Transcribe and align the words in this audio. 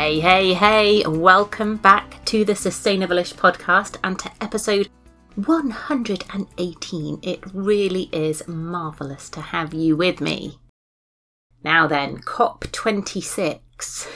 Hey, 0.00 0.18
hey, 0.18 0.54
hey, 0.54 1.06
welcome 1.06 1.76
back 1.76 2.24
to 2.24 2.42
the 2.42 2.54
Sustainable-ish 2.54 3.34
podcast 3.34 3.98
and 4.02 4.18
to 4.18 4.30
episode 4.40 4.88
118. 5.34 7.18
It 7.22 7.40
really 7.52 8.08
is 8.10 8.48
marvellous 8.48 9.28
to 9.28 9.42
have 9.42 9.74
you 9.74 9.98
with 9.98 10.22
me. 10.22 10.58
Now 11.62 11.86
then, 11.86 12.16
COP26. 12.22 14.08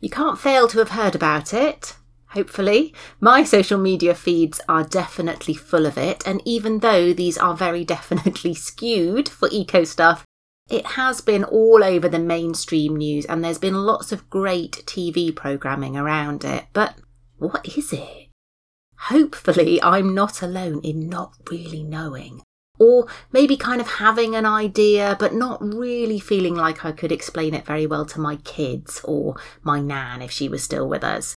You 0.00 0.10
can't 0.10 0.36
fail 0.36 0.66
to 0.66 0.78
have 0.78 0.90
heard 0.90 1.14
about 1.14 1.54
it, 1.54 1.94
hopefully. 2.30 2.92
My 3.20 3.44
social 3.44 3.78
media 3.78 4.16
feeds 4.16 4.60
are 4.68 4.82
definitely 4.82 5.54
full 5.54 5.86
of 5.86 5.96
it, 5.96 6.26
and 6.26 6.42
even 6.44 6.80
though 6.80 7.12
these 7.12 7.38
are 7.38 7.54
very 7.54 7.84
definitely 7.94 8.54
skewed 8.54 9.28
for 9.28 9.48
eco 9.52 9.84
stuff, 9.84 10.24
it 10.68 10.84
has 10.86 11.20
been 11.20 11.44
all 11.44 11.82
over 11.82 12.08
the 12.08 12.18
mainstream 12.18 12.96
news 12.96 13.24
and 13.24 13.42
there's 13.42 13.58
been 13.58 13.86
lots 13.86 14.12
of 14.12 14.28
great 14.28 14.82
TV 14.86 15.34
programming 15.34 15.96
around 15.96 16.44
it. 16.44 16.66
But 16.72 16.96
what 17.38 17.66
is 17.76 17.92
it? 17.92 18.28
Hopefully, 19.02 19.80
I'm 19.82 20.14
not 20.14 20.42
alone 20.42 20.80
in 20.82 21.08
not 21.08 21.34
really 21.50 21.82
knowing. 21.82 22.42
Or 22.78 23.06
maybe 23.32 23.56
kind 23.56 23.80
of 23.80 23.88
having 23.88 24.34
an 24.36 24.46
idea, 24.46 25.16
but 25.18 25.34
not 25.34 25.62
really 25.62 26.20
feeling 26.20 26.54
like 26.54 26.84
I 26.84 26.92
could 26.92 27.10
explain 27.10 27.54
it 27.54 27.66
very 27.66 27.86
well 27.86 28.04
to 28.06 28.20
my 28.20 28.36
kids 28.36 29.00
or 29.04 29.36
my 29.62 29.80
nan 29.80 30.22
if 30.22 30.30
she 30.30 30.48
was 30.48 30.62
still 30.62 30.88
with 30.88 31.02
us. 31.02 31.34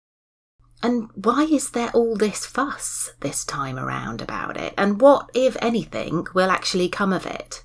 And 0.83 1.11
why 1.15 1.45
is 1.45 1.71
there 1.71 1.91
all 1.91 2.17
this 2.17 2.47
fuss 2.47 3.13
this 3.21 3.45
time 3.45 3.79
around 3.79 4.23
about 4.23 4.57
it? 4.57 4.75
And 4.77 5.01
what, 5.01 5.31
if 5.35 5.57
anything, 5.61 6.27
will 6.35 6.51
actually 6.51 6.89
come 6.89 7.13
of 7.13 7.27
it? 7.27 7.65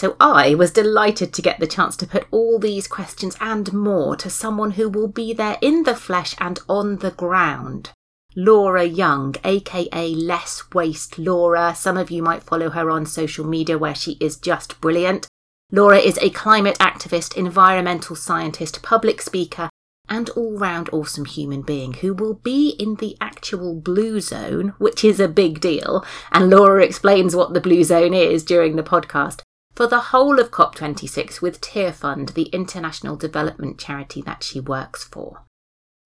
So 0.00 0.16
I 0.18 0.54
was 0.54 0.70
delighted 0.70 1.34
to 1.34 1.42
get 1.42 1.60
the 1.60 1.66
chance 1.66 1.94
to 1.98 2.06
put 2.06 2.26
all 2.30 2.58
these 2.58 2.88
questions 2.88 3.36
and 3.38 3.70
more 3.70 4.16
to 4.16 4.30
someone 4.30 4.70
who 4.70 4.88
will 4.88 5.08
be 5.08 5.34
there 5.34 5.58
in 5.60 5.82
the 5.82 5.94
flesh 5.94 6.34
and 6.38 6.58
on 6.70 7.00
the 7.00 7.10
ground. 7.10 7.90
Laura 8.34 8.84
Young, 8.84 9.34
aka 9.44 10.14
Less 10.14 10.64
Waste 10.72 11.18
Laura. 11.18 11.74
Some 11.74 11.98
of 11.98 12.10
you 12.10 12.22
might 12.22 12.42
follow 12.42 12.70
her 12.70 12.88
on 12.88 13.04
social 13.04 13.44
media 13.44 13.76
where 13.76 13.94
she 13.94 14.12
is 14.20 14.38
just 14.38 14.80
brilliant. 14.80 15.28
Laura 15.70 15.98
is 15.98 16.16
a 16.22 16.30
climate 16.30 16.78
activist, 16.78 17.36
environmental 17.36 18.16
scientist, 18.16 18.82
public 18.82 19.20
speaker, 19.20 19.68
and 20.08 20.30
all 20.30 20.56
round 20.56 20.88
awesome 20.94 21.26
human 21.26 21.60
being 21.60 21.92
who 21.92 22.14
will 22.14 22.36
be 22.36 22.70
in 22.78 22.94
the 22.94 23.18
actual 23.20 23.78
blue 23.78 24.18
zone, 24.22 24.72
which 24.78 25.04
is 25.04 25.20
a 25.20 25.28
big 25.28 25.60
deal. 25.60 26.02
And 26.32 26.48
Laura 26.48 26.82
explains 26.82 27.36
what 27.36 27.52
the 27.52 27.60
blue 27.60 27.84
zone 27.84 28.14
is 28.14 28.42
during 28.42 28.76
the 28.76 28.82
podcast 28.82 29.42
for 29.80 29.86
the 29.86 30.10
whole 30.12 30.38
of 30.38 30.50
COP26 30.50 31.40
with 31.40 31.62
Tearfund, 31.62 32.34
the 32.34 32.50
international 32.52 33.16
development 33.16 33.78
charity 33.78 34.20
that 34.20 34.42
she 34.42 34.60
works 34.60 35.04
for. 35.04 35.46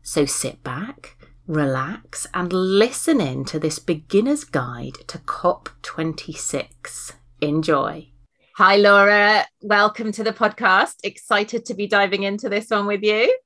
So 0.00 0.26
sit 0.26 0.62
back, 0.62 1.16
relax, 1.48 2.24
and 2.32 2.52
listen 2.52 3.20
in 3.20 3.44
to 3.46 3.58
this 3.58 3.80
beginner's 3.80 4.44
guide 4.44 4.94
to 5.08 5.18
COP26. 5.18 7.14
Enjoy. 7.40 8.10
Hi, 8.58 8.76
Laura. 8.76 9.44
Welcome 9.60 10.12
to 10.12 10.22
the 10.22 10.32
podcast. 10.32 10.94
Excited 11.02 11.64
to 11.64 11.74
be 11.74 11.88
diving 11.88 12.22
into 12.22 12.48
this 12.48 12.70
one 12.70 12.86
with 12.86 13.02
you. 13.02 13.36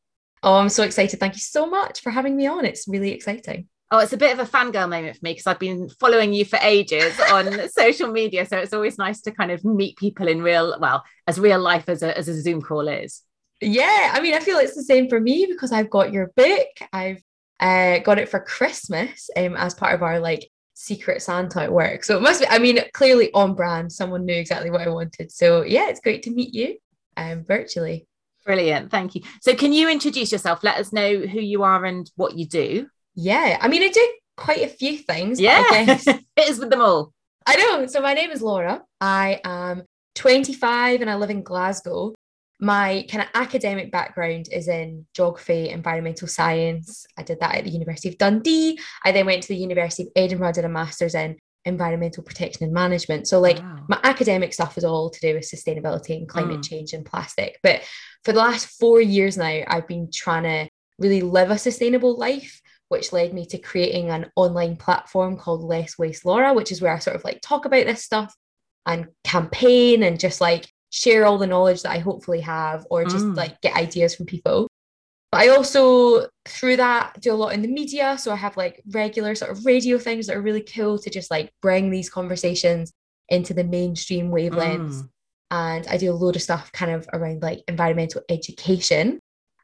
Oh, 0.43 0.56
I'm 0.56 0.69
so 0.69 0.83
excited. 0.83 1.19
Thank 1.19 1.37
you 1.37 1.41
so 1.41 1.65
much 1.65 2.03
for 2.03 2.11
having 2.11 2.37
me 2.37 2.47
on. 2.47 2.67
It's 2.67 2.87
really 2.87 3.12
exciting. 3.12 3.67
Oh, 3.91 3.99
it's 4.00 4.12
a 4.12 4.19
bit 4.19 4.38
of 4.38 4.47
a 4.47 4.50
fangirl 4.50 4.88
moment 4.88 5.16
for 5.16 5.25
me 5.25 5.32
because 5.32 5.47
I've 5.47 5.59
been 5.59 5.88
following 5.88 6.34
you 6.34 6.44
for 6.44 6.59
ages 6.60 7.19
on 7.32 7.69
social 7.71 8.12
media. 8.12 8.44
So 8.44 8.59
it's 8.59 8.75
always 8.75 8.99
nice 8.99 9.22
to 9.22 9.31
kind 9.31 9.50
of 9.50 9.65
meet 9.65 9.97
people 9.97 10.28
in 10.28 10.43
real, 10.43 10.76
well, 10.78 11.04
as 11.26 11.41
real 11.41 11.59
life 11.59 11.88
as 11.88 12.03
a, 12.03 12.16
as 12.16 12.28
a 12.28 12.41
Zoom 12.41 12.60
call 12.60 12.87
is. 12.87 13.22
Yeah, 13.60 14.12
I 14.15 14.21
mean, 14.21 14.34
I 14.34 14.41
feel 14.41 14.59
it's 14.59 14.76
the 14.76 14.82
same 14.82 15.09
for 15.09 15.19
me 15.19 15.47
because 15.49 15.72
I've 15.72 15.91
got 15.91 16.12
your 16.12 16.31
book. 16.37 16.69
I've 16.93 17.22
uh, 17.60 17.99
got 18.00 18.19
it 18.19 18.28
for 18.28 18.41
Christmas 18.41 19.31
um, 19.37 19.56
as 19.56 19.75
part 19.75 19.94
of 19.94 20.03
our 20.03 20.20
like 20.20 20.49
secret 20.75 21.22
Santa 21.22 21.62
at 21.62 21.72
work. 21.72 22.05
So 22.05 22.16
it 22.16 22.20
must 22.20 22.41
be, 22.41 22.47
I 22.47 22.59
mean, 22.59 22.78
clearly 22.93 23.32
on 23.32 23.55
brand. 23.55 23.91
Someone 23.91 24.25
knew 24.25 24.37
exactly 24.37 24.70
what 24.70 24.82
I 24.82 24.91
wanted. 24.91 25.32
So 25.32 25.62
yeah, 25.62 25.88
it's 25.88 26.00
great 26.00 26.22
to 26.25 26.31
meet 26.31 26.55
you 26.55 26.76
um, 27.16 27.44
virtually. 27.44 28.06
Brilliant. 28.44 28.91
Thank 28.91 29.15
you. 29.15 29.22
So 29.43 29.55
can 29.55 29.72
you 29.72 29.91
introduce 29.91 30.31
yourself? 30.31 30.62
Let 30.62 30.76
us 30.76 30.93
know 30.93 31.19
who 31.20 31.41
you 31.41 31.65
are 31.65 31.84
and 31.84 32.10
what 32.15 32.38
you 32.38 32.47
do. 32.47 32.87
Yeah, 33.21 33.59
I 33.61 33.67
mean, 33.67 33.83
I 33.83 33.89
do 33.89 34.09
quite 34.37 34.62
a 34.62 34.69
few 34.69 34.97
things. 34.97 35.41
Yeah, 35.41 35.65
I 35.69 35.84
guess 35.84 36.06
it 36.06 36.23
is 36.39 36.61
with 36.61 36.71
them 36.71 36.81
all. 36.81 37.12
I 37.45 37.56
know. 37.56 37.87
So 37.87 38.01
my 38.01 38.15
name 38.15 38.31
is 38.31 38.41
Laura. 38.41 38.83
I 39.01 39.41
am 39.43 39.83
25 40.15 41.01
and 41.01 41.11
I 41.11 41.17
live 41.17 41.31
in 41.31 41.43
Glasgow. 41.43 42.15
My 42.61 43.05
kind 43.11 43.25
of 43.25 43.29
academic 43.34 43.91
background 43.91 44.49
is 44.53 44.69
in 44.69 45.05
geography, 45.15 45.69
environmental 45.69 46.29
science. 46.29 47.06
I 47.17 47.25
did 47.25 47.41
that 47.41 47.56
at 47.56 47.65
the 47.65 47.71
University 47.71 48.09
of 48.09 48.19
Dundee. 48.19 48.79
I 49.05 49.11
then 49.11 49.27
went 49.27 49.43
to 49.43 49.49
the 49.49 49.56
University 49.56 50.05
of 50.05 50.11
Edinburgh, 50.15 50.53
did 50.53 50.65
a 50.65 50.69
master's 50.69 51.17
in 51.17 51.39
environmental 51.65 52.23
protection 52.23 52.62
and 52.62 52.73
management. 52.73 53.27
So, 53.27 53.41
like, 53.41 53.59
wow. 53.59 53.81
my 53.89 53.99
academic 54.05 54.55
stuff 54.55 54.79
is 54.79 54.85
all 54.85 55.11
to 55.11 55.21
do 55.21 55.35
with 55.35 55.43
sustainability 55.43 56.17
and 56.17 56.29
climate 56.29 56.61
mm. 56.61 56.69
change 56.69 56.93
and 56.93 57.05
plastic. 57.05 57.59
But 57.65 57.83
for 58.25 58.31
the 58.31 58.39
last 58.39 58.79
four 58.79 59.00
years 59.00 59.37
now, 59.37 59.65
I've 59.67 59.89
been 59.89 60.09
trying 60.15 60.45
to 60.45 60.71
really 61.00 61.23
live 61.23 61.50
a 61.50 61.59
sustainable 61.59 62.17
life 62.17 62.61
which 62.88 63.12
led 63.12 63.34
me 63.34 63.44
to 63.47 63.59
creating 63.59 64.10
an 64.10 64.31
online 64.37 64.76
platform 64.76 65.37
called 65.37 65.62
Less 65.62 65.99
Waste 65.99 66.25
Laura, 66.25 66.54
which 66.54 66.72
is 66.72 66.81
where 66.81 66.94
I 66.94 66.99
sort 66.99 67.16
of 67.16 67.25
like 67.25 67.41
talk 67.43 67.65
about 67.65 67.87
this 67.87 68.04
stuff 68.04 68.34
and 68.87 69.09
campaign 69.25 70.03
and 70.03 70.19
just 70.19 70.41
like 70.41 70.66
share 70.91 71.26
all 71.26 71.38
the 71.38 71.47
knowledge 71.47 71.82
that 71.82 71.93
I 71.93 71.99
hopefully 71.99 72.41
have 72.41 72.87
or 72.91 73.04
just 73.04 73.25
mm. 73.25 73.37
like 73.37 73.60
get 73.60 73.76
ideas 73.76 74.15
from 74.15 74.26
people. 74.26 74.69
But 75.31 75.43
I 75.43 75.49
also, 75.49 76.26
through 76.47 76.76
that, 76.76 77.20
do 77.20 77.32
a 77.32 77.37
lot 77.37 77.52
in 77.52 77.61
the 77.61 77.69
media. 77.69 78.17
So 78.17 78.32
I 78.32 78.37
have 78.37 78.56
like 78.56 78.82
regular 78.91 79.34
sort 79.34 79.50
of 79.50 79.67
radio 79.67 79.99
things 79.99 80.26
that 80.26 80.37
are 80.37 80.43
really 80.43 80.62
cool 80.62 80.99
to 80.99 81.11
just 81.11 81.31
like 81.31 81.52
bring 81.61 81.91
these 81.91 82.08
conversations 82.08 82.93
into 83.29 83.52
the 83.52 83.64
mainstream 83.64 84.31
wavelengths. 84.31 85.02
Mm. 85.02 85.08
And 85.50 85.87
I 85.87 85.99
do 85.99 86.11
a 86.11 86.14
load 86.14 86.37
of 86.37 86.43
stuff 86.43 86.73
kind 86.73 86.93
of 86.93 87.06
around 87.12 87.43
like 87.43 87.62
environmental 87.69 88.23
education. 88.31 89.20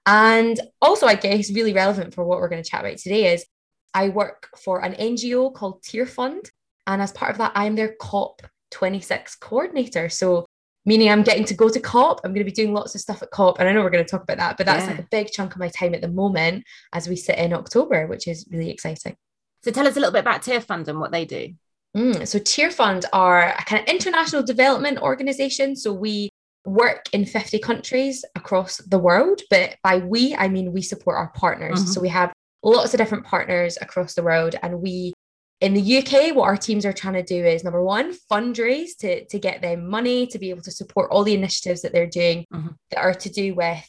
And 0.07 0.61
also, 0.83 1.07
I 1.07 1.15
guess, 1.15 1.53
really 1.53 1.73
relevant 1.73 2.15
for 2.15 2.25
what 2.25 2.39
we're 2.39 2.49
going 2.49 2.63
to 2.63 2.69
chat 2.69 2.81
about 2.81 2.99
today 2.99 3.33
is 3.33 3.47
I 3.95 4.11
work 4.11 4.49
for 4.59 4.85
an 4.85 4.95
NGO 4.95 5.53
called 5.55 5.83
Tearfund. 5.83 6.51
And 6.87 7.01
as 7.01 7.13
part 7.13 7.31
of 7.31 7.39
that, 7.39 7.53
I'm 7.55 7.77
their 7.77 7.95
COP26 8.01 9.41
coordinator. 9.41 10.09
So, 10.11 10.45
meaning 10.85 11.09
I'm 11.09 11.23
getting 11.23 11.47
to 11.47 11.55
go 11.55 11.71
to 11.71 11.81
COP. 11.81 12.21
I'm 12.23 12.33
going 12.33 12.45
to 12.45 12.51
be 12.51 12.55
doing 12.55 12.75
lots 12.75 12.95
of 12.95 13.01
stuff 13.01 13.23
at 13.23 13.31
COP. 13.31 13.59
And 13.59 13.69
I 13.69 13.73
know 13.73 13.83
we're 13.83 13.91
going 13.91 14.05
to 14.05 14.11
talk 14.11 14.23
about 14.23 14.37
that, 14.37 14.59
but 14.59 14.67
that's 14.67 14.85
yeah. 14.85 14.91
like 14.91 14.99
a 14.99 15.09
big 15.11 15.31
chunk 15.31 15.53
of 15.53 15.59
my 15.59 15.69
time 15.69 15.95
at 15.95 16.03
the 16.03 16.09
moment 16.09 16.65
as 16.93 17.09
we 17.09 17.17
sit 17.17 17.39
in 17.39 17.55
October, 17.55 18.07
which 18.07 18.29
is 18.29 18.47
really 18.51 18.71
exciting. 18.71 19.17
So, 19.63 19.71
tell 19.71 19.87
us 19.87 19.97
a 19.97 20.01
little 20.01 20.13
bit 20.13 20.21
about 20.21 20.43
Tearfund 20.43 20.89
and 20.89 21.01
what 21.01 21.13
they 21.13 21.25
do. 21.25 21.55
Mm, 21.97 22.29
so, 22.29 22.39
Tearfund 22.39 23.05
are 23.15 23.55
a 23.55 23.65
kind 23.65 23.81
of 23.81 23.89
international 23.89 24.43
development 24.43 24.99
organization. 24.99 25.77
So, 25.77 25.95
we 25.95 26.29
work 26.65 27.07
in 27.13 27.27
50 27.27 27.59
countries 27.59 28.25
across 28.35 28.79
the 28.79 28.99
world. 28.99 29.43
But 29.51 29.77
by 29.83 29.99
we, 29.99 30.35
I 30.35 30.49
mean 30.49 30.73
we 30.73 30.83
support 30.83 31.17
our 31.17 31.33
partners. 31.35 31.81
Mm-hmm. 31.81 31.91
So 31.91 32.01
we 32.01 32.09
have 32.09 32.33
lots 32.63 32.95
of 32.95 32.99
different 32.99 33.25
partners 33.25 33.77
across 33.81 34.15
the 34.15 34.23
world 34.23 34.55
and 34.63 34.81
we 34.81 35.13
in 35.61 35.73
the 35.73 35.99
UK, 35.99 36.35
what 36.35 36.45
our 36.45 36.57
teams 36.57 36.85
are 36.85 36.93
trying 36.93 37.15
to 37.15 37.23
do 37.23 37.45
is 37.45 37.65
number 37.65 37.83
one, 37.83 38.13
fundraise 38.31 38.97
to, 38.99 39.25
to 39.27 39.39
get 39.39 39.63
them 39.63 39.89
money 39.89 40.27
to 40.27 40.39
be 40.39 40.51
able 40.51 40.63
to 40.63 40.71
support 40.71 41.11
all 41.11 41.25
the 41.25 41.33
initiatives 41.33 41.81
that 41.83 41.93
they're 41.93 42.07
doing 42.07 42.45
mm-hmm. 42.53 42.69
that 42.91 42.99
are 42.99 43.15
to 43.15 43.31
do 43.31 43.55
with 43.55 43.89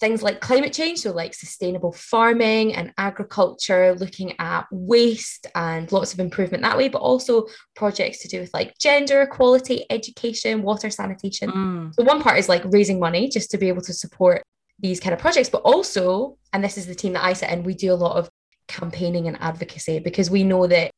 things 0.00 0.22
like 0.22 0.40
climate 0.40 0.72
change, 0.72 1.00
so 1.00 1.12
like 1.12 1.34
sustainable 1.34 1.92
farming 1.92 2.74
and 2.74 2.92
agriculture, 2.98 3.94
looking 3.94 4.34
at 4.40 4.66
waste 4.70 5.46
and 5.54 5.90
lots 5.92 6.12
of 6.12 6.20
improvement 6.20 6.62
that 6.62 6.76
way, 6.76 6.88
but 6.88 7.00
also 7.00 7.46
projects 7.76 8.20
to 8.22 8.28
do 8.28 8.40
with 8.40 8.52
like 8.52 8.76
gender 8.78 9.22
equality, 9.22 9.86
education, 9.90 10.62
water 10.62 10.90
sanitation. 10.90 11.50
Mm. 11.50 11.94
So 11.94 12.02
one 12.04 12.22
part 12.22 12.38
is 12.38 12.48
like 12.48 12.62
raising 12.66 12.98
money 12.98 13.28
just 13.28 13.50
to 13.52 13.58
be 13.58 13.68
able 13.68 13.82
to 13.82 13.92
support 13.92 14.42
these 14.80 14.98
kind 14.98 15.14
of 15.14 15.20
projects, 15.20 15.48
but 15.48 15.62
also, 15.62 16.36
and 16.52 16.62
this 16.62 16.76
is 16.76 16.86
the 16.86 16.94
team 16.94 17.12
that 17.12 17.24
I 17.24 17.32
sit 17.32 17.50
in, 17.50 17.62
we 17.62 17.74
do 17.74 17.92
a 17.92 17.94
lot 17.94 18.16
of 18.16 18.28
campaigning 18.66 19.28
and 19.28 19.40
advocacy 19.40 20.00
because 20.00 20.30
we 20.30 20.42
know 20.42 20.66
that 20.66 20.90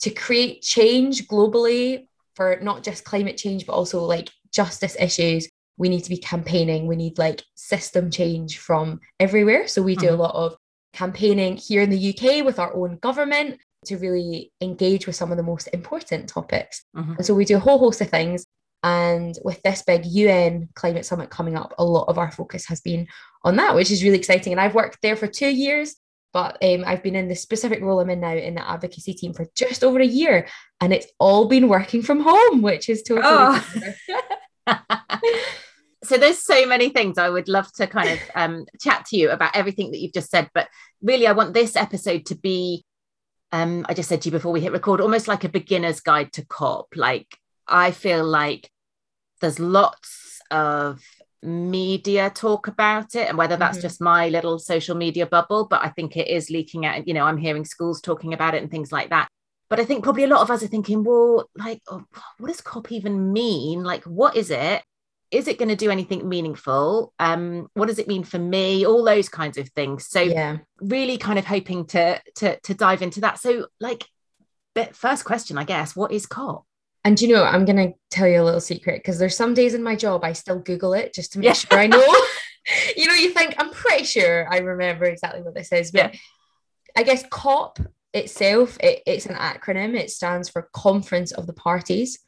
to 0.00 0.10
create 0.10 0.62
change 0.62 1.26
globally 1.28 2.06
for 2.34 2.58
not 2.60 2.82
just 2.82 3.04
climate 3.04 3.36
change, 3.36 3.66
but 3.66 3.72
also 3.72 4.04
like 4.04 4.28
justice 4.52 4.96
issues, 5.00 5.48
we 5.76 5.88
need 5.88 6.04
to 6.04 6.10
be 6.10 6.16
campaigning. 6.16 6.86
We 6.86 6.96
need 6.96 7.18
like 7.18 7.42
system 7.54 8.10
change 8.10 8.58
from 8.58 9.00
everywhere. 9.18 9.66
So 9.66 9.82
we 9.82 9.96
do 9.96 10.06
mm-hmm. 10.06 10.14
a 10.14 10.22
lot 10.22 10.34
of 10.34 10.56
campaigning 10.92 11.56
here 11.56 11.82
in 11.82 11.90
the 11.90 12.14
UK 12.14 12.44
with 12.44 12.58
our 12.58 12.74
own 12.74 12.98
government 12.98 13.58
to 13.86 13.96
really 13.96 14.52
engage 14.60 15.06
with 15.06 15.16
some 15.16 15.30
of 15.30 15.36
the 15.36 15.42
most 15.42 15.68
important 15.72 16.28
topics. 16.28 16.84
Mm-hmm. 16.96 17.14
And 17.14 17.26
so 17.26 17.34
we 17.34 17.44
do 17.44 17.56
a 17.56 17.60
whole 17.60 17.78
host 17.78 18.00
of 18.00 18.10
things. 18.10 18.46
And 18.84 19.36
with 19.44 19.62
this 19.62 19.82
big 19.82 20.04
UN 20.04 20.68
climate 20.74 21.06
summit 21.06 21.30
coming 21.30 21.56
up, 21.56 21.72
a 21.78 21.84
lot 21.84 22.08
of 22.08 22.18
our 22.18 22.30
focus 22.30 22.66
has 22.66 22.80
been 22.80 23.06
on 23.44 23.56
that, 23.56 23.74
which 23.74 23.90
is 23.90 24.02
really 24.02 24.18
exciting. 24.18 24.52
And 24.52 24.60
I've 24.60 24.74
worked 24.74 24.98
there 25.02 25.16
for 25.16 25.26
two 25.26 25.48
years 25.48 25.96
but 26.32 26.56
um, 26.64 26.84
I've 26.86 27.02
been 27.02 27.16
in 27.16 27.28
the 27.28 27.36
specific 27.36 27.82
role 27.82 28.00
I'm 28.00 28.10
in 28.10 28.20
now 28.20 28.34
in 28.34 28.54
the 28.54 28.68
advocacy 28.68 29.14
team 29.14 29.34
for 29.34 29.46
just 29.54 29.84
over 29.84 30.00
a 30.00 30.06
year, 30.06 30.46
and 30.80 30.92
it's 30.92 31.06
all 31.18 31.46
been 31.46 31.68
working 31.68 32.02
from 32.02 32.20
home, 32.20 32.62
which 32.62 32.88
is 32.88 33.02
totally. 33.02 33.26
Oh. 33.28 33.64
so 36.04 36.16
there's 36.16 36.38
so 36.38 36.66
many 36.66 36.88
things 36.88 37.18
I 37.18 37.30
would 37.30 37.48
love 37.48 37.72
to 37.74 37.86
kind 37.86 38.10
of 38.10 38.18
um, 38.34 38.66
chat 38.80 39.06
to 39.06 39.16
you 39.16 39.30
about 39.30 39.56
everything 39.56 39.90
that 39.90 40.00
you've 40.00 40.12
just 40.12 40.30
said, 40.30 40.50
but 40.54 40.68
really 41.00 41.26
I 41.26 41.32
want 41.32 41.54
this 41.54 41.76
episode 41.76 42.26
to 42.26 42.34
be. 42.34 42.84
Um, 43.54 43.84
I 43.86 43.92
just 43.92 44.08
said 44.08 44.22
to 44.22 44.28
you 44.28 44.32
before 44.32 44.50
we 44.50 44.62
hit 44.62 44.72
record, 44.72 45.02
almost 45.02 45.28
like 45.28 45.44
a 45.44 45.48
beginner's 45.48 46.00
guide 46.00 46.32
to 46.32 46.46
COP. 46.46 46.88
Like 46.96 47.36
I 47.68 47.90
feel 47.90 48.24
like 48.24 48.70
there's 49.42 49.60
lots 49.60 50.40
of 50.50 51.02
media 51.42 52.30
talk 52.30 52.68
about 52.68 53.14
it 53.14 53.28
and 53.28 53.36
whether 53.36 53.56
that's 53.56 53.78
mm-hmm. 53.78 53.88
just 53.88 54.00
my 54.00 54.28
little 54.28 54.60
social 54.60 54.94
media 54.94 55.26
bubble 55.26 55.66
but 55.66 55.82
i 55.82 55.88
think 55.88 56.16
it 56.16 56.28
is 56.28 56.50
leaking 56.50 56.86
out 56.86 57.06
you 57.08 57.12
know 57.12 57.24
i'm 57.24 57.36
hearing 57.36 57.64
schools 57.64 58.00
talking 58.00 58.32
about 58.32 58.54
it 58.54 58.62
and 58.62 58.70
things 58.70 58.92
like 58.92 59.10
that 59.10 59.28
but 59.72 59.80
i 59.80 59.86
think 59.86 60.04
probably 60.04 60.24
a 60.24 60.26
lot 60.26 60.42
of 60.42 60.50
us 60.50 60.62
are 60.62 60.66
thinking 60.66 61.02
well 61.02 61.48
like 61.56 61.80
oh, 61.88 62.04
what 62.36 62.48
does 62.48 62.60
cop 62.60 62.92
even 62.92 63.32
mean? 63.32 63.82
Like 63.82 64.04
what 64.04 64.36
is 64.36 64.50
it? 64.50 64.82
Is 65.30 65.48
it 65.48 65.58
going 65.58 65.70
to 65.70 65.76
do 65.76 65.90
anything 65.90 66.28
meaningful? 66.28 67.14
Um 67.18 67.68
what 67.72 67.88
does 67.88 67.98
it 67.98 68.06
mean 68.06 68.22
for 68.22 68.38
me? 68.38 68.84
All 68.84 69.02
those 69.02 69.30
kinds 69.30 69.56
of 69.56 69.70
things. 69.70 70.08
So 70.08 70.20
yeah. 70.20 70.58
really 70.82 71.16
kind 71.16 71.38
of 71.38 71.46
hoping 71.46 71.86
to 71.86 72.20
to 72.36 72.60
to 72.60 72.74
dive 72.74 73.00
into 73.00 73.22
that. 73.22 73.38
So 73.38 73.68
like 73.80 74.04
but 74.74 74.94
first 74.94 75.24
question 75.24 75.56
i 75.56 75.64
guess 75.64 75.96
what 75.96 76.12
is 76.12 76.26
cop? 76.26 76.66
And 77.04 77.18
you 77.18 77.28
know, 77.34 77.42
I'm 77.42 77.64
gonna 77.64 77.94
tell 78.10 78.28
you 78.28 78.42
a 78.42 78.44
little 78.44 78.60
secret 78.60 78.98
because 78.98 79.18
there's 79.18 79.36
some 79.36 79.54
days 79.54 79.72
in 79.72 79.82
my 79.82 79.96
job 79.96 80.22
I 80.22 80.34
still 80.34 80.58
Google 80.58 80.92
it 80.92 81.14
just 81.14 81.32
to 81.32 81.38
make 81.38 81.46
yeah. 81.46 81.54
sure 81.54 81.78
I 81.78 81.86
know. 81.86 82.06
you 82.96 83.06
know, 83.06 83.14
you 83.14 83.30
think 83.30 83.54
I'm 83.56 83.70
pretty 83.70 84.04
sure 84.04 84.46
I 84.52 84.58
remember 84.58 85.06
exactly 85.06 85.40
what 85.40 85.54
this 85.54 85.72
is, 85.72 85.92
but 85.92 86.12
yeah. 86.12 86.20
I 86.94 87.04
guess 87.04 87.24
COP 87.30 87.78
itself, 88.14 88.76
it, 88.80 89.02
it's 89.06 89.26
an 89.26 89.36
acronym. 89.36 89.96
It 89.96 90.10
stands 90.10 90.48
for 90.48 90.68
Conference 90.72 91.32
of 91.32 91.46
the 91.46 91.52
Parties, 91.52 92.18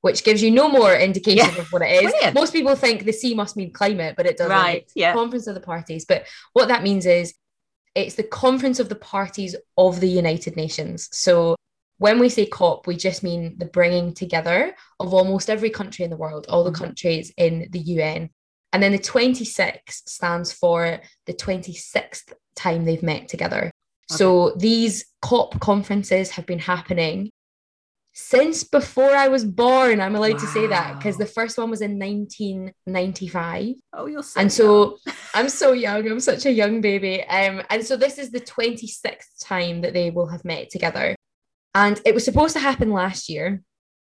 which 0.00 0.24
gives 0.24 0.42
you 0.42 0.50
no 0.50 0.68
more 0.68 0.94
indication 0.94 1.54
yeah. 1.54 1.60
of 1.60 1.72
what 1.72 1.82
it 1.82 2.04
is. 2.04 2.10
Brilliant. 2.10 2.34
Most 2.34 2.52
people 2.52 2.74
think 2.74 3.04
the 3.04 3.12
C 3.12 3.34
must 3.34 3.56
mean 3.56 3.72
climate, 3.72 4.14
but 4.16 4.26
it 4.26 4.36
doesn't. 4.36 4.52
Right. 4.52 4.90
Yeah. 4.94 5.12
Conference 5.12 5.46
of 5.46 5.54
the 5.54 5.60
Parties. 5.60 6.04
But 6.04 6.26
what 6.52 6.68
that 6.68 6.82
means 6.82 7.06
is 7.06 7.34
it's 7.94 8.14
the 8.14 8.22
Conference 8.22 8.80
of 8.80 8.88
the 8.88 8.96
Parties 8.96 9.56
of 9.76 10.00
the 10.00 10.08
United 10.08 10.56
Nations. 10.56 11.08
So 11.12 11.56
when 11.98 12.18
we 12.18 12.28
say 12.28 12.46
COP, 12.46 12.86
we 12.86 12.96
just 12.96 13.22
mean 13.22 13.56
the 13.58 13.66
bringing 13.66 14.14
together 14.14 14.74
of 14.98 15.12
almost 15.12 15.50
every 15.50 15.70
country 15.70 16.04
in 16.04 16.10
the 16.10 16.16
world, 16.16 16.46
all 16.48 16.64
the 16.64 16.70
mm-hmm. 16.70 16.84
countries 16.84 17.32
in 17.36 17.68
the 17.70 17.78
UN. 17.78 18.30
And 18.72 18.82
then 18.82 18.92
the 18.92 18.98
26 18.98 20.02
stands 20.06 20.52
for 20.52 21.00
the 21.26 21.34
26th 21.34 22.32
time 22.56 22.84
they've 22.84 23.02
met 23.02 23.28
together. 23.28 23.70
Okay. 24.12 24.18
So 24.18 24.54
these 24.56 25.04
COP 25.22 25.58
conferences 25.60 26.30
have 26.30 26.46
been 26.46 26.58
happening 26.58 27.30
since 28.14 28.62
before 28.62 29.14
I 29.14 29.28
was 29.28 29.44
born. 29.44 30.00
I'm 30.00 30.14
allowed 30.14 30.34
wow. 30.34 30.40
to 30.40 30.46
say 30.46 30.66
that 30.66 30.98
because 30.98 31.16
the 31.16 31.26
first 31.26 31.56
one 31.56 31.70
was 31.70 31.80
in 31.80 31.98
1995. 31.98 33.74
Oh, 33.94 34.06
you're 34.06 34.22
so 34.22 34.40
and 34.40 34.52
so 34.52 34.98
I'm 35.34 35.48
so 35.48 35.72
young. 35.72 36.06
I'm 36.10 36.20
such 36.20 36.46
a 36.46 36.52
young 36.52 36.80
baby. 36.80 37.22
Um, 37.24 37.62
and 37.70 37.84
so 37.84 37.96
this 37.96 38.18
is 38.18 38.30
the 38.30 38.40
26th 38.40 39.40
time 39.40 39.80
that 39.80 39.94
they 39.94 40.10
will 40.10 40.26
have 40.26 40.44
met 40.44 40.70
together. 40.70 41.16
And 41.74 42.00
it 42.04 42.14
was 42.14 42.24
supposed 42.24 42.52
to 42.54 42.60
happen 42.60 42.90
last 42.90 43.30
year. 43.30 43.62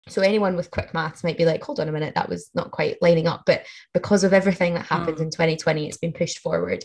So 0.08 0.22
anyone 0.22 0.54
with 0.54 0.70
quick 0.70 0.94
maths 0.94 1.24
might 1.24 1.36
be 1.36 1.44
like, 1.44 1.64
hold 1.64 1.80
on 1.80 1.88
a 1.88 1.92
minute, 1.92 2.14
that 2.14 2.28
was 2.28 2.48
not 2.54 2.70
quite 2.70 3.02
lining 3.02 3.26
up. 3.26 3.42
But 3.44 3.66
because 3.92 4.22
of 4.22 4.32
everything 4.32 4.74
that 4.74 4.86
happened 4.86 5.16
mm. 5.16 5.22
in 5.22 5.30
2020, 5.30 5.88
it's 5.88 5.96
been 5.96 6.12
pushed 6.12 6.38
forward. 6.38 6.84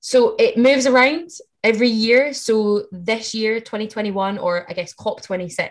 So 0.00 0.36
it 0.38 0.58
moves 0.58 0.86
around 0.86 1.30
every 1.62 1.88
year. 1.88 2.32
So 2.32 2.84
this 2.92 3.34
year, 3.34 3.60
2021, 3.60 4.38
or 4.38 4.66
I 4.68 4.72
guess 4.72 4.94
COP26, 4.94 5.70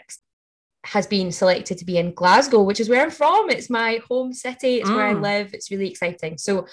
has 0.85 1.07
been 1.07 1.31
selected 1.31 1.77
to 1.77 1.85
be 1.85 1.97
in 1.97 2.13
Glasgow, 2.13 2.61
which 2.61 2.79
is 2.79 2.87
where 2.89 3.01
I'm 3.01 3.11
from. 3.11 3.49
It's 3.49 3.69
my 3.69 3.99
home 4.07 4.31
city, 4.31 4.75
it's 4.75 4.89
mm. 4.89 4.95
where 4.95 5.07
I 5.07 5.13
mm. 5.13 5.21
live. 5.21 5.53
It's 5.53 5.69
really 5.69 5.89
exciting. 5.89 6.37
So 6.37 6.65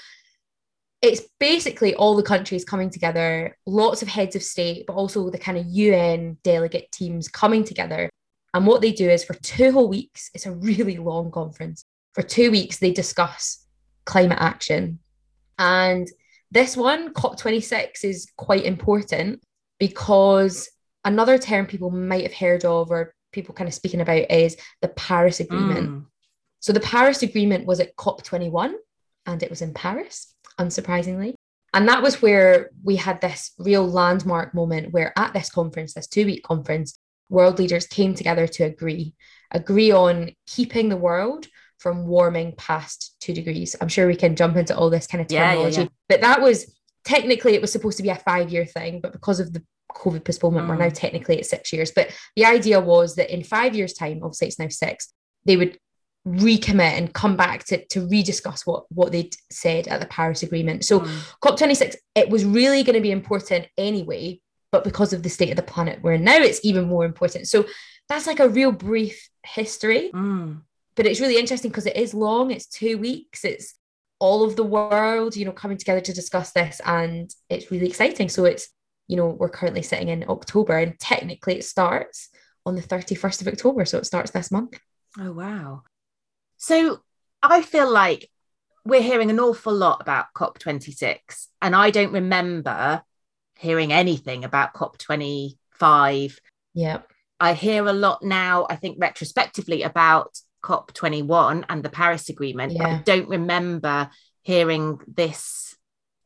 it's 1.02 1.22
basically 1.38 1.94
all 1.94 2.14
the 2.14 2.22
countries 2.22 2.64
coming 2.64 2.90
together, 2.90 3.56
lots 3.66 4.02
of 4.02 4.08
heads 4.08 4.36
of 4.36 4.42
state, 4.42 4.86
but 4.86 4.94
also 4.94 5.28
the 5.30 5.38
kind 5.38 5.58
of 5.58 5.66
UN 5.66 6.38
delegate 6.44 6.90
teams 6.92 7.28
coming 7.28 7.64
together. 7.64 8.08
And 8.54 8.66
what 8.66 8.80
they 8.80 8.92
do 8.92 9.10
is 9.10 9.24
for 9.24 9.34
two 9.34 9.72
whole 9.72 9.88
weeks, 9.88 10.30
it's 10.32 10.46
a 10.46 10.52
really 10.52 10.96
long 10.96 11.30
conference. 11.30 11.84
For 12.14 12.22
two 12.22 12.50
weeks, 12.50 12.78
they 12.78 12.92
discuss 12.92 13.66
climate 14.06 14.38
action. 14.40 15.00
And 15.58 16.08
this 16.54 16.76
one, 16.76 17.12
COP26, 17.12 18.04
is 18.04 18.30
quite 18.36 18.64
important 18.64 19.42
because 19.80 20.70
another 21.04 21.36
term 21.36 21.66
people 21.66 21.90
might 21.90 22.22
have 22.22 22.32
heard 22.32 22.64
of 22.64 22.90
or 22.90 23.12
people 23.32 23.54
kind 23.54 23.68
of 23.68 23.74
speaking 23.74 24.00
about 24.00 24.30
is 24.30 24.56
the 24.80 24.88
Paris 24.88 25.40
Agreement. 25.40 25.90
Mm. 25.90 26.06
So 26.60 26.72
the 26.72 26.80
Paris 26.80 27.22
Agreement 27.22 27.66
was 27.66 27.80
at 27.80 27.96
COP21 27.96 28.74
and 29.26 29.42
it 29.42 29.50
was 29.50 29.62
in 29.62 29.74
Paris 29.74 30.32
unsurprisingly. 30.58 31.34
And 31.74 31.88
that 31.88 32.02
was 32.02 32.22
where 32.22 32.70
we 32.84 32.94
had 32.94 33.20
this 33.20 33.52
real 33.58 33.84
landmark 33.84 34.54
moment 34.54 34.92
where 34.92 35.12
at 35.18 35.32
this 35.34 35.50
conference, 35.50 35.94
this 35.94 36.06
two 36.06 36.24
week 36.24 36.44
conference, 36.44 36.96
world 37.28 37.58
leaders 37.58 37.88
came 37.88 38.14
together 38.14 38.46
to 38.46 38.62
agree, 38.62 39.14
agree 39.50 39.90
on 39.90 40.30
keeping 40.46 40.88
the 40.88 40.96
world 40.96 41.48
from 41.84 42.06
warming 42.06 42.54
past 42.56 43.14
two 43.20 43.34
degrees. 43.34 43.76
I'm 43.78 43.88
sure 43.88 44.06
we 44.06 44.16
can 44.16 44.36
jump 44.36 44.56
into 44.56 44.74
all 44.74 44.88
this 44.88 45.06
kind 45.06 45.20
of 45.20 45.28
terminology, 45.28 45.74
yeah, 45.74 45.80
yeah, 45.80 45.84
yeah. 45.84 46.06
but 46.08 46.22
that 46.22 46.40
was 46.40 46.74
technically 47.04 47.52
it 47.52 47.60
was 47.60 47.70
supposed 47.70 47.98
to 47.98 48.02
be 48.02 48.08
a 48.08 48.16
five 48.16 48.48
year 48.48 48.64
thing, 48.64 49.02
but 49.02 49.12
because 49.12 49.38
of 49.38 49.52
the 49.52 49.62
COVID 49.92 50.24
postponement, 50.24 50.64
mm. 50.64 50.70
we're 50.70 50.78
now 50.78 50.86
mm. 50.86 50.94
technically 50.94 51.38
at 51.38 51.44
six 51.44 51.74
years. 51.74 51.92
But 51.94 52.08
the 52.36 52.46
idea 52.46 52.80
was 52.80 53.16
that 53.16 53.30
in 53.30 53.44
five 53.44 53.74
years' 53.76 53.92
time, 53.92 54.20
obviously 54.22 54.48
it's 54.48 54.58
now 54.58 54.68
six, 54.68 55.12
they 55.44 55.58
would 55.58 55.78
recommit 56.26 56.96
and 56.96 57.12
come 57.12 57.36
back 57.36 57.64
to, 57.64 57.84
to 57.88 58.00
rediscuss 58.08 58.66
what, 58.66 58.86
what 58.88 59.12
they'd 59.12 59.36
said 59.52 59.86
at 59.88 60.00
the 60.00 60.06
Paris 60.06 60.42
Agreement. 60.42 60.86
So, 60.86 61.00
mm. 61.00 61.34
COP26, 61.42 61.96
it 62.14 62.30
was 62.30 62.46
really 62.46 62.82
going 62.82 62.96
to 62.96 63.02
be 63.02 63.12
important 63.12 63.66
anyway, 63.76 64.40
but 64.72 64.84
because 64.84 65.12
of 65.12 65.22
the 65.22 65.28
state 65.28 65.50
of 65.50 65.56
the 65.56 65.62
planet 65.62 66.00
we're 66.00 66.14
in 66.14 66.24
now, 66.24 66.38
it's 66.38 66.64
even 66.64 66.86
more 66.86 67.04
important. 67.04 67.46
So, 67.46 67.66
that's 68.08 68.26
like 68.26 68.40
a 68.40 68.48
real 68.48 68.72
brief 68.72 69.28
history. 69.44 70.10
Mm. 70.14 70.62
But 70.96 71.06
it's 71.06 71.20
really 71.20 71.38
interesting 71.38 71.70
because 71.70 71.86
it 71.86 71.96
is 71.96 72.14
long, 72.14 72.50
it's 72.50 72.66
two 72.66 72.98
weeks, 72.98 73.44
it's 73.44 73.74
all 74.20 74.44
of 74.44 74.56
the 74.56 74.64
world, 74.64 75.36
you 75.36 75.44
know, 75.44 75.52
coming 75.52 75.76
together 75.76 76.00
to 76.00 76.12
discuss 76.12 76.52
this, 76.52 76.80
and 76.84 77.30
it's 77.48 77.70
really 77.70 77.88
exciting. 77.88 78.28
So, 78.28 78.44
it's, 78.44 78.68
you 79.08 79.16
know, 79.16 79.26
we're 79.26 79.48
currently 79.48 79.82
sitting 79.82 80.08
in 80.08 80.24
October, 80.28 80.78
and 80.78 80.98
technically 80.98 81.56
it 81.56 81.64
starts 81.64 82.28
on 82.64 82.76
the 82.76 82.82
31st 82.82 83.42
of 83.42 83.48
October. 83.48 83.84
So, 83.84 83.98
it 83.98 84.06
starts 84.06 84.30
this 84.30 84.50
month. 84.50 84.78
Oh, 85.18 85.32
wow. 85.32 85.82
So 86.56 87.00
I 87.42 87.62
feel 87.62 87.90
like 87.90 88.30
we're 88.84 89.02
hearing 89.02 89.30
an 89.30 89.40
awful 89.40 89.74
lot 89.74 90.00
about 90.00 90.26
COP26, 90.34 91.48
and 91.60 91.74
I 91.74 91.90
don't 91.90 92.12
remember 92.12 93.02
hearing 93.56 93.92
anything 93.92 94.44
about 94.44 94.74
COP25. 94.74 96.38
Yeah. 96.74 97.02
I 97.40 97.54
hear 97.54 97.86
a 97.86 97.92
lot 97.92 98.22
now, 98.22 98.66
I 98.70 98.76
think 98.76 98.96
retrospectively, 99.00 99.82
about 99.82 100.38
COP21 100.64 101.64
and 101.68 101.82
the 101.82 101.90
Paris 101.90 102.28
Agreement. 102.28 102.72
Yeah. 102.72 102.86
I 102.86 103.02
don't 103.04 103.28
remember 103.28 104.10
hearing 104.42 104.98
this 105.06 105.76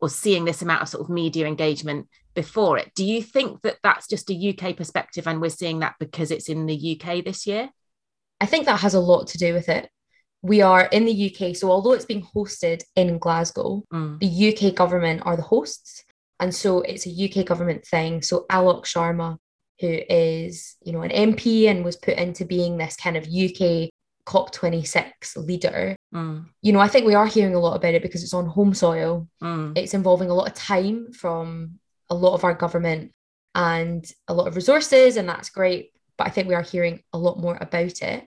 or 0.00 0.08
seeing 0.08 0.44
this 0.44 0.62
amount 0.62 0.82
of 0.82 0.88
sort 0.88 1.04
of 1.04 1.10
media 1.10 1.46
engagement 1.46 2.06
before 2.34 2.78
it. 2.78 2.92
Do 2.94 3.04
you 3.04 3.20
think 3.20 3.62
that 3.62 3.78
that's 3.82 4.06
just 4.06 4.30
a 4.30 4.34
UK 4.34 4.76
perspective 4.76 5.26
and 5.26 5.40
we're 5.40 5.50
seeing 5.50 5.80
that 5.80 5.96
because 5.98 6.30
it's 6.30 6.48
in 6.48 6.66
the 6.66 7.00
UK 7.00 7.24
this 7.24 7.46
year? 7.46 7.68
I 8.40 8.46
think 8.46 8.66
that 8.66 8.80
has 8.80 8.94
a 8.94 9.00
lot 9.00 9.26
to 9.28 9.38
do 9.38 9.52
with 9.52 9.68
it. 9.68 9.90
We 10.40 10.62
are 10.62 10.84
in 10.84 11.04
the 11.04 11.34
UK, 11.34 11.56
so 11.56 11.68
although 11.68 11.94
it's 11.94 12.04
being 12.04 12.22
hosted 12.22 12.84
in 12.94 13.18
Glasgow, 13.18 13.82
mm. 13.92 14.20
the 14.20 14.68
UK 14.68 14.72
government 14.72 15.22
are 15.24 15.34
the 15.34 15.42
hosts. 15.42 16.04
And 16.38 16.54
so 16.54 16.82
it's 16.82 17.08
a 17.08 17.10
UK 17.10 17.44
government 17.44 17.84
thing. 17.84 18.22
So 18.22 18.46
Alok 18.48 18.84
Sharma, 18.84 19.38
who 19.80 19.88
is, 19.88 20.76
you 20.84 20.92
know, 20.92 21.02
an 21.02 21.10
MP 21.10 21.68
and 21.68 21.84
was 21.84 21.96
put 21.96 22.16
into 22.16 22.44
being 22.44 22.76
this 22.76 22.94
kind 22.94 23.16
of 23.16 23.24
UK 23.24 23.90
COP26 24.28 25.36
leader. 25.46 25.96
Mm. 26.14 26.46
You 26.60 26.72
know, 26.72 26.80
I 26.80 26.88
think 26.88 27.06
we 27.06 27.14
are 27.14 27.26
hearing 27.26 27.54
a 27.54 27.58
lot 27.58 27.76
about 27.76 27.94
it 27.94 28.02
because 28.02 28.22
it's 28.22 28.34
on 28.34 28.46
home 28.46 28.74
soil. 28.74 29.26
Mm. 29.42 29.76
It's 29.76 29.94
involving 29.94 30.28
a 30.28 30.34
lot 30.34 30.48
of 30.48 30.54
time 30.54 31.12
from 31.12 31.78
a 32.10 32.14
lot 32.14 32.34
of 32.34 32.44
our 32.44 32.52
government 32.52 33.12
and 33.54 34.04
a 34.28 34.34
lot 34.34 34.46
of 34.46 34.54
resources, 34.54 35.16
and 35.16 35.26
that's 35.26 35.48
great. 35.48 35.92
But 36.18 36.26
I 36.26 36.30
think 36.30 36.46
we 36.46 36.54
are 36.54 36.62
hearing 36.62 37.02
a 37.14 37.18
lot 37.18 37.38
more 37.38 37.56
about 37.58 38.02
it. 38.02 38.26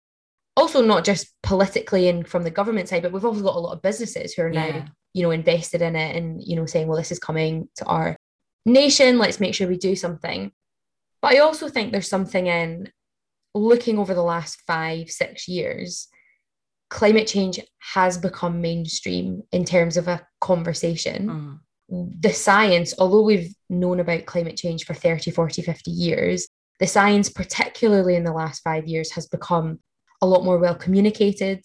Also, 0.56 0.82
not 0.82 1.04
just 1.04 1.32
politically 1.42 2.08
and 2.08 2.26
from 2.26 2.42
the 2.42 2.50
government 2.50 2.88
side, 2.88 3.02
but 3.02 3.12
we've 3.12 3.24
also 3.24 3.42
got 3.42 3.56
a 3.56 3.60
lot 3.60 3.74
of 3.74 3.82
businesses 3.82 4.34
who 4.34 4.42
are 4.42 4.52
yeah. 4.52 4.70
now, 4.70 4.84
you 5.12 5.22
know, 5.22 5.30
invested 5.30 5.80
in 5.80 5.94
it 5.94 6.16
and, 6.16 6.42
you 6.42 6.56
know, 6.56 6.66
saying, 6.66 6.88
well, 6.88 6.98
this 6.98 7.12
is 7.12 7.18
coming 7.20 7.68
to 7.76 7.84
our 7.84 8.16
nation. 8.66 9.18
Let's 9.18 9.40
make 9.40 9.54
sure 9.54 9.68
we 9.68 9.76
do 9.76 9.94
something. 9.94 10.50
But 11.22 11.34
I 11.34 11.38
also 11.38 11.68
think 11.68 11.92
there's 11.92 12.08
something 12.08 12.46
in 12.46 12.90
looking 13.54 13.98
over 13.98 14.14
the 14.14 14.22
last 14.22 14.60
five, 14.66 15.10
six 15.10 15.48
years, 15.48 16.08
climate 16.90 17.26
change 17.26 17.60
has 17.92 18.18
become 18.18 18.60
mainstream 18.60 19.42
in 19.52 19.64
terms 19.64 19.96
of 19.96 20.08
a 20.08 20.26
conversation. 20.40 21.60
Mm. 21.90 22.22
The 22.22 22.32
science, 22.32 22.94
although 22.98 23.22
we've 23.22 23.54
known 23.68 24.00
about 24.00 24.26
climate 24.26 24.56
change 24.56 24.84
for 24.84 24.94
30, 24.94 25.30
40, 25.30 25.62
50 25.62 25.90
years, 25.90 26.48
the 26.80 26.86
science, 26.86 27.28
particularly 27.28 28.16
in 28.16 28.24
the 28.24 28.32
last 28.32 28.62
five 28.62 28.86
years, 28.86 29.12
has 29.12 29.26
become 29.26 29.78
a 30.20 30.26
lot 30.26 30.44
more 30.44 30.58
well 30.58 30.74
communicated, 30.74 31.62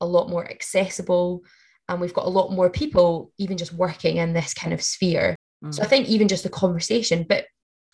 a 0.00 0.06
lot 0.06 0.28
more 0.28 0.48
accessible, 0.50 1.42
and 1.88 2.00
we've 2.00 2.14
got 2.14 2.26
a 2.26 2.30
lot 2.30 2.52
more 2.52 2.70
people 2.70 3.32
even 3.38 3.56
just 3.56 3.72
working 3.72 4.16
in 4.16 4.32
this 4.32 4.54
kind 4.54 4.72
of 4.72 4.82
sphere. 4.82 5.36
Mm. 5.64 5.74
So 5.74 5.82
I 5.82 5.86
think 5.86 6.08
even 6.08 6.28
just 6.28 6.42
the 6.42 6.48
conversation, 6.48 7.24
but 7.28 7.46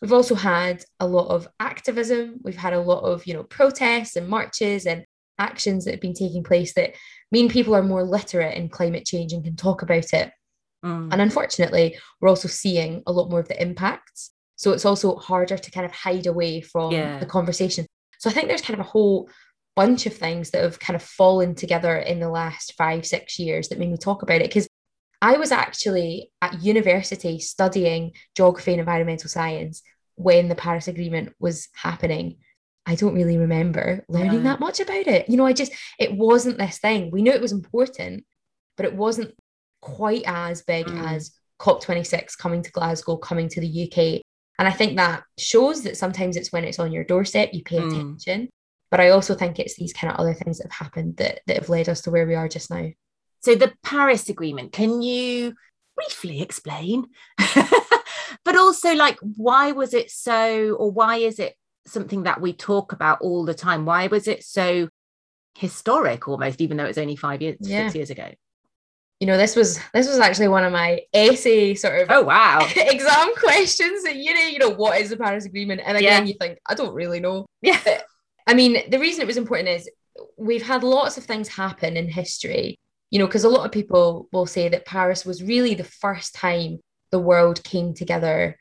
We've 0.02 0.12
also 0.12 0.34
had 0.34 0.84
a 1.00 1.06
lot 1.06 1.28
of 1.28 1.48
activism. 1.58 2.40
We've 2.42 2.56
had 2.56 2.74
a 2.74 2.80
lot 2.80 3.00
of, 3.00 3.26
you 3.26 3.34
know, 3.34 3.44
protests 3.44 4.16
and 4.16 4.28
marches 4.28 4.86
and 4.86 5.04
actions 5.38 5.84
that 5.84 5.92
have 5.92 6.00
been 6.00 6.14
taking 6.14 6.44
place 6.44 6.74
that 6.74 6.94
mean 7.32 7.48
people 7.48 7.74
are 7.74 7.82
more 7.82 8.04
literate 8.04 8.56
in 8.56 8.68
climate 8.68 9.06
change 9.06 9.32
and 9.32 9.44
can 9.44 9.56
talk 9.56 9.82
about 9.82 10.12
it. 10.12 10.30
Mm. 10.84 11.08
And 11.12 11.20
unfortunately, 11.20 11.98
we're 12.20 12.28
also 12.28 12.48
seeing 12.48 13.02
a 13.06 13.12
lot 13.12 13.30
more 13.30 13.40
of 13.40 13.48
the 13.48 13.60
impacts. 13.60 14.32
So 14.56 14.72
it's 14.72 14.84
also 14.84 15.16
harder 15.16 15.58
to 15.58 15.70
kind 15.70 15.86
of 15.86 15.92
hide 15.92 16.26
away 16.26 16.60
from 16.60 16.92
yeah. 16.92 17.18
the 17.18 17.26
conversation. 17.26 17.86
So 18.18 18.30
I 18.30 18.32
think 18.32 18.48
there's 18.48 18.62
kind 18.62 18.78
of 18.78 18.86
a 18.86 18.88
whole 18.88 19.28
bunch 19.74 20.06
of 20.06 20.14
things 20.14 20.50
that 20.50 20.62
have 20.62 20.80
kind 20.80 20.96
of 20.96 21.02
fallen 21.02 21.54
together 21.54 21.96
in 21.98 22.20
the 22.20 22.30
last 22.30 22.72
five, 22.78 23.04
six 23.04 23.38
years 23.38 23.68
that 23.68 23.78
made 23.78 23.90
me 23.90 23.98
talk 23.98 24.22
about 24.22 24.40
it. 24.40 24.48
Because 24.48 24.68
I 25.22 25.36
was 25.36 25.52
actually 25.52 26.30
at 26.42 26.62
university 26.62 27.38
studying 27.40 28.12
geography 28.34 28.72
and 28.72 28.80
environmental 28.80 29.30
science 29.30 29.82
when 30.16 30.48
the 30.48 30.54
Paris 30.54 30.88
Agreement 30.88 31.34
was 31.38 31.68
happening. 31.74 32.36
I 32.84 32.94
don't 32.94 33.14
really 33.14 33.38
remember 33.38 34.04
learning 34.08 34.44
that 34.44 34.60
much 34.60 34.78
about 34.80 35.06
it. 35.06 35.28
You 35.28 35.36
know, 35.36 35.46
I 35.46 35.52
just, 35.52 35.72
it 35.98 36.16
wasn't 36.16 36.58
this 36.58 36.78
thing. 36.78 37.10
We 37.10 37.22
knew 37.22 37.32
it 37.32 37.40
was 37.40 37.52
important, 37.52 38.24
but 38.76 38.86
it 38.86 38.94
wasn't 38.94 39.34
quite 39.80 40.22
as 40.26 40.62
big 40.62 40.86
mm. 40.86 41.04
as 41.04 41.32
COP26 41.60 42.38
coming 42.38 42.62
to 42.62 42.70
Glasgow, 42.70 43.16
coming 43.16 43.48
to 43.48 43.60
the 43.60 43.84
UK. 43.84 44.22
And 44.58 44.68
I 44.68 44.70
think 44.70 44.96
that 44.96 45.24
shows 45.38 45.82
that 45.82 45.96
sometimes 45.96 46.36
it's 46.36 46.52
when 46.52 46.64
it's 46.64 46.78
on 46.78 46.92
your 46.92 47.04
doorstep, 47.04 47.50
you 47.52 47.62
pay 47.64 47.78
mm. 47.78 47.90
attention. 47.90 48.48
But 48.90 49.00
I 49.00 49.10
also 49.10 49.34
think 49.34 49.58
it's 49.58 49.76
these 49.76 49.92
kind 49.92 50.12
of 50.12 50.20
other 50.20 50.34
things 50.34 50.58
that 50.58 50.70
have 50.70 50.86
happened 50.86 51.16
that, 51.16 51.40
that 51.46 51.56
have 51.56 51.68
led 51.68 51.88
us 51.88 52.02
to 52.02 52.10
where 52.10 52.26
we 52.26 52.34
are 52.34 52.48
just 52.48 52.70
now. 52.70 52.88
So 53.42 53.54
the 53.54 53.72
Paris 53.82 54.28
Agreement, 54.28 54.72
can 54.72 55.02
you 55.02 55.54
briefly 55.94 56.42
explain? 56.42 57.06
but 58.44 58.56
also 58.56 58.94
like 58.94 59.18
why 59.20 59.72
was 59.72 59.94
it 59.94 60.10
so 60.10 60.74
or 60.74 60.90
why 60.90 61.16
is 61.16 61.38
it 61.38 61.54
something 61.86 62.24
that 62.24 62.40
we 62.40 62.52
talk 62.52 62.92
about 62.92 63.20
all 63.20 63.44
the 63.44 63.54
time? 63.54 63.84
Why 63.84 64.06
was 64.08 64.26
it 64.26 64.44
so 64.44 64.88
historic 65.54 66.28
almost, 66.28 66.60
even 66.60 66.76
though 66.76 66.84
it 66.84 66.88
was 66.88 66.98
only 66.98 67.16
five 67.16 67.40
years, 67.40 67.56
yeah. 67.60 67.86
six 67.86 67.94
years 67.94 68.10
ago? 68.10 68.30
you 69.20 69.26
know 69.26 69.36
this 69.36 69.56
was 69.56 69.80
this 69.94 70.06
was 70.06 70.18
actually 70.18 70.48
one 70.48 70.64
of 70.64 70.72
my 70.72 71.00
essay 71.14 71.74
sort 71.74 72.02
of 72.02 72.08
oh 72.10 72.22
wow 72.22 72.66
exam 72.76 73.34
questions 73.36 74.02
that 74.02 74.16
you 74.16 74.34
know 74.34 74.40
you 74.40 74.58
know 74.58 74.70
what 74.70 75.00
is 75.00 75.10
the 75.10 75.16
paris 75.16 75.46
agreement 75.46 75.80
and 75.84 75.96
again 75.96 76.22
yeah. 76.22 76.28
you 76.28 76.34
think 76.38 76.58
i 76.66 76.74
don't 76.74 76.94
really 76.94 77.20
know 77.20 77.46
yeah 77.62 77.80
but, 77.84 78.04
i 78.46 78.54
mean 78.54 78.78
the 78.90 78.98
reason 78.98 79.22
it 79.22 79.26
was 79.26 79.36
important 79.36 79.68
is 79.68 79.90
we've 80.36 80.66
had 80.66 80.84
lots 80.84 81.16
of 81.16 81.24
things 81.24 81.48
happen 81.48 81.96
in 81.96 82.08
history 82.08 82.78
you 83.10 83.18
know, 83.18 83.26
because 83.26 83.44
a 83.44 83.48
lot 83.48 83.64
of 83.64 83.72
people 83.72 84.28
will 84.32 84.46
say 84.46 84.68
that 84.68 84.86
Paris 84.86 85.24
was 85.24 85.42
really 85.42 85.74
the 85.74 85.84
first 85.84 86.34
time 86.34 86.78
the 87.10 87.18
world 87.18 87.62
came 87.62 87.94
together 87.94 88.56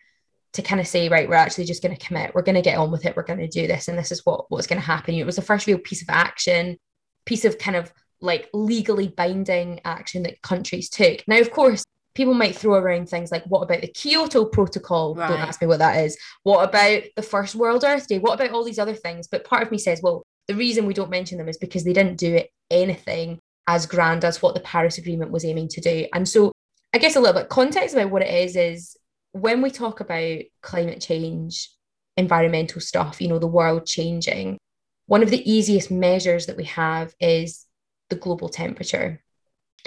to 0.54 0.62
kind 0.62 0.80
of 0.80 0.88
say, 0.88 1.10
right, 1.10 1.28
we're 1.28 1.36
actually 1.36 1.66
just 1.66 1.82
going 1.84 1.96
to 1.96 2.06
commit, 2.06 2.34
we're 2.34 2.42
going 2.42 2.56
to 2.56 2.62
get 2.62 2.78
on 2.78 2.92
with 2.92 3.06
it, 3.06 3.16
we're 3.16 3.24
going 3.24 3.40
to 3.40 3.48
do 3.48 3.68
this, 3.68 3.88
and 3.88 3.98
this 3.98 4.12
is 4.12 4.22
what 4.26 4.46
what's 4.50 4.68
going 4.68 4.80
to 4.80 4.86
happen. 4.86 5.16
It 5.16 5.26
was 5.26 5.36
the 5.36 5.42
first 5.42 5.68
real 5.68 5.80
piece 5.80 6.02
of 6.02 6.10
action, 6.10 6.78
piece 7.26 7.44
of 7.44 7.58
kind 7.58 7.76
of 7.76 7.92
like 8.22 8.50
legally 8.54 9.10
binding 9.10 9.82
action 9.84 10.24
that 10.24 10.42
countries 10.42 10.90
took. 10.90 11.28
Now, 11.28 11.40
of 11.40 11.52
course, 11.52 11.84
people 12.14 12.34
might 12.34 12.56
throw 12.56 12.76
around 12.76 13.10
things 13.10 13.32
like, 13.32 13.44
what 13.46 13.62
about 13.62 13.82
the 13.82 13.88
Kyoto 13.88 14.46
Protocol? 14.46 15.16
Right. 15.16 15.28
Don't 15.28 15.40
ask 15.40 15.62
me 15.62 15.68
what 15.68 15.80
that 15.80 16.06
is. 16.06 16.18
What 16.44 16.70
about 16.70 17.04
the 17.16 17.22
first 17.22 17.56
World 17.56 17.84
Earth 17.86 18.08
Day? 18.08 18.20
What 18.20 18.36
about 18.36 18.52
all 18.52 18.64
these 18.64 18.80
other 18.80 18.94
things? 18.94 19.28
But 19.28 19.44
part 19.44 19.64
of 19.64 19.72
me 19.72 19.78
says, 19.78 20.00
well, 20.02 20.24
the 20.48 20.56
reason 20.56 20.86
we 20.86 20.94
don't 20.94 21.10
mention 21.10 21.38
them 21.38 21.50
is 21.50 21.58
because 21.58 21.84
they 21.84 21.94
didn't 21.94 22.18
do 22.18 22.34
it 22.34 22.50
anything 22.72 23.40
as 23.68 23.86
grand 23.86 24.24
as 24.24 24.42
what 24.42 24.54
the 24.54 24.62
Paris 24.62 24.98
Agreement 24.98 25.32
was 25.32 25.46
aiming 25.46 25.68
to 25.70 25.82
do. 25.82 26.08
And 26.14 26.28
so, 26.28 26.52
I 26.94 26.98
guess 26.98 27.16
a 27.16 27.20
little 27.20 27.40
bit 27.42 27.50
context 27.50 27.96
about 27.96 28.10
what 28.10 28.22
it 28.22 28.34
is 28.34 28.56
is 28.56 28.96
when 29.32 29.62
we 29.62 29.70
talk 29.70 30.00
about 30.00 30.42
climate 30.62 31.02
change, 31.02 31.70
environmental 32.16 32.80
stuff, 32.80 33.22
you 33.22 33.28
know, 33.28 33.40
the 33.40 33.48
world 33.48 33.86
changing, 33.86 34.58
one 35.08 35.22
of 35.22 35.30
the 35.30 35.52
easiest 35.52 35.92
measures 35.92 36.46
that 36.46 36.58
we 36.58 36.64
have 36.66 37.14
is 37.20 37.66
the 38.10 38.16
global 38.16 38.50
temperature. 38.50 39.22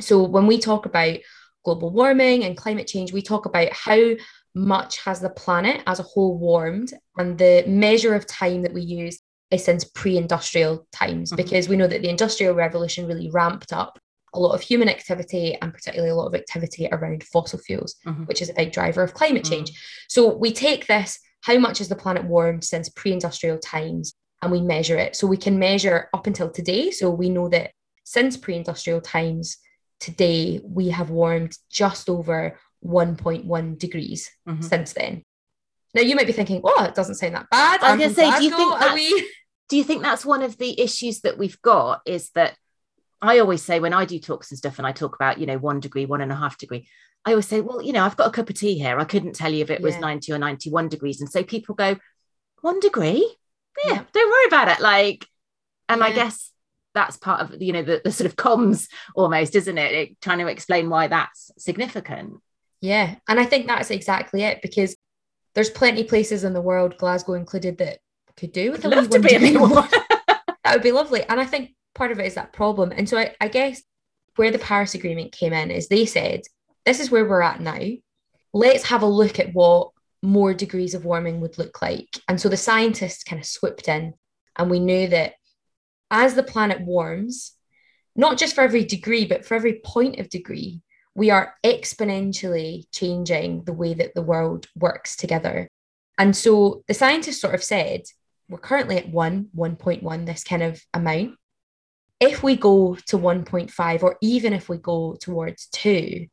So, 0.00 0.22
when 0.22 0.46
we 0.46 0.58
talk 0.58 0.86
about 0.86 1.18
global 1.64 1.90
warming 1.90 2.44
and 2.44 2.56
climate 2.56 2.86
change, 2.86 3.12
we 3.12 3.22
talk 3.22 3.46
about 3.46 3.72
how 3.72 4.14
much 4.54 4.98
has 5.04 5.20
the 5.20 5.30
planet 5.30 5.82
as 5.86 6.00
a 6.00 6.04
whole 6.04 6.36
warmed, 6.36 6.92
and 7.16 7.38
the 7.38 7.64
measure 7.66 8.14
of 8.14 8.26
time 8.26 8.62
that 8.62 8.74
we 8.74 8.82
use 8.82 9.18
since 9.56 9.84
pre-industrial 9.84 10.86
times 10.92 11.30
mm-hmm. 11.30 11.36
because 11.36 11.68
we 11.68 11.76
know 11.76 11.86
that 11.86 12.02
the 12.02 12.08
industrial 12.08 12.54
revolution 12.54 13.06
really 13.06 13.30
ramped 13.30 13.72
up 13.72 13.98
a 14.34 14.38
lot 14.38 14.54
of 14.54 14.60
human 14.60 14.88
activity 14.88 15.56
and 15.62 15.72
particularly 15.72 16.10
a 16.10 16.14
lot 16.14 16.26
of 16.26 16.34
activity 16.34 16.86
around 16.92 17.24
fossil 17.24 17.58
fuels 17.58 17.96
mm-hmm. 18.06 18.24
which 18.24 18.42
is 18.42 18.50
a 18.50 18.54
big 18.54 18.72
driver 18.72 19.02
of 19.02 19.14
climate 19.14 19.44
mm-hmm. 19.44 19.54
change 19.54 20.04
so 20.08 20.36
we 20.36 20.52
take 20.52 20.86
this 20.86 21.18
how 21.42 21.56
much 21.56 21.78
has 21.78 21.88
the 21.88 21.96
planet 21.96 22.24
warmed 22.24 22.62
since 22.64 22.88
pre-industrial 22.90 23.58
times 23.58 24.14
and 24.42 24.52
we 24.52 24.60
measure 24.60 24.98
it 24.98 25.16
so 25.16 25.26
we 25.26 25.36
can 25.36 25.58
measure 25.58 26.08
up 26.12 26.26
until 26.26 26.50
today 26.50 26.90
so 26.90 27.08
we 27.10 27.30
know 27.30 27.48
that 27.48 27.70
since 28.04 28.36
pre-industrial 28.36 29.00
times 29.00 29.58
today 29.98 30.60
we 30.62 30.90
have 30.90 31.10
warmed 31.10 31.56
just 31.70 32.10
over 32.10 32.58
1.1 32.84 33.78
degrees 33.78 34.30
mm-hmm. 34.46 34.60
since 34.62 34.92
then 34.92 35.22
now 35.98 36.04
you 36.04 36.14
might 36.14 36.26
be 36.26 36.32
thinking, 36.32 36.60
"Oh, 36.64 36.84
it 36.84 36.94
doesn't 36.94 37.16
sound 37.16 37.34
that 37.34 37.50
bad." 37.50 37.82
I 37.82 37.96
was 37.96 37.98
going 37.98 38.10
to 38.10 38.14
say, 38.14 38.38
do 38.38 38.44
you 38.44 38.56
think 38.56 38.78
that 38.78 38.94
we 38.94 39.28
do 39.68 39.76
you 39.76 39.84
think 39.84 40.02
that's 40.02 40.24
one 40.24 40.42
of 40.42 40.56
the 40.56 40.80
issues 40.80 41.20
that 41.20 41.38
we've 41.38 41.60
got 41.60 42.00
is 42.06 42.30
that 42.30 42.56
I 43.20 43.40
always 43.40 43.62
say 43.62 43.80
when 43.80 43.92
I 43.92 44.04
do 44.04 44.18
talks 44.18 44.50
and 44.50 44.58
stuff 44.58 44.78
and 44.78 44.86
I 44.86 44.92
talk 44.92 45.14
about, 45.14 45.38
you 45.38 45.46
know, 45.46 45.58
one 45.58 45.80
degree, 45.80 46.06
one 46.06 46.20
and 46.20 46.32
a 46.32 46.36
half 46.36 46.56
degree, 46.56 46.88
I 47.24 47.30
always 47.30 47.48
say, 47.48 47.60
well, 47.60 47.82
you 47.82 47.92
know, 47.92 48.04
I've 48.04 48.16
got 48.16 48.28
a 48.28 48.32
cup 48.32 48.48
of 48.48 48.56
tea 48.56 48.78
here. 48.78 48.98
I 48.98 49.04
couldn't 49.04 49.34
tell 49.34 49.52
you 49.52 49.62
if 49.62 49.70
it 49.70 49.82
was 49.82 49.94
yeah. 49.94 50.00
90 50.00 50.32
or 50.32 50.38
91 50.38 50.88
degrees. 50.88 51.20
And 51.20 51.30
so 51.30 51.42
people 51.42 51.74
go, 51.74 51.96
one 52.60 52.80
degree? 52.80 53.36
Yeah, 53.84 53.94
yeah. 53.94 54.02
don't 54.12 54.30
worry 54.30 54.46
about 54.46 54.68
it. 54.68 54.80
Like, 54.80 55.26
and 55.88 56.00
yeah. 56.00 56.06
I 56.06 56.12
guess 56.12 56.52
that's 56.94 57.16
part 57.16 57.40
of, 57.40 57.60
you 57.60 57.72
know, 57.72 57.82
the, 57.82 58.00
the 58.04 58.12
sort 58.12 58.26
of 58.26 58.36
comms 58.36 58.86
almost, 59.14 59.56
isn't 59.56 59.78
it? 59.78 59.92
it? 59.92 60.20
Trying 60.20 60.38
to 60.38 60.46
explain 60.46 60.88
why 60.88 61.08
that's 61.08 61.50
significant. 61.58 62.34
Yeah. 62.80 63.16
And 63.28 63.40
I 63.40 63.44
think 63.44 63.66
that's 63.66 63.90
exactly 63.90 64.42
it 64.42 64.62
because 64.62 64.96
there's 65.54 65.70
plenty 65.70 66.02
of 66.02 66.08
places 66.08 66.44
in 66.44 66.52
the 66.52 66.60
world, 66.60 66.98
Glasgow 66.98 67.34
included, 67.34 67.78
that 67.78 67.98
could 68.36 68.52
do 68.52 68.72
with 68.72 68.84
a 68.84 68.88
love 68.88 69.10
to 69.10 69.20
be 69.20 69.34
a 69.34 69.38
that 69.40 70.72
would 70.72 70.82
be 70.82 70.92
lovely. 70.92 71.22
And 71.24 71.40
I 71.40 71.44
think 71.44 71.74
part 71.94 72.12
of 72.12 72.18
it 72.20 72.26
is 72.26 72.34
that 72.34 72.52
problem. 72.52 72.92
And 72.92 73.08
so 73.08 73.18
I, 73.18 73.34
I 73.40 73.48
guess 73.48 73.82
where 74.36 74.50
the 74.50 74.58
Paris 74.58 74.94
Agreement 74.94 75.32
came 75.32 75.52
in 75.52 75.70
is 75.70 75.88
they 75.88 76.06
said, 76.06 76.42
this 76.86 77.00
is 77.00 77.10
where 77.10 77.26
we're 77.26 77.42
at 77.42 77.60
now. 77.60 77.80
Let's 78.52 78.84
have 78.84 79.02
a 79.02 79.06
look 79.06 79.38
at 79.38 79.52
what 79.52 79.90
more 80.22 80.54
degrees 80.54 80.94
of 80.94 81.04
warming 81.04 81.40
would 81.40 81.58
look 81.58 81.82
like. 81.82 82.08
And 82.28 82.40
so 82.40 82.48
the 82.48 82.56
scientists 82.56 83.24
kind 83.24 83.40
of 83.40 83.46
swooped 83.46 83.88
in, 83.88 84.14
and 84.56 84.70
we 84.70 84.80
knew 84.80 85.08
that 85.08 85.34
as 86.10 86.34
the 86.34 86.42
planet 86.42 86.80
warms, 86.80 87.52
not 88.16 88.38
just 88.38 88.54
for 88.54 88.62
every 88.62 88.84
degree, 88.84 89.26
but 89.26 89.44
for 89.44 89.54
every 89.54 89.80
point 89.84 90.18
of 90.18 90.28
degree, 90.28 90.80
we 91.18 91.30
are 91.30 91.54
exponentially 91.64 92.84
changing 92.92 93.64
the 93.64 93.72
way 93.72 93.92
that 93.92 94.14
the 94.14 94.22
world 94.22 94.68
works 94.76 95.16
together. 95.16 95.68
And 96.16 96.34
so 96.36 96.84
the 96.86 96.94
scientists 96.94 97.40
sort 97.40 97.56
of 97.56 97.64
said, 97.64 98.02
we're 98.48 98.58
currently 98.58 98.98
at 98.98 99.08
one, 99.08 99.48
1.1, 99.56 100.26
this 100.26 100.44
kind 100.44 100.62
of 100.62 100.80
amount. 100.94 101.32
If 102.20 102.44
we 102.44 102.54
go 102.54 102.94
to 103.08 103.18
1.5, 103.18 104.02
or 104.04 104.16
even 104.22 104.52
if 104.52 104.68
we 104.68 104.78
go 104.78 105.16
towards 105.20 105.66
two, 105.66 106.28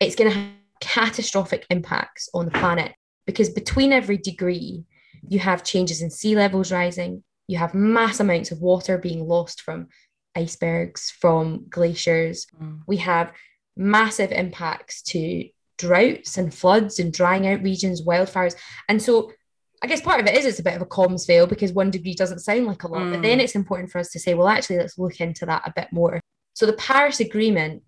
it's 0.00 0.16
going 0.16 0.32
to 0.32 0.36
have 0.36 0.50
catastrophic 0.80 1.64
impacts 1.70 2.28
on 2.34 2.46
the 2.46 2.50
planet 2.50 2.92
because 3.26 3.50
between 3.50 3.92
every 3.92 4.16
degree, 4.16 4.82
you 5.28 5.38
have 5.38 5.62
changes 5.62 6.02
in 6.02 6.10
sea 6.10 6.34
levels 6.34 6.72
rising, 6.72 7.22
you 7.46 7.58
have 7.58 7.74
mass 7.74 8.18
amounts 8.18 8.50
of 8.50 8.60
water 8.60 8.98
being 8.98 9.28
lost 9.28 9.62
from 9.62 9.86
icebergs, 10.34 11.12
from 11.12 11.66
glaciers. 11.68 12.48
Mm. 12.60 12.80
We 12.88 12.96
have 12.96 13.32
massive 13.76 14.32
impacts 14.32 15.02
to 15.02 15.48
droughts 15.78 16.36
and 16.36 16.52
floods 16.52 16.98
and 16.98 17.12
drying 17.12 17.46
out 17.46 17.62
regions, 17.62 18.02
wildfires. 18.02 18.54
And 18.88 19.00
so 19.00 19.32
I 19.82 19.86
guess 19.86 20.02
part 20.02 20.20
of 20.20 20.26
it 20.26 20.34
is 20.34 20.44
it's 20.44 20.58
a 20.58 20.62
bit 20.62 20.76
of 20.76 20.82
a 20.82 20.86
comms 20.86 21.26
fail 21.26 21.46
because 21.46 21.72
one 21.72 21.90
degree 21.90 22.14
doesn't 22.14 22.40
sound 22.40 22.66
like 22.66 22.82
a 22.82 22.88
lot, 22.88 23.02
mm. 23.02 23.12
but 23.12 23.22
then 23.22 23.38
mm. 23.38 23.42
it's 23.42 23.54
important 23.54 23.90
for 23.90 23.98
us 23.98 24.10
to 24.10 24.18
say, 24.18 24.34
well, 24.34 24.48
actually, 24.48 24.76
let's 24.76 24.98
look 24.98 25.20
into 25.20 25.46
that 25.46 25.62
a 25.66 25.72
bit 25.74 25.88
more. 25.90 26.20
So 26.54 26.66
the 26.66 26.74
Paris 26.74 27.20
Agreement 27.20 27.82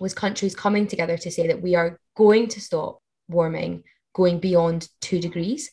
was 0.00 0.12
countries 0.12 0.54
coming 0.54 0.86
together 0.86 1.16
to 1.16 1.30
say 1.30 1.46
that 1.46 1.62
we 1.62 1.76
are 1.76 1.98
going 2.16 2.48
to 2.48 2.60
stop 2.60 2.98
warming 3.28 3.84
going 4.14 4.38
beyond 4.38 4.88
two 5.00 5.20
degrees, 5.20 5.70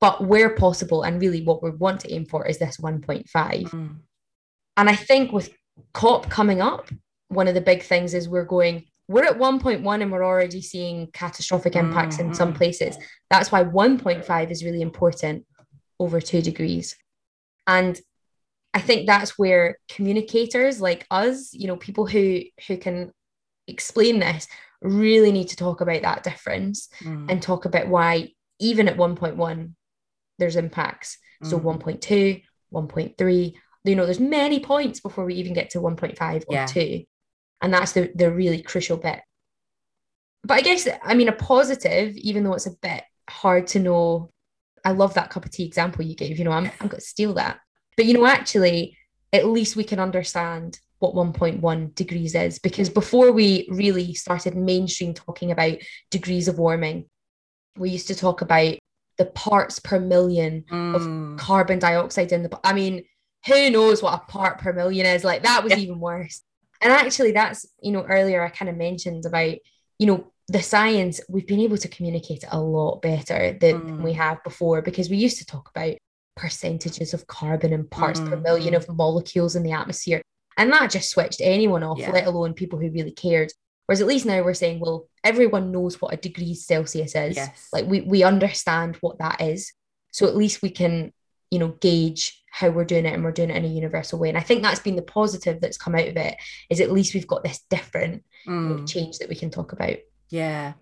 but 0.00 0.24
where 0.24 0.54
possible, 0.54 1.02
and 1.02 1.20
really 1.20 1.42
what 1.42 1.62
we 1.62 1.70
want 1.70 2.00
to 2.00 2.12
aim 2.12 2.26
for 2.26 2.46
is 2.46 2.58
this 2.58 2.76
1.5. 2.76 3.24
Mm. 3.32 3.96
And 4.76 4.90
I 4.90 4.96
think 4.96 5.32
with 5.32 5.52
COP 5.92 6.28
coming 6.30 6.60
up, 6.60 6.88
one 7.32 7.48
of 7.48 7.54
the 7.54 7.60
big 7.60 7.82
things 7.82 8.14
is 8.14 8.28
we're 8.28 8.44
going 8.44 8.84
we're 9.08 9.24
at 9.24 9.38
1.1 9.38 10.02
and 10.02 10.12
we're 10.12 10.24
already 10.24 10.62
seeing 10.62 11.08
catastrophic 11.12 11.76
impacts 11.76 12.16
mm-hmm. 12.16 12.28
in 12.28 12.34
some 12.34 12.50
mm-hmm. 12.50 12.58
places. 12.58 12.96
That's 13.30 13.50
why 13.50 13.64
1.5 13.64 14.50
is 14.50 14.64
really 14.64 14.80
important 14.80 15.44
over 15.98 16.20
two 16.20 16.40
degrees. 16.40 16.96
And 17.66 18.00
I 18.72 18.80
think 18.80 19.06
that's 19.06 19.38
where 19.38 19.78
communicators 19.90 20.80
like 20.80 21.06
us, 21.10 21.52
you 21.52 21.66
know, 21.66 21.76
people 21.76 22.06
who 22.06 22.42
who 22.66 22.76
can 22.78 23.12
explain 23.68 24.18
this 24.18 24.48
really 24.80 25.30
need 25.30 25.48
to 25.48 25.56
talk 25.56 25.80
about 25.80 26.02
that 26.02 26.22
difference 26.22 26.88
mm. 27.00 27.30
and 27.30 27.42
talk 27.42 27.64
about 27.64 27.88
why 27.88 28.30
even 28.58 28.88
at 28.88 28.96
1.1 28.96 29.74
there's 30.38 30.56
impacts. 30.56 31.18
Mm. 31.44 31.50
So 31.50 31.60
1.2, 31.60 32.42
1.3, 32.72 33.54
you 33.84 33.96
know, 33.96 34.06
there's 34.06 34.20
many 34.20 34.60
points 34.60 35.00
before 35.00 35.24
we 35.24 35.34
even 35.34 35.52
get 35.52 35.70
to 35.70 35.78
1.5 35.78 36.44
or 36.48 36.54
yeah. 36.54 36.66
2 36.66 37.04
and 37.62 37.72
that's 37.72 37.92
the, 37.92 38.10
the 38.14 38.30
really 38.30 38.60
crucial 38.60 38.96
bit 38.96 39.20
but 40.44 40.54
i 40.54 40.60
guess 40.60 40.86
i 41.02 41.14
mean 41.14 41.28
a 41.28 41.32
positive 41.32 42.14
even 42.16 42.44
though 42.44 42.54
it's 42.54 42.66
a 42.66 42.76
bit 42.82 43.04
hard 43.30 43.66
to 43.68 43.78
know 43.78 44.30
i 44.84 44.90
love 44.90 45.14
that 45.14 45.30
cup 45.30 45.44
of 45.44 45.50
tea 45.50 45.64
example 45.64 46.04
you 46.04 46.14
gave 46.14 46.38
you 46.38 46.44
know 46.44 46.50
i'm, 46.50 46.66
I'm 46.80 46.88
going 46.88 47.00
to 47.00 47.00
steal 47.00 47.34
that 47.34 47.60
but 47.96 48.04
you 48.04 48.14
know 48.14 48.26
actually 48.26 48.98
at 49.32 49.46
least 49.46 49.76
we 49.76 49.84
can 49.84 50.00
understand 50.00 50.78
what 50.98 51.14
1.1 51.14 51.94
degrees 51.94 52.34
is 52.34 52.58
because 52.58 52.88
before 52.88 53.32
we 53.32 53.66
really 53.70 54.14
started 54.14 54.56
mainstream 54.56 55.14
talking 55.14 55.50
about 55.50 55.78
degrees 56.10 56.48
of 56.48 56.58
warming 56.58 57.06
we 57.76 57.90
used 57.90 58.08
to 58.08 58.14
talk 58.14 58.42
about 58.42 58.76
the 59.18 59.24
parts 59.26 59.78
per 59.78 59.98
million 59.98 60.64
mm. 60.70 60.94
of 60.94 61.38
carbon 61.38 61.78
dioxide 61.78 62.32
in 62.32 62.42
the 62.42 62.60
i 62.64 62.72
mean 62.72 63.02
who 63.46 63.70
knows 63.70 64.02
what 64.02 64.14
a 64.14 64.30
part 64.30 64.58
per 64.58 64.72
million 64.72 65.06
is 65.06 65.24
like 65.24 65.42
that 65.42 65.64
was 65.64 65.72
yeah. 65.72 65.78
even 65.78 65.98
worse 65.98 66.42
and 66.82 66.92
actually 66.92 67.32
that's 67.32 67.66
you 67.80 67.92
know 67.92 68.04
earlier 68.04 68.42
i 68.42 68.48
kind 68.48 68.68
of 68.68 68.76
mentioned 68.76 69.24
about 69.26 69.54
you 69.98 70.06
know 70.06 70.32
the 70.48 70.62
science 70.62 71.20
we've 71.28 71.46
been 71.46 71.60
able 71.60 71.78
to 71.78 71.88
communicate 71.88 72.42
it 72.42 72.48
a 72.50 72.60
lot 72.60 73.00
better 73.00 73.56
than 73.60 73.80
mm. 73.80 74.02
we 74.02 74.12
have 74.12 74.42
before 74.44 74.82
because 74.82 75.08
we 75.08 75.16
used 75.16 75.38
to 75.38 75.46
talk 75.46 75.70
about 75.74 75.96
percentages 76.36 77.14
of 77.14 77.26
carbon 77.26 77.72
and 77.72 77.90
parts 77.90 78.20
mm. 78.20 78.28
per 78.28 78.36
million 78.36 78.74
of 78.74 78.88
molecules 78.88 79.54
in 79.54 79.62
the 79.62 79.72
atmosphere 79.72 80.20
and 80.56 80.72
that 80.72 80.90
just 80.90 81.10
switched 81.10 81.40
anyone 81.40 81.82
off 81.82 81.98
yeah. 81.98 82.10
let 82.10 82.26
alone 82.26 82.54
people 82.54 82.78
who 82.78 82.90
really 82.90 83.12
cared 83.12 83.52
whereas 83.86 84.00
at 84.00 84.06
least 84.06 84.26
now 84.26 84.42
we're 84.42 84.54
saying 84.54 84.80
well 84.80 85.08
everyone 85.24 85.70
knows 85.70 86.00
what 86.00 86.12
a 86.12 86.16
degree 86.16 86.54
celsius 86.54 87.14
is 87.14 87.36
yes. 87.36 87.68
like 87.72 87.86
we, 87.86 88.00
we 88.00 88.22
understand 88.22 88.96
what 88.96 89.18
that 89.18 89.40
is 89.40 89.72
so 90.10 90.26
at 90.26 90.36
least 90.36 90.62
we 90.62 90.70
can 90.70 91.12
you 91.50 91.58
know 91.58 91.68
gauge 91.80 92.41
how 92.52 92.68
we're 92.68 92.84
doing 92.84 93.06
it 93.06 93.14
and 93.14 93.24
we're 93.24 93.32
doing 93.32 93.50
it 93.50 93.56
in 93.56 93.64
a 93.64 93.68
universal 93.68 94.18
way. 94.18 94.28
And 94.28 94.38
i 94.38 94.42
think 94.42 94.62
that's 94.62 94.78
been 94.78 94.94
the 94.94 95.02
positive 95.02 95.60
that's 95.60 95.78
come 95.78 95.94
out 95.94 96.06
of 96.06 96.16
it 96.16 96.36
is 96.70 96.80
at 96.80 96.92
least 96.92 97.14
we've 97.14 97.26
got 97.26 97.42
this 97.42 97.60
different 97.70 98.24
mm. 98.46 98.86
change 98.86 99.18
that 99.18 99.28
we 99.28 99.34
can 99.34 99.50
talk 99.50 99.72
about. 99.72 99.96
Yeah. 100.28 100.74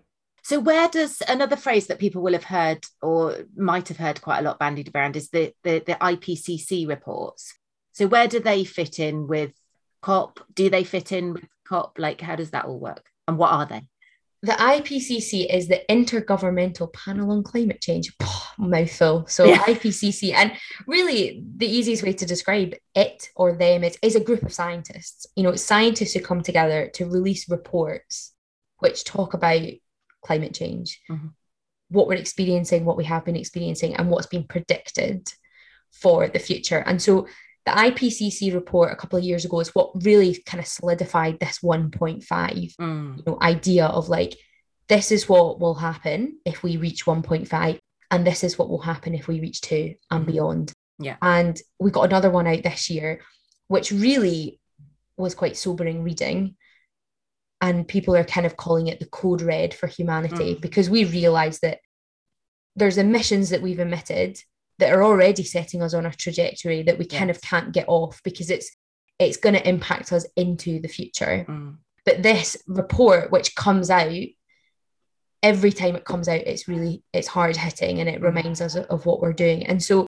So 0.43 0.59
where 0.59 0.89
does 0.89 1.21
another 1.27 1.55
phrase 1.55 1.87
that 1.87 1.99
people 1.99 2.21
will 2.21 2.33
have 2.33 2.43
heard 2.43 2.85
or 3.01 3.37
might 3.55 3.87
have 3.87 3.97
heard 3.97 4.21
quite 4.21 4.39
a 4.39 4.43
lot 4.43 4.59
bandied 4.59 4.91
around 4.93 5.15
is 5.15 5.29
the 5.29 5.53
the, 5.63 5.81
the 5.85 5.95
ipcc 5.95 6.87
reports. 6.87 7.53
So 7.93 8.05
where 8.05 8.27
do 8.27 8.39
they 8.39 8.65
fit 8.65 8.99
in 8.99 9.27
with 9.27 9.53
cop? 10.01 10.39
Do 10.53 10.69
they 10.69 10.83
fit 10.83 11.13
in 11.13 11.33
with 11.33 11.45
cop? 11.65 11.97
Like 11.97 12.19
how 12.19 12.35
does 12.35 12.51
that 12.51 12.65
all 12.65 12.79
work? 12.79 13.05
And 13.27 13.37
what 13.37 13.51
are 13.51 13.65
they 13.65 13.83
the 14.43 14.53
IPCC 14.53 15.53
is 15.53 15.67
the 15.67 15.81
Intergovernmental 15.89 16.91
Panel 16.93 17.31
on 17.31 17.43
Climate 17.43 17.81
Change. 17.81 18.11
mouthful. 18.57 19.25
So 19.27 19.45
yeah. 19.45 19.57
IPCC, 19.59 20.33
and 20.33 20.53
really 20.87 21.43
the 21.57 21.67
easiest 21.67 22.03
way 22.03 22.13
to 22.13 22.25
describe 22.25 22.75
it 22.95 23.29
or 23.35 23.53
them 23.53 23.83
is, 23.83 23.97
is 24.01 24.15
a 24.15 24.19
group 24.19 24.43
of 24.43 24.53
scientists. 24.53 25.27
You 25.35 25.43
know, 25.43 25.55
scientists 25.55 26.13
who 26.13 26.21
come 26.21 26.41
together 26.41 26.89
to 26.95 27.05
release 27.05 27.49
reports 27.49 28.33
which 28.79 29.03
talk 29.03 29.35
about 29.35 29.61
climate 30.23 30.53
change, 30.55 30.99
mm-hmm. 31.09 31.27
what 31.89 32.07
we're 32.07 32.15
experiencing, 32.15 32.83
what 32.83 32.97
we 32.97 33.03
have 33.03 33.25
been 33.25 33.35
experiencing, 33.35 33.95
and 33.95 34.09
what's 34.09 34.27
been 34.27 34.43
predicted 34.43 35.31
for 35.91 36.27
the 36.27 36.39
future. 36.39 36.79
And 36.79 37.01
so 37.01 37.27
the 37.65 37.71
IPCC 37.71 38.53
report 38.53 38.91
a 38.91 38.95
couple 38.95 39.19
of 39.19 39.25
years 39.25 39.45
ago 39.45 39.59
is 39.59 39.73
what 39.75 40.03
really 40.03 40.41
kind 40.45 40.59
of 40.59 40.67
solidified 40.67 41.39
this 41.39 41.59
1.5 41.59 42.25
mm. 42.25 43.17
you 43.17 43.23
know, 43.25 43.37
idea 43.41 43.85
of 43.85 44.09
like, 44.09 44.35
this 44.87 45.11
is 45.11 45.29
what 45.29 45.59
will 45.59 45.75
happen 45.75 46.39
if 46.45 46.63
we 46.63 46.77
reach 46.77 47.05
1.5, 47.05 47.79
and 48.09 48.27
this 48.27 48.43
is 48.43 48.57
what 48.57 48.69
will 48.69 48.81
happen 48.81 49.13
if 49.13 49.27
we 49.27 49.39
reach 49.39 49.61
two 49.61 49.95
and 50.09 50.23
mm-hmm. 50.23 50.31
beyond. 50.31 50.73
Yeah. 50.99 51.17
And 51.21 51.59
we 51.79 51.91
got 51.91 52.03
another 52.05 52.29
one 52.29 52.47
out 52.47 52.63
this 52.63 52.89
year, 52.89 53.21
which 53.67 53.91
really 53.91 54.59
was 55.17 55.35
quite 55.35 55.55
sobering 55.55 56.03
reading. 56.03 56.55
And 57.61 57.87
people 57.87 58.15
are 58.15 58.23
kind 58.23 58.45
of 58.47 58.57
calling 58.57 58.87
it 58.87 58.99
the 58.99 59.05
code 59.05 59.43
red 59.43 59.73
for 59.73 59.85
humanity 59.85 60.55
mm. 60.55 60.61
because 60.61 60.89
we 60.89 61.05
realize 61.05 61.59
that 61.59 61.79
there's 62.75 62.97
emissions 62.97 63.51
that 63.51 63.61
we've 63.61 63.79
emitted 63.79 64.41
that 64.81 64.91
are 64.91 65.03
already 65.03 65.43
setting 65.43 65.83
us 65.83 65.93
on 65.93 66.07
a 66.07 66.11
trajectory 66.11 66.81
that 66.81 66.97
we 66.97 67.05
yes. 67.09 67.19
kind 67.19 67.29
of 67.29 67.39
can't 67.39 67.71
get 67.71 67.87
off 67.87 68.19
because 68.23 68.49
it's 68.49 68.75
it's 69.19 69.37
going 69.37 69.53
to 69.53 69.69
impact 69.69 70.11
us 70.11 70.25
into 70.35 70.81
the 70.81 70.87
future. 70.87 71.45
Mm. 71.47 71.77
But 72.03 72.23
this 72.23 72.57
report, 72.65 73.29
which 73.29 73.53
comes 73.53 73.91
out 73.91 74.11
every 75.43 75.71
time 75.71 75.95
it 75.95 76.03
comes 76.03 76.27
out, 76.27 76.41
it's 76.41 76.67
really 76.67 77.03
it's 77.13 77.27
hard 77.27 77.55
hitting 77.55 77.99
and 77.99 78.09
it 78.09 78.21
mm. 78.21 78.23
reminds 78.23 78.59
us 78.59 78.75
of 78.75 79.05
what 79.05 79.21
we're 79.21 79.33
doing. 79.33 79.67
And 79.67 79.81
so 79.81 80.07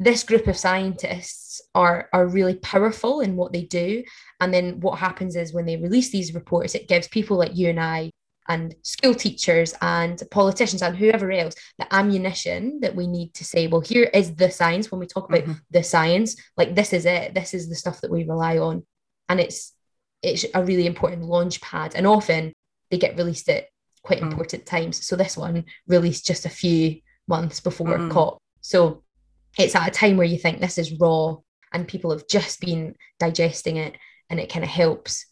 this 0.00 0.24
group 0.24 0.48
of 0.48 0.56
scientists 0.56 1.62
are 1.76 2.08
are 2.12 2.26
really 2.26 2.56
powerful 2.56 3.20
in 3.20 3.36
what 3.36 3.52
they 3.52 3.62
do. 3.62 4.02
And 4.40 4.52
then 4.52 4.80
what 4.80 4.98
happens 4.98 5.36
is 5.36 5.54
when 5.54 5.66
they 5.66 5.76
release 5.76 6.10
these 6.10 6.34
reports, 6.34 6.74
it 6.74 6.88
gives 6.88 7.06
people 7.06 7.36
like 7.36 7.56
you 7.56 7.68
and 7.68 7.78
I 7.78 8.10
and 8.48 8.74
school 8.82 9.14
teachers 9.14 9.74
and 9.80 10.22
politicians 10.30 10.82
and 10.82 10.96
whoever 10.96 11.30
else 11.30 11.54
the 11.78 11.94
ammunition 11.94 12.78
that 12.80 12.94
we 12.94 13.06
need 13.06 13.32
to 13.34 13.44
say 13.44 13.66
well 13.66 13.80
here 13.80 14.10
is 14.12 14.34
the 14.34 14.50
science 14.50 14.90
when 14.90 14.98
we 14.98 15.06
talk 15.06 15.28
about 15.28 15.42
mm-hmm. 15.42 15.52
the 15.70 15.82
science 15.82 16.36
like 16.56 16.74
this 16.74 16.92
is 16.92 17.06
it 17.06 17.34
this 17.34 17.54
is 17.54 17.68
the 17.68 17.74
stuff 17.74 18.00
that 18.00 18.10
we 18.10 18.24
rely 18.24 18.58
on 18.58 18.84
and 19.28 19.40
it's 19.40 19.72
it's 20.22 20.44
a 20.54 20.64
really 20.64 20.86
important 20.86 21.22
launch 21.22 21.60
pad 21.60 21.94
and 21.94 22.06
often 22.06 22.52
they 22.90 22.98
get 22.98 23.16
released 23.16 23.48
at 23.48 23.66
quite 24.02 24.20
mm. 24.20 24.30
important 24.30 24.66
times 24.66 25.04
so 25.04 25.16
this 25.16 25.36
one 25.36 25.64
released 25.86 26.26
just 26.26 26.46
a 26.46 26.50
few 26.50 27.00
months 27.26 27.60
before 27.60 27.98
mm. 27.98 28.10
cop 28.10 28.38
so 28.60 29.02
it's 29.58 29.74
at 29.74 29.88
a 29.88 29.90
time 29.90 30.16
where 30.16 30.26
you 30.26 30.38
think 30.38 30.60
this 30.60 30.78
is 30.78 30.98
raw 31.00 31.34
and 31.72 31.88
people 31.88 32.10
have 32.10 32.26
just 32.28 32.60
been 32.60 32.94
digesting 33.18 33.76
it 33.76 33.96
and 34.30 34.40
it 34.40 34.52
kind 34.52 34.64
of 34.64 34.70
helps 34.70 35.26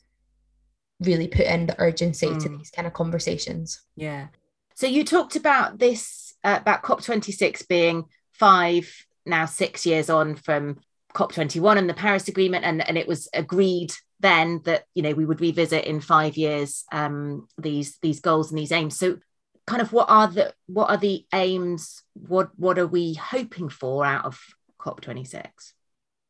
really 1.03 1.29
put 1.29 1.47
in 1.47 1.67
the 1.67 1.81
urgency 1.81 2.27
mm. 2.27 2.43
to 2.43 2.49
these 2.49 2.71
kind 2.71 2.87
of 2.87 2.93
conversations. 2.93 3.83
Yeah. 3.97 4.29
So 4.75 4.87
you 4.87 5.05
talked 5.05 5.37
about 5.37 5.79
this 5.79 6.35
uh, 6.45 6.59
about 6.61 6.83
COP26 6.83 7.69
being 7.69 8.05
five 8.33 8.91
now 9.25 9.47
six 9.47 9.87
years 9.87 10.11
on 10.11 10.35
from 10.35 10.81
COP21 11.15 11.79
and 11.79 11.88
the 11.88 11.95
Paris 11.95 12.29
Agreement, 12.29 12.65
and 12.65 12.87
and 12.87 12.97
it 12.99 13.07
was 13.07 13.29
agreed 13.35 13.93
then 14.21 14.61
that 14.65 14.85
you 14.95 15.03
know 15.03 15.12
we 15.12 15.27
would 15.27 15.41
revisit 15.41 15.85
in 15.85 16.01
five 16.01 16.37
years 16.37 16.85
um, 16.93 17.47
these 17.59 17.99
these 17.99 18.21
goals 18.21 18.51
and 18.51 18.59
these 18.59 18.73
aims. 18.73 18.97
So 18.97 19.19
kind 19.67 19.83
of 19.83 19.93
what 19.93 20.09
are 20.09 20.29
the 20.29 20.55
what 20.67 20.91
are 20.91 20.97
the 20.97 21.27
aims? 21.33 22.03
What 22.15 22.51
what 22.57 22.79
are 22.79 22.87
we 22.87 23.15
hoping 23.15 23.69
for 23.69 24.05
out 24.05 24.25
of 24.25 24.41
COP26? 24.81 25.47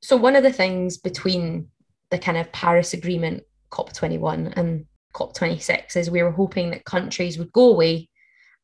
So 0.00 0.16
one 0.16 0.36
of 0.36 0.42
the 0.42 0.52
things 0.52 0.98
between 0.98 1.68
the 2.10 2.18
kind 2.18 2.36
of 2.36 2.52
Paris 2.52 2.92
Agreement 2.92 3.44
COP21 3.72 4.52
and 4.56 4.86
COP26 5.14 5.96
is 5.96 6.10
we 6.10 6.22
were 6.22 6.30
hoping 6.30 6.70
that 6.70 6.84
countries 6.84 7.38
would 7.38 7.52
go 7.52 7.70
away 7.70 8.08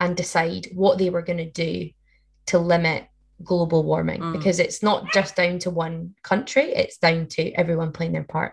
and 0.00 0.16
decide 0.16 0.68
what 0.72 0.98
they 0.98 1.10
were 1.10 1.22
going 1.22 1.38
to 1.38 1.50
do 1.50 1.90
to 2.46 2.58
limit 2.58 3.06
global 3.42 3.82
warming 3.82 4.20
mm. 4.20 4.32
because 4.32 4.58
it's 4.58 4.82
not 4.82 5.12
just 5.12 5.36
down 5.36 5.58
to 5.60 5.70
one 5.70 6.14
country, 6.22 6.64
it's 6.64 6.98
down 6.98 7.26
to 7.26 7.52
everyone 7.52 7.92
playing 7.92 8.12
their 8.12 8.24
part. 8.24 8.52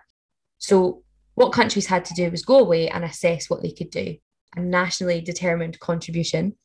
So, 0.58 1.04
what 1.36 1.52
countries 1.52 1.86
had 1.86 2.06
to 2.06 2.14
do 2.14 2.32
was 2.32 2.46
go 2.46 2.60
away 2.60 2.88
and 2.88 3.04
assess 3.04 3.50
what 3.50 3.62
they 3.62 3.72
could 3.72 3.90
do, 3.90 4.16
a 4.56 4.62
nationally 4.62 5.20
determined 5.20 5.80
contribution. 5.80 6.56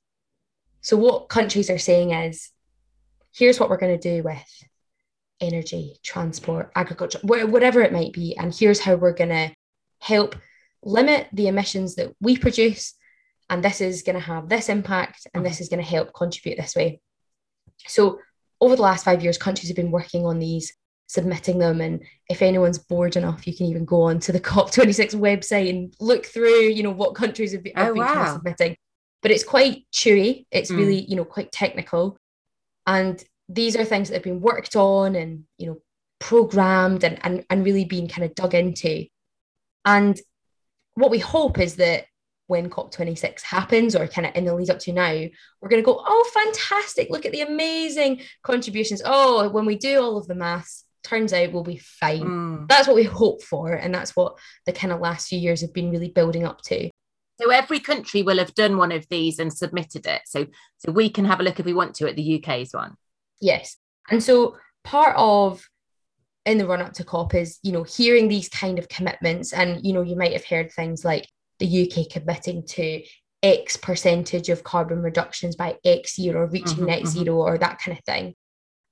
So, 0.80 0.96
what 0.96 1.28
countries 1.28 1.70
are 1.70 1.78
saying 1.78 2.12
is 2.12 2.50
here's 3.34 3.58
what 3.58 3.68
we're 3.68 3.78
going 3.78 3.98
to 3.98 4.16
do 4.16 4.22
with 4.22 4.44
energy, 5.40 5.96
transport, 6.02 6.70
agriculture, 6.74 7.18
whatever 7.22 7.80
it 7.80 7.92
might 7.92 8.12
be. 8.12 8.36
And 8.36 8.54
here's 8.54 8.80
how 8.80 8.94
we're 8.94 9.12
going 9.12 9.30
to 9.30 9.54
help 10.00 10.36
limit 10.82 11.28
the 11.32 11.48
emissions 11.48 11.96
that 11.96 12.14
we 12.20 12.36
produce. 12.36 12.94
And 13.48 13.64
this 13.64 13.80
is 13.80 14.02
going 14.02 14.14
to 14.14 14.20
have 14.20 14.48
this 14.48 14.68
impact, 14.68 15.26
and 15.34 15.44
this 15.44 15.60
is 15.60 15.68
going 15.68 15.82
to 15.82 15.88
help 15.88 16.14
contribute 16.14 16.56
this 16.56 16.76
way. 16.76 17.00
So, 17.86 18.20
over 18.60 18.76
the 18.76 18.82
last 18.82 19.04
five 19.04 19.22
years, 19.22 19.38
countries 19.38 19.68
have 19.68 19.76
been 19.76 19.90
working 19.90 20.24
on 20.24 20.38
these, 20.38 20.72
submitting 21.08 21.58
them. 21.58 21.80
And 21.80 22.04
if 22.28 22.42
anyone's 22.42 22.78
bored 22.78 23.16
enough, 23.16 23.46
you 23.46 23.56
can 23.56 23.66
even 23.66 23.84
go 23.84 24.02
on 24.02 24.20
to 24.20 24.32
the 24.32 24.40
COP26 24.50 25.14
website 25.16 25.68
and 25.70 25.92
look 25.98 26.26
through, 26.26 26.68
you 26.68 26.82
know, 26.82 26.92
what 26.92 27.16
countries 27.16 27.52
have 27.52 27.64
been, 27.64 27.74
have 27.74 27.88
oh, 27.88 27.94
been 27.94 28.02
wow. 28.02 28.14
kind 28.14 28.28
of 28.28 28.34
submitting. 28.34 28.76
But 29.22 29.32
it's 29.32 29.44
quite 29.44 29.84
chewy. 29.92 30.46
It's 30.52 30.70
mm. 30.70 30.76
really, 30.76 31.00
you 31.00 31.16
know, 31.16 31.24
quite 31.24 31.50
technical. 31.50 32.16
And 32.86 33.22
these 33.48 33.76
are 33.76 33.84
things 33.84 34.08
that 34.08 34.14
have 34.14 34.22
been 34.22 34.40
worked 34.40 34.76
on 34.76 35.16
and, 35.16 35.44
you 35.58 35.66
know, 35.66 35.82
programmed 36.20 37.02
and, 37.02 37.18
and, 37.24 37.44
and 37.50 37.64
really 37.64 37.84
being 37.84 38.06
kind 38.06 38.24
of 38.24 38.34
dug 38.34 38.54
into. 38.54 39.06
And 39.84 40.18
what 40.94 41.10
we 41.10 41.18
hope 41.18 41.58
is 41.58 41.76
that 41.76 42.06
when 42.46 42.68
COP26 42.68 43.42
happens 43.42 43.94
or 43.94 44.08
kind 44.08 44.26
of 44.26 44.34
in 44.34 44.44
the 44.44 44.54
lead 44.54 44.70
up 44.70 44.80
to 44.80 44.92
now, 44.92 45.12
we're 45.60 45.68
going 45.68 45.82
to 45.82 45.86
go, 45.86 46.02
oh, 46.04 46.30
fantastic. 46.34 47.08
Look 47.08 47.24
at 47.24 47.32
the 47.32 47.42
amazing 47.42 48.22
contributions. 48.42 49.02
Oh, 49.04 49.48
when 49.50 49.66
we 49.66 49.76
do 49.76 50.00
all 50.00 50.16
of 50.16 50.26
the 50.26 50.34
maths, 50.34 50.84
turns 51.04 51.32
out 51.32 51.52
we'll 51.52 51.62
be 51.62 51.78
fine. 51.78 52.22
Mm. 52.22 52.68
That's 52.68 52.88
what 52.88 52.96
we 52.96 53.04
hope 53.04 53.42
for. 53.42 53.72
And 53.72 53.94
that's 53.94 54.16
what 54.16 54.36
the 54.66 54.72
kind 54.72 54.92
of 54.92 55.00
last 55.00 55.28
few 55.28 55.38
years 55.38 55.60
have 55.60 55.72
been 55.72 55.90
really 55.90 56.08
building 56.08 56.44
up 56.44 56.60
to. 56.62 56.90
So 57.40 57.50
every 57.50 57.80
country 57.80 58.22
will 58.22 58.38
have 58.38 58.54
done 58.54 58.76
one 58.76 58.92
of 58.92 59.06
these 59.08 59.38
and 59.38 59.52
submitted 59.52 60.06
it. 60.06 60.22
So 60.26 60.46
so 60.78 60.92
we 60.92 61.08
can 61.08 61.24
have 61.24 61.40
a 61.40 61.42
look 61.42 61.58
if 61.58 61.66
we 61.66 61.72
want 61.72 61.94
to 61.96 62.08
at 62.08 62.16
the 62.16 62.42
UK's 62.42 62.72
one. 62.72 62.96
Yes. 63.40 63.76
And 64.10 64.22
so 64.22 64.56
part 64.84 65.14
of 65.16 65.64
in 66.46 66.58
the 66.58 66.66
run 66.66 66.82
up 66.82 66.92
to 66.94 67.04
COP 67.04 67.34
is, 67.34 67.58
you 67.62 67.72
know, 67.72 67.82
hearing 67.82 68.28
these 68.28 68.48
kind 68.48 68.78
of 68.78 68.88
commitments. 68.88 69.52
And, 69.52 69.84
you 69.84 69.92
know, 69.92 70.02
you 70.02 70.16
might 70.16 70.32
have 70.32 70.44
heard 70.44 70.72
things 70.72 71.04
like 71.04 71.28
the 71.58 71.82
UK 71.82 72.10
committing 72.10 72.64
to 72.66 73.02
X 73.42 73.76
percentage 73.76 74.48
of 74.48 74.64
carbon 74.64 75.02
reductions 75.02 75.56
by 75.56 75.76
X 75.84 76.18
year 76.18 76.36
or 76.36 76.46
reaching 76.46 76.78
mm-hmm, 76.78 76.86
net 76.86 77.02
mm-hmm. 77.02 77.24
zero 77.24 77.36
or 77.36 77.58
that 77.58 77.78
kind 77.78 77.96
of 77.96 78.04
thing. 78.04 78.34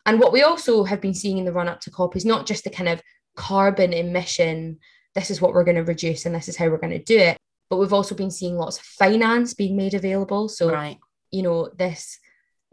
And 0.07 0.21
what 0.21 0.33
we 0.33 0.43
also 0.43 0.85
have 0.85 1.01
been 1.01 1.15
seeing 1.15 1.39
in 1.39 1.45
the 1.45 1.53
run 1.53 1.69
up 1.69 1.81
to 1.81 1.91
COP 1.91 2.17
is 2.17 2.25
not 2.25 2.47
just 2.47 2.65
the 2.65 2.71
kind 2.71 2.89
of 2.89 3.03
carbon 3.37 3.93
emission, 3.93 4.79
this 5.15 5.31
is 5.31 5.41
what 5.41 5.53
we're 5.53 5.65
going 5.65 5.77
to 5.77 5.83
reduce 5.83 6.25
and 6.25 6.35
this 6.35 6.49
is 6.49 6.57
how 6.57 6.69
we're 6.69 6.79
going 6.79 6.93
to 6.93 7.03
do 7.03 7.19
it, 7.19 7.37
but 7.69 7.77
we've 7.77 7.93
also 7.93 8.15
been 8.15 8.31
seeing 8.31 8.57
lots 8.57 8.79
of 8.79 8.85
finance 8.85 9.55
being 9.55 9.77
made 9.77 9.95
available. 9.95 10.49
So, 10.49 10.71
right. 10.71 10.99
you 11.31 11.43
know, 11.43 11.71
this 11.77 12.19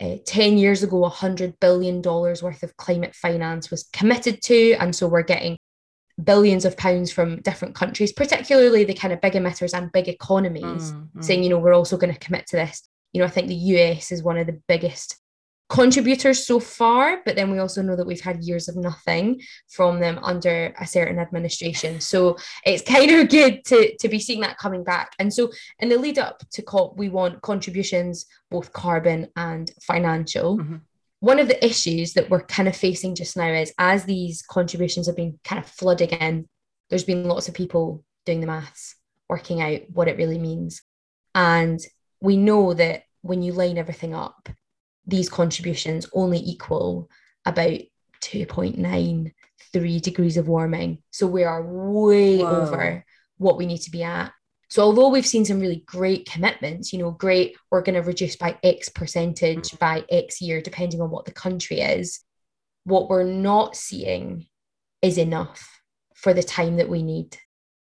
uh, 0.02 0.18
10 0.26 0.58
years 0.58 0.84
ago, 0.84 1.10
$100 1.10 1.60
billion 1.60 2.02
worth 2.02 2.64
of 2.64 2.78
climate 2.78 3.16
finance 3.16 3.72
was 3.72 3.90
committed 3.94 4.42
to. 4.44 4.74
And 4.74 4.96
so 4.96 5.08
we're 5.08 5.24
getting 5.24 5.58
billions 6.22 6.66
of 6.66 6.78
pounds 6.78 7.12
from 7.12 7.42
different 7.42 7.76
countries, 7.76 8.12
particularly 8.12 8.84
the 8.84 8.94
kind 8.94 9.14
of 9.14 9.22
big 9.22 9.34
emitters 9.34 9.74
and 9.74 9.92
big 9.92 10.08
economies, 10.08 10.92
mm, 10.92 11.10
mm. 11.16 11.24
saying, 11.24 11.44
you 11.44 11.50
know, 11.50 11.60
we're 11.60 11.74
also 11.74 11.98
going 11.98 12.14
to 12.14 12.20
commit 12.20 12.48
to 12.48 12.58
this. 12.58 12.88
You 13.14 13.22
know, 13.22 13.28
I 13.28 13.30
think 13.30 13.48
the 13.48 13.56
US 13.56 14.12
is 14.12 14.24
one 14.24 14.38
of 14.38 14.48
the 14.48 14.62
biggest 14.68 15.18
contributors 15.70 16.46
so 16.46 16.60
far, 16.60 17.22
but 17.26 17.36
then 17.36 17.50
we 17.50 17.60
also 17.60 17.82
know 17.82 17.96
that 17.96 18.06
we've 18.06 18.22
had 18.22 18.44
years 18.44 18.68
of 18.68 18.76
nothing 18.76 19.42
from 19.70 20.00
them 20.00 20.20
under 20.22 20.74
a 20.80 20.86
certain 20.86 21.20
administration. 21.20 22.00
So 22.00 22.38
it's 22.66 22.84
kind 22.88 23.10
of 23.12 23.30
good 23.30 23.66
to, 23.66 23.96
to 23.98 24.10
be 24.10 24.20
seeing 24.20 24.42
that 24.42 24.58
coming 24.58 24.84
back. 24.84 25.14
And 25.20 25.34
so 25.34 25.52
in 25.80 25.90
the 25.90 25.98
lead 25.98 26.20
up 26.20 26.44
to 26.52 26.62
COP, 26.62 26.98
we 26.98 27.10
want 27.10 27.42
contributions, 27.42 28.26
both 28.52 28.74
carbon 28.74 29.28
and 29.36 29.72
financial. 29.82 30.60
Mm-hmm. 30.60 30.76
One 31.22 31.40
of 31.40 31.48
the 31.48 31.66
issues 31.66 32.14
that 32.14 32.30
we're 32.30 32.44
kind 32.44 32.68
of 32.68 32.76
facing 32.76 33.16
just 33.16 33.36
now 33.36 33.52
is 33.52 33.74
as 33.80 34.06
these 34.06 34.44
contributions 34.44 35.08
have 35.08 35.16
been 35.16 35.40
kind 35.44 35.64
of 35.64 35.70
flooding 35.70 36.10
in, 36.10 36.48
there's 36.90 37.04
been 37.04 37.24
lots 37.24 37.48
of 37.48 37.56
people 37.56 38.04
doing 38.26 38.42
the 38.42 38.48
maths, 38.48 38.96
working 39.28 39.62
out 39.62 39.82
what 39.90 40.08
it 40.08 40.18
really 40.18 40.38
means. 40.38 40.84
And 41.34 41.80
we 42.22 42.38
know 42.38 42.76
that 42.76 43.04
when 43.22 43.42
you 43.42 43.54
line 43.54 43.80
everything 43.80 44.14
up, 44.14 44.50
these 45.08 45.30
contributions 45.30 46.08
only 46.14 46.40
equal 46.40 47.10
about 47.46 47.80
2.93 48.22 50.02
degrees 50.02 50.38
of 50.38 50.48
warming. 50.48 51.00
So 51.12 51.28
we 51.28 51.44
are 51.44 51.64
way 51.64 52.40
Whoa. 52.40 52.62
over 52.62 53.06
what 53.38 53.58
we 53.58 53.66
need 53.66 53.82
to 53.82 53.92
be 53.92 54.04
at. 54.04 54.32
So 54.70 54.82
although 54.82 55.10
we've 55.10 55.26
seen 55.26 55.46
some 55.46 55.60
really 55.60 55.84
great 55.86 56.30
commitments, 56.30 56.92
you 56.92 57.00
know, 57.00 57.12
great, 57.12 57.56
we're 57.70 57.84
going 57.84 57.96
to 57.96 58.02
reduce 58.02 58.36
by 58.36 58.58
X 58.64 58.90
percentage 58.90 59.70
mm. 59.70 59.80
by 59.80 60.04
X 60.10 60.42
year, 60.42 60.62
depending 60.62 61.02
on 61.02 61.12
what 61.12 61.26
the 61.26 61.32
country 61.32 61.82
is, 61.82 62.22
what 62.84 63.10
we're 63.10 63.24
not 63.24 63.76
seeing 63.76 64.48
is 65.02 65.18
enough 65.18 65.82
for 66.16 66.34
the 66.34 66.44
time 66.44 66.78
that 66.78 66.90
we 66.90 67.04
need. 67.04 67.38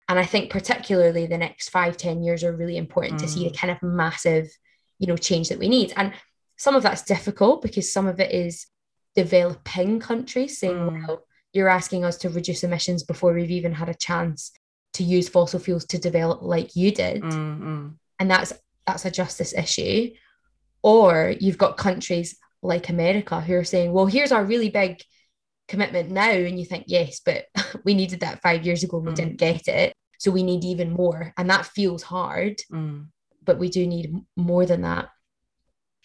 And 0.08 0.18
I 0.18 0.24
think 0.24 0.50
particularly 0.50 1.26
the 1.26 1.36
next 1.36 1.70
five, 1.70 1.96
ten 1.96 2.22
years 2.22 2.44
are 2.44 2.56
really 2.56 2.76
important 2.76 3.14
mm. 3.14 3.18
to 3.22 3.28
see 3.28 3.44
the 3.44 3.50
mm. 3.50 3.58
kind 3.58 3.70
of 3.72 3.82
massive, 3.82 4.48
you 4.98 5.06
know, 5.06 5.16
change 5.16 5.48
that 5.48 5.58
we 5.58 5.68
need. 5.68 5.92
And 5.96 6.12
some 6.58 6.74
of 6.74 6.82
that's 6.82 7.02
difficult 7.02 7.62
because 7.62 7.92
some 7.92 8.06
of 8.06 8.20
it 8.20 8.32
is 8.32 8.66
developing 9.14 10.00
countries 10.00 10.58
saying, 10.58 10.74
mm. 10.74 11.06
well, 11.06 11.24
you're 11.52 11.68
asking 11.68 12.04
us 12.04 12.18
to 12.18 12.28
reduce 12.28 12.64
emissions 12.64 13.04
before 13.04 13.32
we've 13.32 13.50
even 13.50 13.72
had 13.72 13.88
a 13.88 13.94
chance 13.94 14.52
to 14.94 15.04
use 15.04 15.28
fossil 15.28 15.60
fuels 15.60 15.86
to 15.86 15.98
develop 15.98 16.42
like 16.42 16.76
you 16.76 16.90
did. 16.90 17.22
Mm-hmm. 17.22 17.88
And 18.18 18.30
that's 18.30 18.52
that's 18.86 19.04
a 19.04 19.10
justice 19.10 19.54
issue. 19.54 20.10
Or 20.82 21.34
you've 21.40 21.58
got 21.58 21.76
countries 21.76 22.36
like 22.62 22.88
America 22.88 23.40
who 23.40 23.54
are 23.54 23.64
saying, 23.64 23.92
well, 23.92 24.06
here's 24.06 24.32
our 24.32 24.44
really 24.44 24.70
big 24.70 25.00
commitment 25.68 26.10
now. 26.10 26.30
And 26.30 26.58
you 26.58 26.64
think, 26.64 26.84
yes, 26.88 27.20
but 27.24 27.46
we 27.84 27.94
needed 27.94 28.20
that 28.20 28.42
five 28.42 28.66
years 28.66 28.82
ago 28.82 28.98
and 28.98 29.06
we 29.06 29.12
mm. 29.12 29.16
didn't 29.16 29.38
get 29.38 29.68
it. 29.68 29.92
So 30.18 30.32
we 30.32 30.42
need 30.42 30.64
even 30.64 30.92
more. 30.92 31.32
And 31.36 31.48
that 31.50 31.66
feels 31.66 32.02
hard, 32.02 32.60
mm. 32.72 33.06
but 33.44 33.58
we 33.58 33.68
do 33.68 33.86
need 33.86 34.12
more 34.36 34.66
than 34.66 34.82
that 34.82 35.10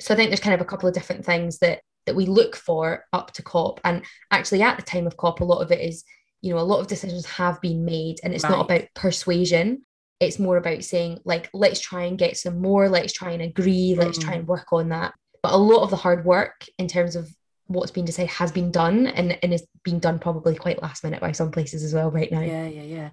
so 0.03 0.13
I 0.13 0.17
think 0.17 0.29
there's 0.29 0.41
kind 0.41 0.53
of 0.53 0.59
a 0.59 0.65
couple 0.65 0.89
of 0.89 0.93
different 0.93 1.25
things 1.25 1.59
that 1.59 1.79
that 2.05 2.15
we 2.15 2.25
look 2.25 2.57
for 2.57 3.05
up 3.13 3.31
to 3.31 3.41
COP. 3.41 3.79
And 3.85 4.03
actually, 4.29 4.61
at 4.61 4.75
the 4.75 4.83
time 4.83 5.07
of 5.07 5.15
COP, 5.15 5.39
a 5.39 5.45
lot 5.45 5.61
of 5.61 5.71
it 5.71 5.79
is, 5.79 6.03
you 6.41 6.53
know, 6.53 6.59
a 6.59 6.61
lot 6.61 6.81
of 6.81 6.87
decisions 6.87 7.25
have 7.25 7.61
been 7.61 7.85
made, 7.85 8.19
and 8.21 8.33
it's 8.33 8.43
right. 8.43 8.49
not 8.51 8.65
about 8.65 8.89
persuasion. 8.95 9.85
It's 10.19 10.39
more 10.39 10.57
about 10.57 10.83
saying, 10.83 11.19
like, 11.23 11.49
let's 11.53 11.79
try 11.79 12.03
and 12.03 12.17
get 12.17 12.35
some 12.35 12.61
more, 12.61 12.89
let's 12.89 13.13
try 13.13 13.31
and 13.31 13.41
agree, 13.41 13.95
let's 13.97 14.17
try 14.17 14.33
mm. 14.33 14.39
and 14.39 14.47
work 14.47 14.73
on 14.73 14.89
that. 14.89 15.13
But 15.41 15.53
a 15.53 15.57
lot 15.57 15.83
of 15.83 15.89
the 15.89 15.95
hard 15.95 16.25
work 16.25 16.65
in 16.77 16.87
terms 16.87 17.15
of 17.15 17.29
what's 17.67 17.91
been 17.91 18.05
decided 18.05 18.29
has 18.31 18.51
been 18.51 18.71
done 18.71 19.07
and, 19.07 19.37
and 19.41 19.53
is 19.53 19.65
being 19.83 19.99
done 19.99 20.19
probably 20.19 20.55
quite 20.55 20.81
last 20.81 21.03
minute 21.03 21.21
by 21.21 21.31
some 21.31 21.51
places 21.51 21.81
as 21.83 21.93
well 21.93 22.11
right 22.11 22.31
now. 22.31 22.41
Yeah, 22.41 22.67
yeah, 22.67 22.83
yeah. 22.83 23.09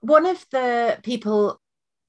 One 0.00 0.26
of 0.26 0.44
the 0.50 0.98
people 1.04 1.60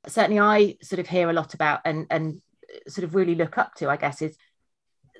certainly 0.08 0.40
I 0.40 0.78
sort 0.82 1.00
of 1.00 1.08
hear 1.08 1.30
a 1.30 1.34
lot 1.34 1.54
about 1.54 1.82
and 1.86 2.06
and 2.10 2.42
sort 2.88 3.04
of 3.04 3.16
really 3.16 3.36
look 3.36 3.58
up 3.58 3.76
to, 3.76 3.90
I 3.90 3.98
guess, 3.98 4.22
is 4.22 4.38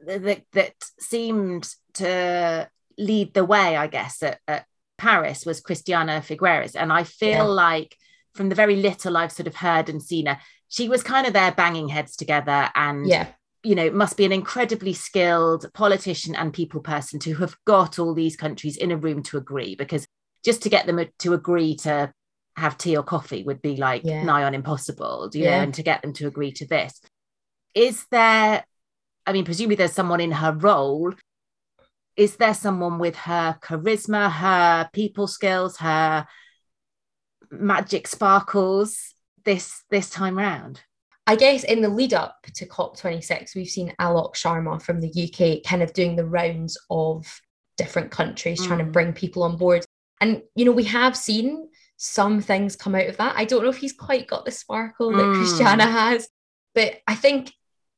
that 0.06 0.44
that 0.54 0.74
seemed 1.00 1.74
to 1.96 2.70
lead 2.98 3.34
the 3.34 3.46
way, 3.46 3.76
I 3.76 3.88
guess, 3.88 4.22
at, 4.24 4.40
at 4.48 4.66
Paris 4.98 5.46
was 5.46 5.62
Christiana 5.62 6.22
Figueres. 6.22 6.76
And 6.76 6.92
I 6.92 7.04
feel 7.04 7.30
yeah. 7.32 7.44
like 7.44 7.96
from 8.34 8.50
the 8.50 8.56
very 8.56 8.76
little 8.76 9.18
I've 9.18 9.32
sort 9.32 9.48
of 9.48 9.56
heard 9.56 9.90
and 9.90 10.02
seen 10.02 10.26
her, 10.28 10.40
she 10.68 10.90
was 10.90 11.04
kind 11.04 11.28
of 11.28 11.34
there 11.34 11.52
banging 11.52 11.90
heads 11.90 12.16
together 12.16 12.70
and 12.76 13.08
yeah 13.08 13.28
you 13.66 13.76
know 13.76 13.90
must 13.90 14.16
be 14.16 14.26
an 14.26 14.32
incredibly 14.32 14.94
skilled 14.94 15.66
politician 15.74 16.36
and 16.36 16.54
people 16.54 16.80
person 16.80 17.20
to 17.20 17.34
have 17.36 17.56
got 17.66 17.98
all 17.98 18.14
these 18.14 18.38
countries 18.38 18.78
in 18.78 18.92
a 18.92 18.98
room 18.98 19.24
to 19.24 19.38
agree 19.38 19.76
because 19.76 20.06
just 20.46 20.62
to 20.62 20.70
get 20.70 20.86
them 20.86 21.04
to 21.20 21.34
agree 21.34 21.76
to 21.76 22.12
have 22.56 22.78
tea 22.78 22.96
or 22.96 23.04
coffee 23.04 23.44
would 23.44 23.62
be 23.62 23.76
like 23.76 24.04
yeah. 24.06 24.24
nigh 24.24 24.44
on 24.44 24.54
impossible 24.54 25.30
you 25.34 25.44
yeah. 25.44 25.58
know 25.58 25.64
and 25.64 25.74
to 25.74 25.84
get 25.84 26.02
them 26.02 26.14
to 26.14 26.28
agree 26.28 26.52
to 26.52 26.66
this 26.68 27.02
is 27.76 28.06
there 28.10 28.66
i 29.26 29.34
mean 29.34 29.46
presumably 29.46 29.76
there's 29.76 29.94
someone 29.94 30.22
in 30.22 30.32
her 30.32 30.54
role 30.54 31.14
is 32.16 32.38
there 32.38 32.54
someone 32.54 32.98
with 32.98 33.16
her 33.16 33.58
charisma 33.62 34.32
her 34.32 34.90
people 34.94 35.28
skills 35.28 35.78
her 35.78 36.26
magic 37.52 38.08
sparkles 38.08 39.14
this 39.44 39.84
this 39.92 40.10
time 40.10 40.38
round 40.38 40.82
I 41.28 41.36
guess 41.36 41.64
in 41.64 41.82
the 41.82 41.90
lead 41.90 42.14
up 42.14 42.38
to 42.54 42.68
COP26, 42.68 43.56
we've 43.56 43.68
seen 43.68 43.96
Alok 44.00 44.36
Sharma 44.36 44.80
from 44.80 45.02
the 45.02 45.10
UK 45.10 45.68
kind 45.68 45.82
of 45.82 45.92
doing 45.94 46.16
the 46.16 46.26
rounds 46.26 46.78
of 46.92 47.26
different 47.78 48.12
countries, 48.12 48.62
mm. 48.62 48.68
trying 48.68 48.80
to 48.80 48.86
mm. 48.86 48.92
bring 48.92 49.14
people 49.14 49.44
on 49.44 49.58
board. 49.58 49.84
And, 50.22 50.44
you 50.56 50.66
know, 50.66 50.72
we 50.72 50.84
have 50.84 51.18
seen 51.18 51.70
some 51.98 52.42
things 52.42 52.76
come 52.76 52.94
out 52.94 53.08
of 53.08 53.18
that. 53.18 53.36
I 53.38 53.46
don't 53.46 53.64
know 53.64 53.70
if 53.70 53.78
he's 53.78 53.94
quite 53.94 54.28
got 54.28 54.46
the 54.46 54.52
sparkle 54.52 55.12
that 55.12 55.18
Mm. 55.18 55.36
Christiana 55.36 55.86
has, 55.86 56.30
but 56.76 57.00
I 57.08 57.16
think 57.16 57.52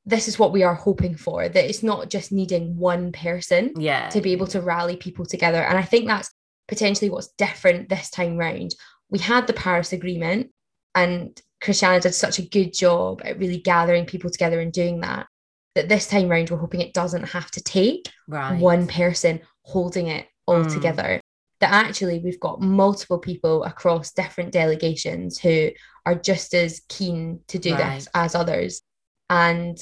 this 0.08 0.30
is 0.30 0.39
what 0.39 0.54
we 0.54 0.63
are 0.63 0.74
hoping 0.74 1.15
for 1.17 1.50
that 1.50 1.65
it's 1.70 1.84
not 1.84 2.10
just 2.10 2.32
needing 2.32 2.78
one 2.78 3.12
person 3.12 3.74
Yeah. 3.78 4.08
to 4.10 4.22
be 4.22 4.32
able 4.32 4.48
to 4.48 4.62
rally 4.62 4.96
people 4.96 5.26
together. 5.26 5.62
And 5.62 5.78
I 5.78 5.82
think 5.84 6.08
that's 6.08 6.32
potentially 6.70 7.10
what's 7.10 7.34
different 7.38 7.89
this 7.89 8.10
time 8.10 8.38
round. 8.38 8.72
We 9.10 9.20
had 9.20 9.48
the 9.48 9.54
Paris 9.54 9.91
Agreement, 9.91 10.52
and 10.96 11.39
Christiana 11.62 12.00
did 12.00 12.13
such 12.15 12.39
a 12.39 12.48
good 12.48 12.72
job 12.74 13.22
at 13.26 13.38
really 13.38 13.58
gathering 13.58 14.06
people 14.06 14.30
together 14.30 14.62
and 14.62 14.72
doing 14.72 15.02
that. 15.02 15.28
That 15.76 15.89
this 15.89 16.08
time 16.08 16.30
round, 16.30 16.50
we're 16.50 16.58
hoping 16.58 16.82
it 16.82 16.93
doesn't 16.93 17.24
have 17.30 17.52
to 17.52 17.62
take 17.62 18.10
right. 18.30 18.58
one 18.60 18.88
person 18.88 19.41
holding 19.63 20.08
it 20.08 20.26
all 20.48 20.63
Mm. 20.63 20.74
together. 20.74 21.20
That 21.60 21.74
actually 21.74 22.20
we've 22.20 22.39
got 22.39 22.62
multiple 22.62 23.20
people 23.20 23.63
across 23.65 24.13
different 24.13 24.54
delegations 24.54 25.38
who 25.38 25.72
are 26.06 26.15
just 26.15 26.54
as 26.54 26.82
keen 26.88 27.41
to 27.50 27.60
do 27.60 27.74
Right. 27.74 27.96
this 27.96 28.08
as 28.13 28.36
others. 28.36 28.82
And 29.30 29.78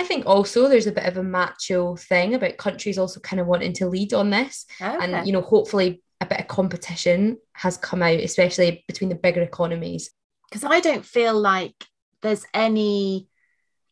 I 0.00 0.04
think 0.04 0.24
also 0.24 0.66
there's 0.66 0.86
a 0.86 0.92
bit 0.92 1.04
of 1.04 1.18
a 1.18 1.22
macho 1.22 1.94
thing 1.94 2.34
about 2.34 2.56
countries 2.56 2.98
also 2.98 3.20
kind 3.20 3.38
of 3.38 3.46
wanting 3.46 3.74
to 3.74 3.86
lead 3.86 4.14
on 4.14 4.30
this. 4.30 4.64
Okay. 4.80 4.96
And, 4.98 5.26
you 5.26 5.32
know, 5.32 5.42
hopefully 5.42 6.02
a 6.22 6.26
bit 6.26 6.40
of 6.40 6.48
competition 6.48 7.36
has 7.52 7.76
come 7.76 8.02
out, 8.02 8.18
especially 8.18 8.82
between 8.88 9.10
the 9.10 9.14
bigger 9.14 9.42
economies. 9.42 10.10
because 10.50 10.64
I 10.64 10.80
don't 10.80 11.04
feel 11.04 11.38
like 11.38 11.74
there's 12.22 12.44
any 12.52 13.28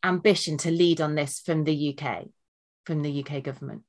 ambition 0.04 0.58
to 0.58 0.70
lead 0.70 1.00
on 1.00 1.14
this 1.14 1.40
from 1.40 1.64
the 1.64 1.96
UK, 1.96 2.26
from 2.84 3.02
the 3.02 3.24
UK 3.24 3.42
government. 3.42 3.82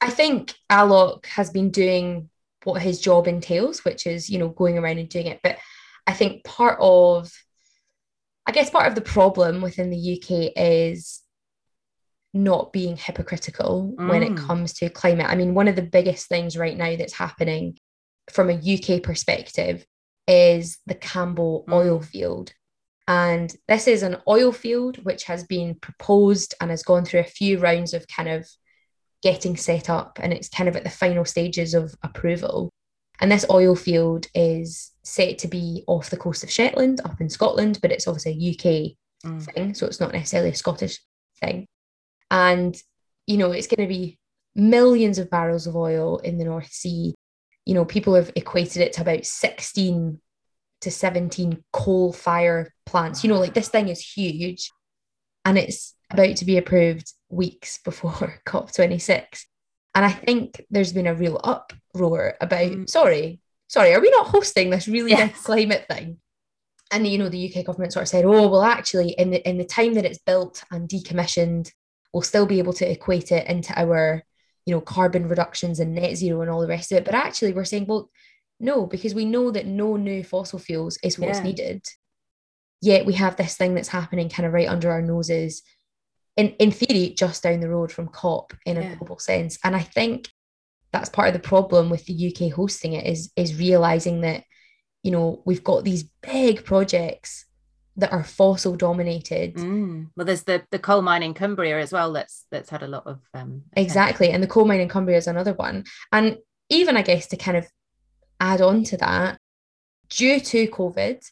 I 0.00 0.10
think 0.10 0.54
Alok 0.70 1.26
has 1.26 1.50
been 1.50 1.70
doing 1.70 2.30
what 2.64 2.80
his 2.80 3.00
job 3.00 3.28
entails, 3.28 3.84
which 3.84 4.06
is, 4.06 4.30
you 4.30 4.38
know, 4.38 4.48
going 4.48 4.78
around 4.78 4.98
and 4.98 5.08
doing 5.08 5.26
it. 5.26 5.40
But 5.42 5.58
I 6.06 6.14
think 6.14 6.42
part 6.44 6.78
of, 6.80 7.30
I 8.46 8.52
guess 8.52 8.70
part 8.70 8.86
of 8.86 8.94
the 8.94 9.02
problem 9.02 9.60
within 9.60 9.90
the 9.90 10.16
UK 10.16 10.52
is 10.56 11.19
not 12.32 12.72
being 12.72 12.96
hypocritical 12.96 13.92
when 13.96 14.22
it 14.22 14.32
Mm. 14.32 14.46
comes 14.46 14.72
to 14.74 14.88
climate. 14.88 15.26
I 15.28 15.34
mean, 15.34 15.54
one 15.54 15.68
of 15.68 15.76
the 15.76 15.82
biggest 15.82 16.28
things 16.28 16.56
right 16.56 16.76
now 16.76 16.94
that's 16.96 17.14
happening 17.14 17.76
from 18.30 18.50
a 18.50 18.54
UK 18.54 19.00
perspective 19.00 19.84
is 20.28 20.78
the 20.86 20.94
Cambo 20.94 21.64
Mm. 21.66 21.72
oil 21.72 22.00
field. 22.00 22.52
And 23.08 23.52
this 23.66 23.88
is 23.88 24.04
an 24.04 24.18
oil 24.28 24.52
field 24.52 25.04
which 25.04 25.24
has 25.24 25.42
been 25.44 25.74
proposed 25.74 26.54
and 26.60 26.70
has 26.70 26.84
gone 26.84 27.04
through 27.04 27.20
a 27.20 27.24
few 27.24 27.58
rounds 27.58 27.92
of 27.94 28.06
kind 28.06 28.28
of 28.28 28.48
getting 29.22 29.56
set 29.56 29.90
up 29.90 30.18
and 30.22 30.32
it's 30.32 30.48
kind 30.48 30.68
of 30.68 30.76
at 30.76 30.84
the 30.84 30.90
final 30.90 31.24
stages 31.24 31.74
of 31.74 31.94
approval. 32.04 32.70
And 33.20 33.32
this 33.32 33.44
oil 33.50 33.74
field 33.74 34.28
is 34.34 34.92
set 35.02 35.38
to 35.38 35.48
be 35.48 35.82
off 35.88 36.08
the 36.10 36.16
coast 36.16 36.44
of 36.44 36.50
Shetland 36.52 37.00
up 37.04 37.20
in 37.20 37.28
Scotland, 37.28 37.80
but 37.82 37.90
it's 37.90 38.06
obviously 38.06 38.32
a 38.32 38.36
UK 38.36 38.96
Mm. 39.24 39.42
thing, 39.52 39.74
so 39.74 39.84
it's 39.86 40.00
not 40.00 40.12
necessarily 40.12 40.50
a 40.50 40.54
Scottish 40.54 41.00
thing. 41.40 41.66
And, 42.30 42.76
you 43.26 43.36
know, 43.36 43.52
it's 43.52 43.66
going 43.66 43.86
to 43.86 43.92
be 43.92 44.18
millions 44.54 45.18
of 45.18 45.30
barrels 45.30 45.66
of 45.66 45.76
oil 45.76 46.18
in 46.18 46.38
the 46.38 46.44
North 46.44 46.72
Sea. 46.72 47.14
You 47.66 47.74
know, 47.74 47.84
people 47.84 48.14
have 48.14 48.32
equated 48.36 48.82
it 48.82 48.92
to 48.94 49.02
about 49.02 49.24
16 49.24 50.20
to 50.82 50.90
17 50.90 51.62
coal 51.72 52.12
fire 52.12 52.72
plants. 52.86 53.22
You 53.22 53.30
know, 53.30 53.38
like 53.38 53.54
this 53.54 53.68
thing 53.68 53.88
is 53.88 54.00
huge 54.00 54.70
and 55.44 55.58
it's 55.58 55.94
about 56.10 56.36
to 56.36 56.44
be 56.44 56.56
approved 56.56 57.12
weeks 57.28 57.78
before 57.84 58.40
COP26. 58.46 59.44
And 59.94 60.04
I 60.04 60.10
think 60.12 60.64
there's 60.70 60.92
been 60.92 61.08
a 61.08 61.14
real 61.14 61.40
uproar 61.42 62.36
about, 62.40 62.70
Mm. 62.70 62.88
sorry, 62.88 63.40
sorry, 63.66 63.92
are 63.92 64.00
we 64.00 64.10
not 64.10 64.28
hosting 64.28 64.70
this 64.70 64.86
really 64.86 65.14
big 65.14 65.34
climate 65.34 65.86
thing? 65.90 66.18
And 66.92 67.06
you 67.06 67.18
know, 67.18 67.28
the 67.28 67.52
UK 67.52 67.64
government 67.64 67.92
sort 67.92 68.04
of 68.04 68.08
said, 68.08 68.24
oh, 68.24 68.48
well, 68.48 68.62
actually, 68.62 69.10
in 69.10 69.30
the 69.30 69.48
in 69.48 69.58
the 69.58 69.64
time 69.64 69.94
that 69.94 70.04
it's 70.04 70.18
built 70.18 70.64
and 70.72 70.88
decommissioned, 70.88 71.70
we'll 72.12 72.22
still 72.22 72.46
be 72.46 72.58
able 72.58 72.72
to 72.74 72.90
equate 72.90 73.32
it 73.32 73.46
into 73.46 73.72
our, 73.78 74.22
you 74.66 74.74
know, 74.74 74.80
carbon 74.80 75.28
reductions 75.28 75.80
and 75.80 75.94
net 75.94 76.16
zero 76.16 76.40
and 76.42 76.50
all 76.50 76.60
the 76.60 76.66
rest 76.66 76.92
of 76.92 76.98
it. 76.98 77.04
But 77.04 77.14
actually, 77.14 77.52
we're 77.52 77.64
saying, 77.64 77.86
well, 77.86 78.10
no, 78.58 78.86
because 78.86 79.14
we 79.14 79.24
know 79.24 79.50
that 79.50 79.66
no 79.66 79.96
new 79.96 80.22
fossil 80.22 80.58
fuels 80.58 80.98
is 81.02 81.18
what's 81.18 81.38
Yeah. 81.38 81.44
needed. 81.44 81.86
Yet 82.82 83.06
we 83.06 83.14
have 83.14 83.36
this 83.36 83.56
thing 83.56 83.74
that's 83.74 83.88
happening 83.88 84.28
kind 84.28 84.46
of 84.46 84.52
right 84.52 84.68
under 84.68 84.90
our 84.90 85.02
noses, 85.02 85.62
in 86.36 86.50
in 86.58 86.70
theory, 86.70 87.10
just 87.10 87.42
down 87.42 87.60
the 87.60 87.68
road 87.68 87.92
from 87.92 88.08
COP 88.08 88.54
in 88.66 88.76
a 88.76 88.82
Yeah. 88.82 88.94
global 88.96 89.18
sense. 89.18 89.58
And 89.64 89.76
I 89.76 89.80
think 89.82 90.28
that's 90.92 91.08
part 91.08 91.28
of 91.28 91.34
the 91.34 91.48
problem 91.48 91.88
with 91.90 92.04
the 92.06 92.12
UK 92.14 92.50
hosting 92.50 92.94
it 92.94 93.06
is 93.06 93.30
is 93.36 93.58
realizing 93.58 94.22
that, 94.22 94.44
you 95.02 95.10
know, 95.10 95.42
we've 95.46 95.64
got 95.64 95.84
these 95.84 96.04
big 96.22 96.64
projects 96.64 97.46
that 98.00 98.12
are 98.12 98.24
fossil 98.24 98.76
dominated. 98.76 99.54
Mm. 99.54 100.08
Well, 100.16 100.26
there's 100.26 100.44
the 100.44 100.62
the 100.70 100.78
coal 100.78 101.02
mine 101.02 101.22
in 101.22 101.34
Cumbria 101.34 101.78
as 101.80 101.92
well. 101.92 102.12
That's 102.12 102.46
that's 102.50 102.70
had 102.70 102.82
a 102.82 102.88
lot 102.88 103.06
of 103.06 103.20
um. 103.34 103.62
Exactly. 103.76 104.30
And 104.30 104.42
the 104.42 104.46
coal 104.48 104.64
mine 104.64 104.80
in 104.80 104.88
Cumbria 104.88 105.16
is 105.18 105.26
another 105.26 105.52
one. 105.54 105.84
And 106.12 106.38
even, 106.68 106.96
I 106.96 107.02
guess, 107.02 107.26
to 107.28 107.36
kind 107.36 107.56
of 107.56 107.66
add 108.40 108.60
on 108.60 108.84
to 108.84 108.96
that, 108.98 109.38
due 110.08 110.40
to 110.40 110.66
COVID, 110.68 111.28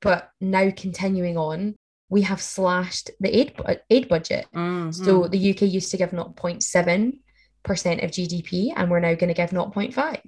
but 0.00 0.30
now 0.40 0.70
continuing 0.76 1.36
on, 1.36 1.74
we 2.08 2.22
have 2.22 2.40
slashed 2.40 3.10
the 3.20 3.36
aid, 3.36 3.56
bu- 3.56 3.74
aid 3.90 4.08
budget. 4.08 4.46
Mm, 4.54 4.94
So 4.94 5.26
the 5.26 5.50
UK 5.50 5.62
used 5.62 5.90
to 5.90 5.96
give 5.96 6.12
0.7% 6.12 8.04
of 8.04 8.10
GDP, 8.10 8.72
and 8.76 8.90
we're 8.90 9.00
now 9.00 9.14
going 9.14 9.28
to 9.28 9.34
give 9.34 9.50
0.5. 9.50 10.20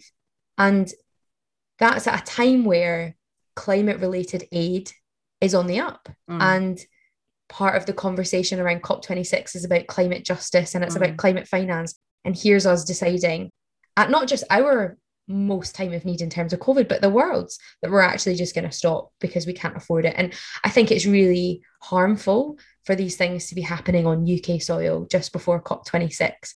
And 0.59 0.93
that's 1.79 2.07
at 2.09 2.21
a 2.21 2.25
time 2.25 2.65
where 2.65 3.15
climate 3.55 4.01
related 4.01 4.49
aid 4.53 4.91
is 5.41 5.55
on 5.55 5.67
the 5.67 5.81
up. 5.81 6.09
Mm. 6.31 6.41
And 6.43 6.79
part 7.49 7.77
of 7.77 7.87
the 7.87 7.93
conversation 7.93 8.61
around 8.61 8.83
COP26 8.83 9.57
is 9.57 9.65
about 9.65 9.87
climate 9.87 10.25
justice 10.25 10.75
and 10.75 10.85
it's 10.85 10.95
Mm. 10.95 10.99
about 11.05 11.17
climate 11.17 11.49
finance. 11.49 11.99
And 12.25 12.37
here's 12.37 12.67
us 12.67 12.85
deciding 12.85 13.51
at 13.97 14.11
not 14.11 14.29
just 14.29 14.45
our 14.51 14.97
most 15.31 15.75
time 15.75 15.93
of 15.93 16.05
need 16.05 16.21
in 16.23 16.31
terms 16.31 16.53
of 16.53 16.61
COVID, 16.61 16.89
but 16.89 17.03
the 17.03 17.11
world's 17.11 17.59
that 17.83 17.91
we're 17.91 18.01
actually 18.01 18.35
just 18.35 18.55
going 18.55 18.65
to 18.65 18.73
stop 18.73 19.13
because 19.21 19.47
we 19.47 19.53
can't 19.53 19.77
afford 19.77 20.05
it. 20.07 20.15
And 20.17 20.33
I 20.65 20.71
think 20.71 20.91
it's 20.91 21.05
really 21.07 21.63
harmful 21.83 22.59
for 22.85 22.95
these 22.95 23.17
things 23.17 23.49
to 23.49 23.55
be 23.55 23.61
happening 23.61 24.07
on 24.07 24.27
UK 24.27 24.61
soil 24.63 25.07
just 25.11 25.33
before 25.33 25.63
COP26. 25.63 26.55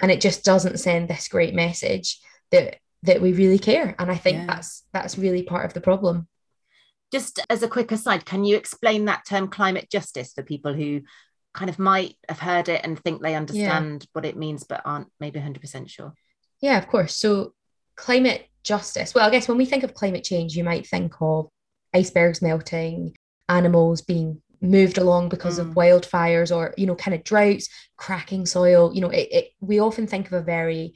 And 0.00 0.10
it 0.10 0.20
just 0.20 0.44
doesn't 0.44 0.78
send 0.80 1.08
this 1.08 1.28
great 1.28 1.54
message 1.54 2.18
that 2.50 2.76
that 3.02 3.22
we 3.22 3.32
really 3.32 3.58
care. 3.58 3.94
And 3.98 4.10
I 4.10 4.16
think 4.16 4.36
Yeah. 4.38 4.46
that's 4.46 4.84
that's 4.92 5.16
really 5.16 5.42
part 5.42 5.64
of 5.64 5.72
the 5.72 5.80
problem. 5.80 6.28
Just 7.12 7.40
as 7.50 7.62
a 7.62 7.68
quick 7.68 7.90
aside, 7.92 8.24
can 8.24 8.44
you 8.44 8.56
explain 8.56 9.06
that 9.06 9.24
term 9.26 9.48
climate 9.48 9.88
justice 9.90 10.32
for 10.32 10.42
people 10.42 10.72
who 10.72 11.02
kind 11.52 11.68
of 11.68 11.78
might 11.78 12.16
have 12.28 12.38
heard 12.38 12.68
it 12.68 12.82
and 12.84 12.98
think 12.98 13.20
they 13.22 13.34
understand 13.34 14.06
what 14.12 14.24
it 14.24 14.36
means 14.36 14.62
but 14.64 14.82
aren't 14.84 15.08
maybe 15.18 15.40
100% 15.40 15.90
sure? 15.90 16.12
Yeah, 16.60 16.78
of 16.78 16.86
course. 16.86 17.16
So, 17.16 17.54
climate 17.96 18.46
justice. 18.62 19.14
Well, 19.14 19.26
I 19.26 19.30
guess 19.30 19.48
when 19.48 19.58
we 19.58 19.66
think 19.66 19.82
of 19.82 19.94
climate 19.94 20.22
change, 20.24 20.54
you 20.54 20.62
might 20.62 20.86
think 20.86 21.14
of 21.20 21.48
icebergs 21.92 22.40
melting, 22.42 23.16
animals 23.48 24.02
being 24.02 24.40
moved 24.60 24.98
along 24.98 25.30
because 25.30 25.58
of 25.58 25.68
Mm. 25.68 25.74
wildfires 25.74 26.54
or, 26.54 26.74
you 26.76 26.86
know, 26.86 26.94
kind 26.94 27.14
of 27.14 27.24
droughts, 27.24 27.68
cracking 27.96 28.46
soil. 28.46 28.92
You 28.94 29.00
know, 29.00 29.08
it, 29.10 29.28
it, 29.32 29.50
we 29.60 29.80
often 29.80 30.06
think 30.06 30.26
of 30.26 30.34
a 30.34 30.42
very 30.42 30.94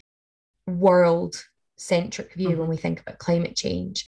world 0.66 1.35
centric 1.77 2.35
view 2.35 2.50
when 2.57 2.66
Mhm. 2.66 2.70
we 2.70 2.77
think 2.77 3.00
about 3.00 3.18
climate 3.18 3.57
change. 3.57 4.09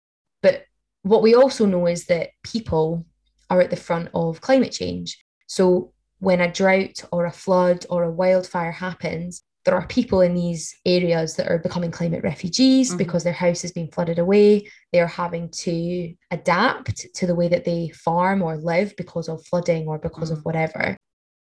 But 0.43 0.65
what 1.07 1.23
we 1.23 1.37
also 1.37 1.67
know 1.67 1.87
is 1.87 2.07
that 2.07 2.31
people 2.43 3.07
are 3.49 3.61
at 3.61 3.71
the 3.71 3.77
front 3.77 4.09
of 4.13 4.41
climate 4.41 4.73
change. 4.73 5.23
So 5.47 5.93
when 6.19 6.41
a 6.41 6.53
drought 6.53 7.05
or 7.13 7.27
a 7.27 7.31
flood 7.31 7.87
or 7.89 8.03
a 8.03 8.11
wildfire 8.11 8.73
happens, 8.73 9.43
there 9.65 9.77
are 9.77 9.87
people 9.87 10.21
in 10.21 10.35
these 10.35 10.75
areas 10.85 11.37
that 11.37 11.49
are 11.49 11.59
becoming 11.59 11.93
climate 11.93 12.25
refugees 12.25 12.93
Mhm. 12.93 12.99
because 12.99 13.23
their 13.23 13.33
house 13.33 13.63
has 13.63 13.71
been 13.71 13.91
flooded 13.91 14.19
away. 14.19 14.69
They 14.93 15.01
are 15.01 15.07
having 15.07 15.49
to 15.51 16.15
adapt 16.33 17.07
to 17.15 17.27
the 17.27 17.37
way 17.37 17.49
that 17.49 17.65
they 17.65 17.91
farm 17.91 18.43
or 18.43 18.57
live 18.57 18.95
because 18.97 19.29
of 19.29 19.47
flooding 19.47 19.87
or 19.87 19.99
because 19.99 20.33
of 20.33 20.39
Mhm. 20.39 20.45
whatever. 20.45 20.97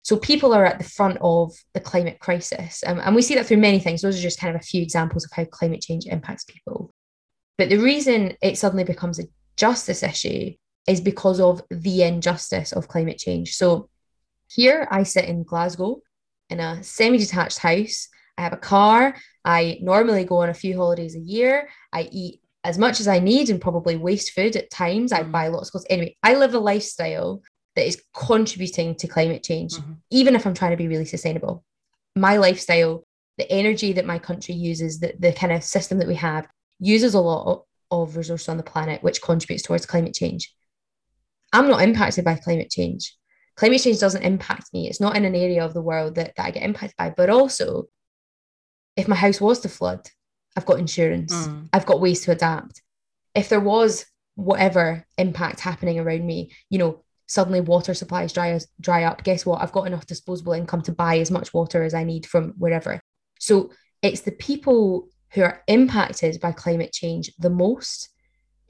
So 0.03 0.17
people 0.17 0.53
are 0.53 0.65
at 0.65 0.79
the 0.79 0.85
front 0.99 1.19
of 1.21 1.53
the 1.75 1.81
climate 1.81 2.19
crisis. 2.19 2.83
Um, 2.85 2.99
and 2.99 3.15
we 3.15 3.23
see 3.23 3.37
that 3.37 3.47
through 3.47 3.59
many 3.59 3.79
things. 3.79 4.03
Those 4.03 4.19
are 4.19 4.23
just 4.23 4.41
kind 4.41 4.55
of 4.55 4.61
a 4.61 4.65
few 4.65 4.83
examples 4.83 5.25
of 5.25 5.31
how 5.33 5.45
climate 5.45 5.83
change 5.83 6.07
impacts 6.07 6.45
people. 6.45 6.91
But 7.59 7.69
the 7.69 7.79
reason 7.79 8.37
it 8.43 8.59
suddenly 8.59 8.83
becomes 8.83 9.21
a 9.21 9.25
justice 9.57 10.03
issue 10.03 10.53
is 10.87 11.01
because 11.01 11.41
of 11.41 11.63
the 11.71 12.03
injustice 12.03 12.73
of 12.73 12.89
climate 12.89 13.19
change. 13.19 13.55
So 13.55 13.89
here 14.49 14.87
I 14.91 15.03
sit 15.05 15.27
in 15.27 15.45
Glasgow 15.45 16.01
in 16.51 16.61
a 16.61 16.83
semi 16.83 17.19
detached 17.19 17.59
house. 17.59 18.09
I 18.37 18.43
have 18.43 18.53
a 18.53 18.59
car. 18.59 19.17
I 19.45 19.79
normally 19.83 20.25
go 20.25 20.39
on 20.39 20.49
a 20.49 20.55
few 20.55 20.77
holidays 20.77 21.15
a 21.15 21.21
year. 21.21 21.69
I 21.93 22.09
eat 22.11 22.41
as 22.65 22.79
much 22.79 23.01
as 23.01 23.09
I 23.09 23.19
need 23.19 23.51
and 23.51 23.61
probably 23.61 23.97
waste 23.97 24.33
food 24.33 24.57
at 24.57 24.71
times. 24.71 25.13
I 25.13 25.23
Mm. 25.23 25.33
buy 25.33 25.49
lots 25.49 25.69
of 25.69 25.73
clothes. 25.73 25.87
Anyway, 25.91 26.17
I 26.23 26.35
live 26.35 26.55
a 26.55 26.59
lifestyle 26.59 27.43
that 27.75 27.87
is 27.87 28.03
contributing 28.15 28.95
to 28.97 29.09
climate 29.09 29.43
change, 29.43 29.75
Mhm. 29.75 29.97
even 30.11 30.35
if 30.37 30.47
I'm 30.47 30.55
trying 30.55 30.71
to 30.73 30.77
be 30.77 30.89
really 30.89 31.05
sustainable. 31.07 31.65
My 32.15 32.37
lifestyle, 32.37 33.05
the 33.39 33.51
energy 33.51 33.93
that 33.95 34.05
my 34.05 34.19
country 34.19 34.55
uses, 34.55 35.01
the, 35.01 35.15
the 35.19 35.33
kind 35.33 35.53
of 35.53 35.65
system 35.65 35.99
that 35.99 36.07
we 36.09 36.15
have, 36.17 36.47
uses 36.79 37.15
a 37.15 37.21
lot 37.21 37.65
of 37.93 38.17
resources 38.17 38.49
on 38.49 38.57
the 38.57 38.63
planet, 38.63 39.03
which 39.03 39.23
contributes 39.23 39.63
towards 39.63 39.87
climate 39.87 40.15
change. 40.15 40.53
I'm 41.53 41.69
not 41.69 41.83
impacted 41.83 42.25
by 42.25 42.35
climate 42.37 42.71
change. 42.71 43.15
Climate 43.57 43.83
change 43.83 44.01
doesn't 44.01 44.23
impact 44.23 44.73
me. 44.73 44.89
It's 44.89 45.01
not 45.01 45.17
in 45.17 45.25
an 45.25 45.35
area 45.35 45.65
of 45.65 45.75
the 45.75 45.83
world 45.83 46.15
that, 46.15 46.33
that 46.37 46.47
I 46.47 46.51
get 46.51 46.63
impacted 46.63 46.97
by. 46.97 47.11
But 47.11 47.29
also, 47.29 47.85
if 48.97 49.09
my 49.09 49.17
house 49.17 49.41
was 49.41 49.61
to 49.61 49.69
flood, 49.69 50.01
I've 50.57 50.67
got 50.67 50.79
insurance, 50.79 51.35
mm. 51.35 51.69
I've 51.73 51.87
got 51.87 52.01
ways 52.01 52.23
to 52.23 52.33
adapt. 52.33 52.83
If 53.35 53.49
there 53.49 53.61
was 53.61 54.07
whatever 54.35 55.07
impact 55.19 55.61
happening 55.61 55.99
around 55.99 56.27
me, 56.27 56.53
you 56.71 56.79
know, 56.79 57.03
suddenly 57.27 57.61
water 57.61 57.95
supplies 57.95 58.33
dry, 58.33 58.59
dry 58.81 59.05
up, 59.05 59.23
guess 59.23 59.47
what? 59.47 59.63
I've 59.63 59.73
got 59.73 59.87
enough 59.87 60.07
disposable 60.07 60.53
income 60.53 60.83
to 60.83 60.93
buy 60.93 61.19
as 61.19 61.31
much 61.31 61.55
water 61.55 61.83
as 61.83 61.95
I 61.95 62.05
need 62.05 62.27
from 62.27 62.55
wherever. 62.59 63.01
So 63.39 63.71
it's 64.03 64.23
the 64.23 64.33
people 64.33 65.09
who 65.35 65.43
are 65.43 65.63
impacted 65.67 66.41
by 66.41 66.53
climate 66.53 66.93
change 66.93 67.33
the 67.39 67.51
most 67.51 68.11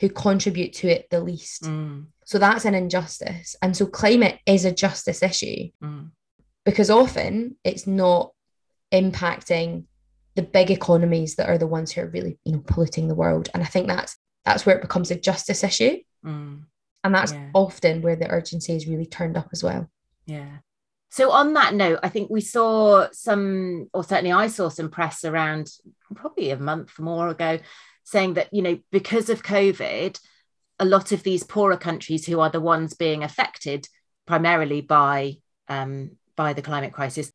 who 0.00 0.08
contribute 0.08 0.72
to 0.72 0.88
it 0.88 1.08
the 1.10 1.20
least. 1.20 1.62
Mm. 1.62 2.06
So 2.24 2.38
that's 2.38 2.64
an 2.64 2.74
injustice. 2.74 3.56
And 3.62 3.76
so 3.76 3.86
climate 3.86 4.38
is 4.46 4.64
a 4.64 4.72
justice 4.72 5.22
issue 5.22 5.70
mm. 5.82 6.10
because 6.64 6.90
often 6.90 7.56
it's 7.64 7.86
not 7.86 8.32
impacting 8.92 9.84
the 10.34 10.42
big 10.42 10.70
economies 10.70 11.36
that 11.36 11.48
are 11.48 11.58
the 11.58 11.66
ones 11.66 11.92
who 11.92 12.00
are 12.00 12.08
really, 12.08 12.38
you 12.44 12.52
know, 12.52 12.62
polluting 12.66 13.08
the 13.08 13.14
world. 13.14 13.48
And 13.54 13.62
I 13.62 13.66
think 13.66 13.86
that's 13.86 14.16
that's 14.44 14.66
where 14.66 14.76
it 14.76 14.82
becomes 14.82 15.10
a 15.10 15.16
justice 15.16 15.62
issue. 15.62 15.98
Mm. 16.24 16.62
And 17.04 17.14
that's 17.14 17.32
yeah. 17.32 17.50
often 17.54 18.02
where 18.02 18.16
the 18.16 18.30
urgency 18.30 18.74
is 18.74 18.86
really 18.86 19.06
turned 19.06 19.36
up 19.36 19.48
as 19.52 19.62
well. 19.62 19.88
Yeah. 20.26 20.58
So 21.12 21.30
on 21.30 21.52
that 21.52 21.74
note, 21.74 21.98
I 22.02 22.08
think 22.08 22.30
we 22.30 22.40
saw 22.40 23.06
some, 23.12 23.90
or 23.92 24.02
certainly 24.02 24.32
I 24.32 24.46
saw 24.46 24.70
some 24.70 24.88
press 24.88 25.26
around 25.26 25.70
probably 26.14 26.48
a 26.48 26.58
month 26.58 26.98
or 26.98 27.02
more 27.02 27.28
ago 27.28 27.58
saying 28.02 28.34
that, 28.34 28.48
you 28.50 28.62
know, 28.62 28.78
because 28.90 29.28
of 29.28 29.42
COVID, 29.42 30.18
a 30.78 30.86
lot 30.86 31.12
of 31.12 31.22
these 31.22 31.44
poorer 31.44 31.76
countries 31.76 32.24
who 32.24 32.40
are 32.40 32.48
the 32.48 32.62
ones 32.62 32.94
being 32.94 33.22
affected 33.22 33.86
primarily 34.26 34.80
by 34.80 35.34
um, 35.68 36.12
by 36.34 36.54
the 36.54 36.62
climate 36.62 36.94
crisis 36.94 37.30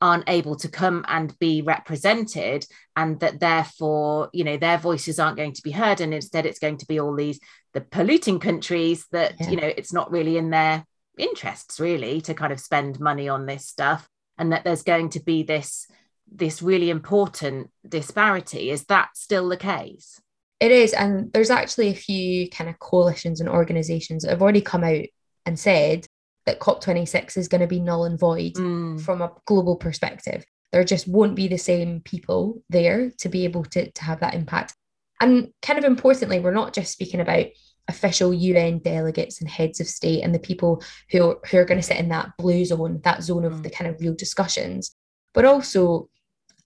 aren't 0.00 0.28
able 0.28 0.56
to 0.56 0.68
come 0.68 1.04
and 1.06 1.38
be 1.38 1.62
represented 1.62 2.66
and 2.96 3.20
that 3.20 3.38
therefore 3.38 4.28
you 4.32 4.42
know 4.42 4.56
their 4.56 4.78
voices 4.78 5.20
aren't 5.20 5.36
going 5.36 5.52
to 5.52 5.62
be 5.62 5.70
heard 5.70 6.00
and 6.00 6.12
instead 6.14 6.46
it's 6.46 6.58
going 6.58 6.78
to 6.78 6.86
be 6.86 6.98
all 6.98 7.14
these 7.14 7.38
the 7.74 7.80
polluting 7.80 8.40
countries 8.40 9.06
that 9.12 9.34
yeah. 9.38 9.50
you 9.50 9.56
know 9.56 9.70
it's 9.76 9.92
not 9.92 10.10
really 10.10 10.36
in 10.36 10.50
their 10.50 10.84
interests 11.20 11.80
really 11.80 12.20
to 12.22 12.34
kind 12.34 12.52
of 12.52 12.60
spend 12.60 13.00
money 13.00 13.28
on 13.28 13.46
this 13.46 13.66
stuff 13.66 14.08
and 14.38 14.52
that 14.52 14.64
there's 14.64 14.82
going 14.82 15.10
to 15.10 15.20
be 15.20 15.42
this 15.42 15.86
this 16.32 16.62
really 16.62 16.90
important 16.90 17.70
disparity 17.88 18.70
is 18.70 18.84
that 18.84 19.08
still 19.14 19.48
the 19.48 19.56
case 19.56 20.20
it 20.60 20.70
is 20.70 20.92
and 20.92 21.32
there's 21.32 21.50
actually 21.50 21.88
a 21.88 21.94
few 21.94 22.48
kind 22.50 22.70
of 22.70 22.78
coalitions 22.78 23.40
and 23.40 23.48
organizations 23.48 24.22
that 24.22 24.30
have 24.30 24.42
already 24.42 24.60
come 24.60 24.84
out 24.84 25.04
and 25.46 25.58
said 25.58 26.06
that 26.46 26.60
COP26 26.60 27.36
is 27.36 27.48
going 27.48 27.60
to 27.60 27.66
be 27.66 27.80
null 27.80 28.04
and 28.04 28.18
void 28.18 28.54
mm. 28.54 29.00
from 29.00 29.22
a 29.22 29.32
global 29.46 29.76
perspective. 29.76 30.44
There 30.72 30.84
just 30.84 31.08
won't 31.08 31.34
be 31.34 31.48
the 31.48 31.58
same 31.58 32.00
people 32.00 32.62
there 32.68 33.10
to 33.18 33.28
be 33.28 33.44
able 33.44 33.64
to, 33.64 33.90
to 33.90 34.04
have 34.04 34.20
that 34.20 34.34
impact. 34.34 34.74
And 35.20 35.52
kind 35.62 35.78
of 35.78 35.84
importantly, 35.84 36.40
we're 36.40 36.52
not 36.52 36.72
just 36.72 36.92
speaking 36.92 37.20
about 37.20 37.46
official 37.90 38.32
UN 38.32 38.78
delegates 38.78 39.40
and 39.40 39.50
heads 39.50 39.80
of 39.80 39.86
state 39.86 40.22
and 40.22 40.34
the 40.34 40.38
people 40.38 40.82
who, 41.10 41.36
who 41.50 41.58
are 41.58 41.64
going 41.64 41.80
to 41.80 41.86
sit 41.86 41.98
in 41.98 42.08
that 42.08 42.30
blue 42.38 42.64
zone, 42.64 43.00
that 43.04 43.22
zone 43.22 43.44
of 43.44 43.54
mm. 43.54 43.62
the 43.62 43.70
kind 43.70 43.90
of 43.90 44.00
real 44.00 44.14
discussions, 44.14 44.96
but 45.34 45.44
also 45.44 46.08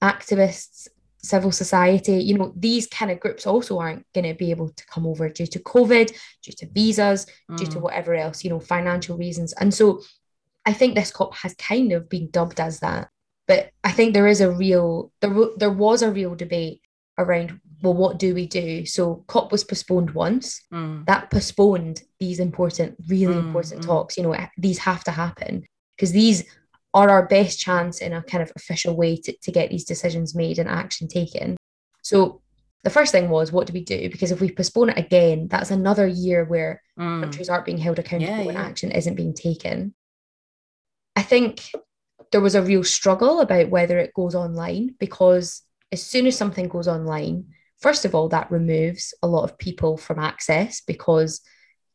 activists 0.00 0.88
civil 1.24 1.50
society, 1.50 2.22
you 2.22 2.37
know, 2.37 2.52
these 2.54 2.87
kind 2.87 3.10
of 3.10 3.18
groups 3.18 3.46
also 3.46 3.78
aren't 3.78 4.06
going 4.12 4.26
to 4.26 4.34
be 4.34 4.50
able 4.50 4.68
to 4.68 4.87
come 4.87 5.06
over 5.06 5.28
due 5.28 5.46
to 5.46 5.58
COVID, 5.58 6.14
due 6.42 6.52
to 6.52 6.68
visas, 6.68 7.26
mm. 7.50 7.56
due 7.56 7.66
to 7.66 7.78
mm. 7.78 7.80
whatever 7.80 8.14
else, 8.14 8.44
you 8.44 8.50
know, 8.50 8.60
financial 8.60 9.16
reasons. 9.16 9.52
And 9.54 9.72
so 9.72 10.02
I 10.66 10.72
think 10.72 10.94
this 10.94 11.10
COP 11.10 11.34
has 11.37 11.54
kind 11.54 11.92
of 11.92 12.08
been 12.08 12.30
dubbed 12.30 12.60
as 12.60 12.80
that. 12.80 13.08
But 13.46 13.70
I 13.82 13.92
think 13.92 14.14
there 14.14 14.26
is 14.26 14.40
a 14.40 14.50
real, 14.50 15.12
there, 15.20 15.34
there 15.56 15.70
was 15.70 16.02
a 16.02 16.10
real 16.10 16.34
debate 16.34 16.80
around, 17.18 17.61
well, 17.83 17.94
what 17.94 18.18
do 18.18 18.35
we 18.35 18.46
do? 18.46 18.87
So 18.87 19.24
COP 19.27 19.53
was 19.53 19.64
postponed 19.64 20.11
once. 20.12 20.61
Mm. 20.72 21.07
That 21.07 21.31
postponed 21.31 22.03
these 22.18 22.40
important, 22.40 22.96
really 23.09 23.35
mm, 23.35 23.46
important 23.46 23.83
mm. 23.83 23.87
talks. 23.87 24.16
You 24.16 24.24
know, 24.24 24.37
these 24.59 24.79
have 24.79 25.05
to 25.05 25.11
happen 25.11 25.64
because 25.96 26.12
these 26.12 26.44
are 26.92 27.11
our 27.11 27.27
best 27.27 27.59
chance 27.59 28.00
in 28.00 28.12
a 28.12 28.22
kind 28.22 28.42
of 28.42 28.53
official 28.57 28.96
way 28.96 29.16
to, 29.16 29.37
to 29.42 29.53
get 29.53 29.70
these 29.70 29.85
decisions 29.85 30.35
made 30.35 30.59
and 30.59 30.68
action 30.68 31.09
taken. 31.09 31.57
So 32.03 32.40
the 32.85 32.90
first 32.90 33.12
thing 33.12 33.29
was, 33.29 33.50
what 33.50 33.66
do 33.66 33.72
we 33.72 33.83
do? 33.83 34.11
Because 34.11 34.31
if 34.31 34.40
we 34.40 34.50
postpone 34.50 34.90
it 34.90 34.98
again, 34.98 35.48
that's 35.48 35.70
another 35.70 36.07
year 36.07 36.44
where 36.44 36.83
mm. 36.98 37.20
countries 37.22 37.48
aren't 37.48 37.64
being 37.64 37.79
held 37.79 37.98
accountable 37.98 38.38
yeah, 38.38 38.44
when 38.44 38.57
action 38.57 38.92
isn't 38.92 39.16
being 39.16 39.35
taken. 39.35 39.94
I 41.16 41.22
think 41.22 41.72
there 42.31 42.40
was 42.40 42.55
a 42.55 42.62
real 42.62 42.85
struggle 42.85 43.40
about 43.40 43.70
whether 43.70 43.98
it 43.98 44.14
goes 44.14 44.35
online 44.35 44.94
because 44.98 45.62
as 45.94 46.02
soon 46.02 46.26
as 46.26 46.37
something 46.37 46.68
goes 46.68 46.88
online, 46.88 47.46
first 47.80 48.04
of 48.04 48.14
all, 48.14 48.28
that 48.28 48.50
removes 48.50 49.14
a 49.22 49.28
lot 49.28 49.44
of 49.44 49.57
people 49.57 49.96
from 49.96 50.18
access 50.18 50.83
because, 50.83 51.40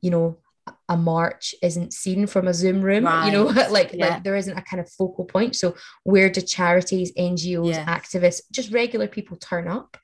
you 0.01 0.09
know, 0.09 0.39
a 0.87 0.95
march 0.95 1.53
isn't 1.61 1.93
seen 1.93 2.27
from 2.27 2.47
a 2.47 2.53
zoom 2.53 2.81
room 2.81 3.05
right. 3.05 3.25
you 3.25 3.31
know 3.31 3.45
like 3.71 3.91
yeah. 3.91 4.07
like 4.07 4.23
there 4.23 4.35
isn't 4.35 4.55
a 4.55 4.61
kind 4.61 4.79
of 4.79 4.87
focal 4.91 5.25
point 5.25 5.55
so 5.55 5.75
where 6.03 6.29
do 6.29 6.41
charities 6.41 7.11
ngos 7.17 7.73
yes. 7.73 7.89
activists 7.89 8.41
just 8.51 8.71
regular 8.71 9.07
people 9.07 9.35
turn 9.37 9.67
up 9.67 9.97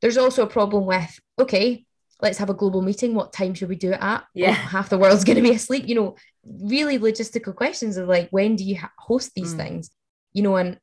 there's 0.00 0.18
also 0.18 0.42
a 0.42 0.46
problem 0.48 0.86
with 0.86 1.20
okay 1.38 1.84
let's 2.20 2.38
have 2.38 2.50
a 2.50 2.54
global 2.54 2.82
meeting 2.82 3.14
what 3.14 3.32
time 3.32 3.54
should 3.54 3.68
we 3.68 3.76
do 3.76 3.92
it 3.92 4.00
at 4.00 4.24
yeah 4.34 4.50
oh, 4.50 4.68
half 4.74 4.88
the 4.88 4.98
world's 4.98 5.24
going 5.28 5.36
to 5.36 5.48
be 5.50 5.54
asleep 5.54 5.86
you 5.86 5.94
know 5.94 6.16
really 6.44 6.98
logistical 6.98 7.54
questions 7.54 7.96
of 7.96 8.08
like 8.08 8.28
when 8.30 8.56
do 8.56 8.64
you 8.64 8.76
ha- 8.76 8.90
host 8.98 9.30
these 9.36 9.54
mm. 9.54 9.58
things 9.58 9.90
you 10.32 10.42
know 10.42 10.56
and 10.56 10.80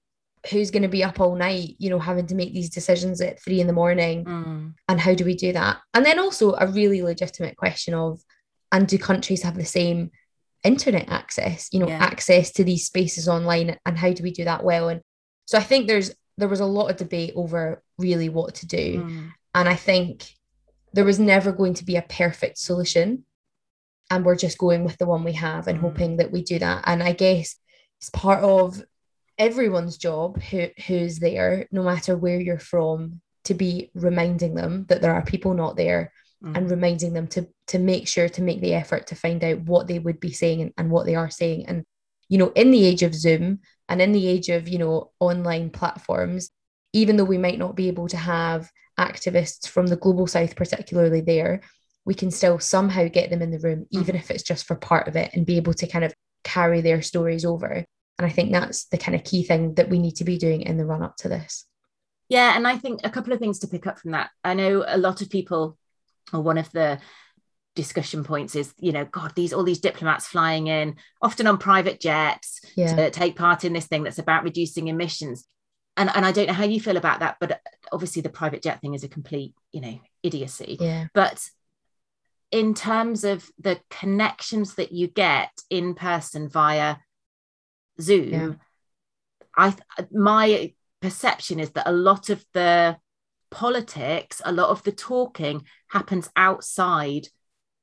who's 0.49 0.71
going 0.71 0.83
to 0.83 0.87
be 0.87 1.03
up 1.03 1.19
all 1.19 1.35
night 1.35 1.75
you 1.77 1.89
know 1.89 1.99
having 1.99 2.25
to 2.27 2.35
make 2.35 2.53
these 2.53 2.69
decisions 2.69 3.21
at 3.21 3.41
three 3.41 3.59
in 3.59 3.67
the 3.67 3.73
morning 3.73 4.25
mm. 4.25 4.73
and 4.87 4.99
how 4.99 5.13
do 5.13 5.25
we 5.25 5.35
do 5.35 5.51
that 5.53 5.77
and 5.93 6.05
then 6.05 6.19
also 6.19 6.53
a 6.53 6.67
really 6.67 7.01
legitimate 7.01 7.55
question 7.57 7.93
of 7.93 8.21
and 8.71 8.87
do 8.87 8.97
countries 8.97 9.43
have 9.43 9.55
the 9.55 9.65
same 9.65 10.11
internet 10.63 11.09
access 11.09 11.69
you 11.71 11.79
know 11.79 11.87
yeah. 11.87 11.99
access 11.99 12.51
to 12.51 12.63
these 12.63 12.85
spaces 12.85 13.27
online 13.27 13.77
and 13.85 13.97
how 13.97 14.11
do 14.11 14.23
we 14.23 14.31
do 14.31 14.43
that 14.43 14.63
well 14.63 14.89
and 14.89 15.01
so 15.45 15.57
i 15.57 15.61
think 15.61 15.87
there's 15.87 16.13
there 16.37 16.47
was 16.47 16.59
a 16.59 16.65
lot 16.65 16.89
of 16.89 16.97
debate 16.97 17.33
over 17.35 17.81
really 17.97 18.29
what 18.29 18.55
to 18.55 18.65
do 18.67 19.03
mm. 19.03 19.31
and 19.55 19.69
i 19.69 19.75
think 19.75 20.33
there 20.93 21.05
was 21.05 21.19
never 21.19 21.51
going 21.51 21.73
to 21.73 21.85
be 21.85 21.95
a 21.95 22.01
perfect 22.01 22.57
solution 22.57 23.23
and 24.09 24.25
we're 24.25 24.35
just 24.35 24.57
going 24.57 24.83
with 24.83 24.97
the 24.97 25.05
one 25.05 25.23
we 25.23 25.33
have 25.33 25.67
and 25.67 25.79
mm. 25.79 25.81
hoping 25.81 26.17
that 26.17 26.31
we 26.31 26.43
do 26.43 26.59
that 26.59 26.83
and 26.85 27.03
i 27.03 27.11
guess 27.11 27.55
it's 27.99 28.09
part 28.09 28.43
of 28.43 28.81
everyone's 29.37 29.97
job 29.97 30.41
who 30.41 30.67
who's 30.87 31.19
there 31.19 31.67
no 31.71 31.83
matter 31.83 32.17
where 32.17 32.39
you're 32.39 32.59
from 32.59 33.21
to 33.43 33.53
be 33.53 33.91
reminding 33.93 34.55
them 34.55 34.85
that 34.89 35.01
there 35.01 35.13
are 35.13 35.23
people 35.23 35.53
not 35.53 35.75
there 35.75 36.11
mm. 36.43 36.55
and 36.55 36.69
reminding 36.69 37.13
them 37.13 37.27
to 37.27 37.47
to 37.67 37.79
make 37.79 38.07
sure 38.07 38.27
to 38.29 38.41
make 38.41 38.61
the 38.61 38.73
effort 38.73 39.07
to 39.07 39.15
find 39.15 39.43
out 39.43 39.59
what 39.61 39.87
they 39.87 39.99
would 39.99 40.19
be 40.19 40.31
saying 40.31 40.61
and, 40.61 40.73
and 40.77 40.89
what 40.89 41.05
they 41.05 41.15
are 41.15 41.29
saying 41.29 41.65
and 41.67 41.83
you 42.29 42.37
know 42.37 42.51
in 42.55 42.71
the 42.71 42.85
age 42.85 43.03
of 43.03 43.15
zoom 43.15 43.59
and 43.89 44.01
in 44.01 44.11
the 44.11 44.27
age 44.27 44.49
of 44.49 44.67
you 44.67 44.77
know 44.77 45.11
online 45.19 45.69
platforms 45.69 46.49
even 46.93 47.15
though 47.15 47.23
we 47.23 47.37
might 47.37 47.59
not 47.59 47.75
be 47.75 47.87
able 47.87 48.07
to 48.07 48.17
have 48.17 48.69
activists 48.99 49.67
from 49.67 49.87
the 49.87 49.97
global 49.97 50.25
south 50.25 50.55
particularly 50.55 51.21
there 51.21 51.61
we 52.05 52.13
can 52.13 52.31
still 52.31 52.57
somehow 52.57 53.07
get 53.07 53.29
them 53.29 53.41
in 53.41 53.51
the 53.51 53.59
room 53.59 53.85
even 53.91 54.15
mm. 54.15 54.19
if 54.19 54.31
it's 54.31 54.43
just 54.43 54.65
for 54.65 54.75
part 54.75 55.07
of 55.07 55.15
it 55.15 55.29
and 55.33 55.45
be 55.45 55.57
able 55.57 55.73
to 55.73 55.87
kind 55.87 56.03
of 56.03 56.13
carry 56.43 56.81
their 56.81 57.01
stories 57.01 57.45
over 57.45 57.85
and 58.17 58.25
i 58.25 58.29
think 58.29 58.51
that's 58.51 58.85
the 58.85 58.97
kind 58.97 59.15
of 59.15 59.23
key 59.23 59.43
thing 59.43 59.73
that 59.75 59.89
we 59.89 59.99
need 59.99 60.15
to 60.15 60.23
be 60.23 60.37
doing 60.37 60.61
in 60.61 60.77
the 60.77 60.85
run 60.85 61.03
up 61.03 61.15
to 61.17 61.29
this 61.29 61.65
yeah 62.29 62.55
and 62.55 62.67
i 62.67 62.77
think 62.77 63.01
a 63.03 63.09
couple 63.09 63.33
of 63.33 63.39
things 63.39 63.59
to 63.59 63.67
pick 63.67 63.87
up 63.87 63.99
from 63.99 64.11
that 64.11 64.29
i 64.43 64.53
know 64.53 64.83
a 64.87 64.97
lot 64.97 65.21
of 65.21 65.29
people 65.29 65.77
or 66.33 66.41
one 66.41 66.57
of 66.57 66.71
the 66.71 66.99
discussion 67.75 68.23
points 68.23 68.55
is 68.55 68.73
you 68.79 68.91
know 68.91 69.05
god 69.05 69.31
these 69.35 69.53
all 69.53 69.63
these 69.63 69.79
diplomats 69.79 70.25
flying 70.25 70.65
in 70.65 70.95
often 71.21 71.45
on 71.45 71.59
private 71.59 71.99
jets 71.99 72.59
yeah. 72.75 72.95
to 72.95 73.11
take 73.11 73.35
part 73.35 73.63
in 73.63 73.71
this 73.71 73.85
thing 73.85 74.01
that's 74.03 74.17
about 74.17 74.43
reducing 74.43 74.87
emissions 74.87 75.45
and 75.95 76.09
and 76.15 76.25
i 76.25 76.31
don't 76.31 76.47
know 76.47 76.53
how 76.53 76.63
you 76.63 76.79
feel 76.79 76.97
about 76.97 77.19
that 77.19 77.37
but 77.39 77.61
obviously 77.91 78.21
the 78.21 78.29
private 78.29 78.63
jet 78.63 78.81
thing 78.81 78.95
is 78.95 79.03
a 79.03 79.07
complete 79.07 79.53
you 79.71 79.79
know 79.79 79.99
idiocy 80.23 80.77
yeah. 80.79 81.05
but 81.13 81.47
in 82.51 82.73
terms 82.73 83.23
of 83.23 83.47
the 83.59 83.79
connections 83.89 84.75
that 84.75 84.91
you 84.91 85.07
get 85.07 85.51
in 85.69 85.93
person 85.93 86.49
via 86.49 86.95
zoom 87.99 88.31
yeah. 88.31 88.51
i 89.57 89.75
my 90.11 90.73
perception 91.01 91.59
is 91.59 91.71
that 91.71 91.89
a 91.89 91.91
lot 91.91 92.29
of 92.29 92.43
the 92.53 92.97
politics, 93.49 94.41
a 94.43 94.51
lot 94.51 94.69
of 94.69 94.83
the 94.83 94.91
talking 94.91 95.65
happens 95.89 96.29
outside 96.35 97.27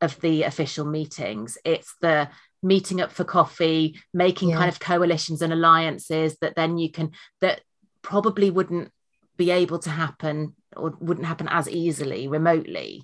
of 0.01 0.21
the 0.21 0.43
official 0.43 0.85
meetings. 0.85 1.57
It's 1.65 1.95
the 2.01 2.29
meeting 2.63 3.01
up 3.01 3.13
for 3.13 3.25
coffee, 3.25 3.99
making 4.13 4.51
yeah. 4.51 4.57
kind 4.57 4.69
of 4.69 4.81
coalitions 4.81 5.43
and 5.43 5.53
alliances 5.53 6.37
that 6.41 6.57
then 6.57 6.79
you 6.79 6.91
can, 6.91 7.13
that 7.41 7.61
probably 8.03 8.51
wouldn't 8.51 8.91
be 9.37 9.51
able 9.51 9.79
to 9.81 9.91
happen 9.91 10.55
or 10.77 10.97
wouldn't 11.01 11.27
happen 11.27 11.49
as 11.49 11.69
easily 11.69 12.29
remotely. 12.29 13.03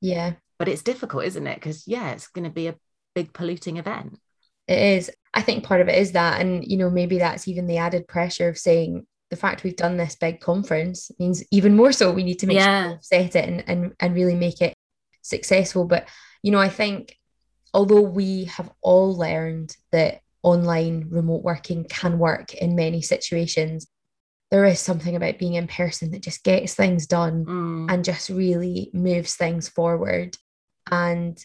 Yeah. 0.00 0.34
But 0.58 0.68
it's 0.68 0.82
difficult, 0.82 1.24
isn't 1.24 1.46
it? 1.46 1.54
Because, 1.54 1.86
yeah, 1.86 2.10
it's 2.10 2.28
going 2.28 2.44
to 2.44 2.50
be 2.50 2.66
a 2.66 2.76
big 3.14 3.32
polluting 3.32 3.76
event. 3.76 4.18
It 4.70 4.78
is. 4.78 5.10
I 5.34 5.42
think 5.42 5.64
part 5.64 5.80
of 5.80 5.88
it 5.88 5.98
is 5.98 6.12
that. 6.12 6.40
And, 6.40 6.64
you 6.64 6.76
know, 6.76 6.88
maybe 6.88 7.18
that's 7.18 7.48
even 7.48 7.66
the 7.66 7.78
added 7.78 8.06
pressure 8.06 8.48
of 8.48 8.56
saying 8.56 9.04
the 9.30 9.36
fact 9.36 9.64
we've 9.64 9.76
done 9.76 9.96
this 9.96 10.14
big 10.14 10.40
conference 10.40 11.10
means 11.18 11.42
even 11.50 11.76
more 11.76 11.92
so 11.92 12.12
we 12.12 12.22
need 12.22 12.38
to 12.38 12.46
make 12.46 12.56
yeah. 12.56 12.82
sure 12.82 12.92
we 12.92 12.98
set 13.02 13.36
it 13.36 13.48
and, 13.48 13.64
and, 13.66 13.92
and 13.98 14.14
really 14.14 14.36
make 14.36 14.60
it 14.62 14.74
successful. 15.22 15.84
But, 15.84 16.08
you 16.42 16.52
know, 16.52 16.60
I 16.60 16.68
think 16.68 17.18
although 17.74 18.00
we 18.00 18.44
have 18.44 18.70
all 18.80 19.16
learned 19.16 19.76
that 19.90 20.20
online 20.42 21.08
remote 21.10 21.42
working 21.42 21.84
can 21.84 22.18
work 22.18 22.54
in 22.54 22.76
many 22.76 23.02
situations, 23.02 23.88
there 24.52 24.64
is 24.64 24.78
something 24.78 25.16
about 25.16 25.38
being 25.38 25.54
in 25.54 25.66
person 25.66 26.12
that 26.12 26.22
just 26.22 26.44
gets 26.44 26.74
things 26.74 27.06
done 27.06 27.44
mm. 27.44 27.92
and 27.92 28.04
just 28.04 28.30
really 28.30 28.90
moves 28.92 29.34
things 29.34 29.68
forward. 29.68 30.36
And 30.90 31.42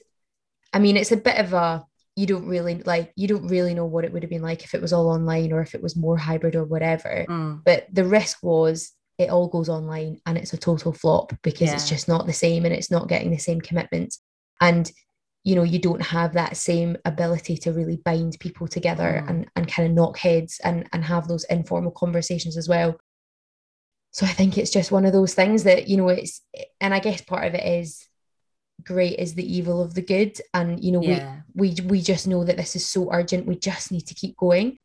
I 0.74 0.80
mean, 0.80 0.98
it's 0.98 1.12
a 1.12 1.18
bit 1.18 1.38
of 1.38 1.54
a 1.54 1.86
you 2.16 2.26
don't 2.26 2.48
really 2.48 2.82
like 2.84 3.12
you 3.16 3.28
don't 3.28 3.48
really 3.48 3.74
know 3.74 3.86
what 3.86 4.06
it 4.06 4.14
would 4.14 4.24
have 4.24 4.30
been 4.30 4.42
like 4.42 4.64
if 4.64 4.74
it 4.74 4.82
was 4.82 4.94
all 4.94 5.10
online 5.10 5.52
or 5.52 5.62
if 5.62 5.76
it 5.76 5.84
was 5.84 5.96
more 5.96 6.18
hybrid 6.18 6.56
or 6.56 6.64
whatever. 6.64 7.26
Mm. 7.30 7.62
But 7.64 7.88
the 7.92 8.06
risk 8.06 8.42
was 8.42 8.94
it 9.18 9.30
all 9.30 9.48
goes 9.48 9.70
online 9.70 10.20
and 10.26 10.38
it's 10.38 10.54
a 10.54 10.58
total 10.58 10.94
flop 10.94 11.34
because 11.42 11.70
yeah. 11.70 11.76
it's 11.76 11.90
just 11.90 12.08
not 12.08 12.26
the 12.26 12.34
same 12.34 12.66
and 12.66 12.74
it's 12.74 12.92
not 12.92 13.10
getting 13.10 13.32
the 13.32 13.38
same 13.38 13.62
commitments. 13.62 14.22
And 14.62 14.90
you 15.46 15.56
know 15.56 15.64
you 15.64 15.80
don't 15.80 16.02
have 16.02 16.34
that 16.34 16.58
same 16.58 16.98
ability 17.06 17.56
to 17.56 17.72
really 17.72 17.98
bind 17.98 18.36
people 18.40 18.68
together 18.68 19.24
mm. 19.24 19.30
and, 19.30 19.48
and 19.56 19.72
kind 19.72 19.88
of 19.88 19.96
knock 19.96 20.18
heads 20.18 20.60
and, 20.64 20.90
and 20.92 21.06
have 21.06 21.28
those 21.28 21.46
informal 21.46 21.92
conversations 21.92 22.58
as 22.58 22.68
well 22.68 22.98
so 24.12 24.26
i 24.26 24.30
think 24.30 24.58
it's 24.58 24.72
just 24.72 24.92
one 24.92 25.06
of 25.06 25.14
those 25.14 25.34
things 25.34 25.64
that 25.64 25.88
you 25.88 25.96
know 25.96 26.10
it's 26.10 26.42
and 26.82 26.94
i 26.94 27.00
guess 27.00 27.22
part 27.22 27.46
of 27.46 27.54
it 27.54 27.64
is 27.64 28.06
great 28.84 29.18
is 29.20 29.34
the 29.34 29.56
evil 29.58 29.82
of 29.82 29.94
the 29.94 30.02
good 30.02 30.40
and 30.54 30.84
you 30.84 30.92
know 30.92 31.02
yeah. 31.02 31.42
we 31.56 31.76
we 31.80 31.86
we 31.88 32.02
just 32.02 32.28
know 32.28 32.44
that 32.44 32.58
this 32.58 32.76
is 32.76 32.88
so 32.88 33.12
urgent 33.12 33.46
we 33.48 33.56
just 33.56 33.92
need 33.92 34.06
to 34.06 34.14
keep 34.14 34.36
going 34.38 34.78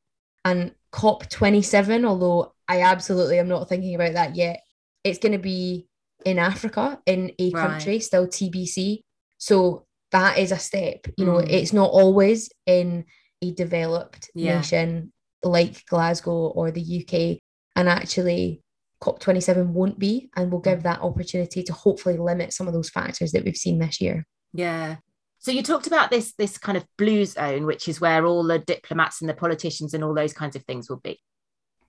and 0.45 0.73
cop 0.91 1.29
27 1.29 2.05
although 2.05 2.53
i 2.69 2.81
absolutely 2.83 3.39
am 3.39 3.49
not 3.49 3.69
thinking 3.69 3.95
about 3.95 4.15
that 4.15 4.37
yet 4.37 4.63
it's 5.05 5.19
going 5.19 5.33
to 5.33 5.39
be 5.39 5.87
in 6.25 6.39
africa 6.39 6.99
in 7.05 7.33
a 7.39 7.51
right. 7.51 7.69
country 7.69 8.01
still 8.01 8.27
tbc 8.27 9.01
so 9.39 9.85
that 10.13 10.39
is 10.39 10.53
a 10.53 10.59
step. 10.59 11.07
You 11.17 11.27
know, 11.27 11.37
mm. 11.37 11.49
it's 11.49 11.73
not 11.73 11.91
always 11.91 12.51
in 12.67 13.05
a 13.43 13.53
developed 13.53 14.31
yeah. 14.35 14.57
nation 14.57 15.13
like 15.43 15.87
Glasgow 15.87 16.49
or 16.49 16.71
the 16.71 16.83
UK. 16.83 17.39
And 17.77 17.89
actually, 17.89 18.63
COP27 19.03 19.69
won't 19.69 19.99
be, 19.99 20.31
and 20.37 20.53
will 20.53 20.61
give 20.61 20.81
mm. 20.81 20.83
that 20.85 21.01
opportunity 21.01 21.63
to 21.63 21.73
hopefully 21.73 22.17
limit 22.17 22.53
some 22.53 22.69
of 22.69 22.75
those 22.75 22.91
factors 22.91 23.33
that 23.33 23.45
we've 23.45 23.57
seen 23.57 23.79
this 23.79 24.01
year. 24.01 24.27
Yeah. 24.53 24.97
So 25.39 25.51
you 25.51 25.63
talked 25.63 25.87
about 25.87 26.11
this 26.11 26.35
this 26.35 26.59
kind 26.59 26.77
of 26.77 26.85
blue 26.99 27.25
zone, 27.25 27.65
which 27.65 27.89
is 27.89 28.01
where 28.01 28.27
all 28.27 28.45
the 28.45 28.59
diplomats 28.59 29.21
and 29.21 29.31
the 29.31 29.35
politicians 29.35 29.95
and 29.95 30.05
all 30.05 30.15
those 30.15 30.35
kinds 30.35 30.55
of 30.55 30.65
things 30.65 30.91
will 30.91 31.01
be. 31.01 31.19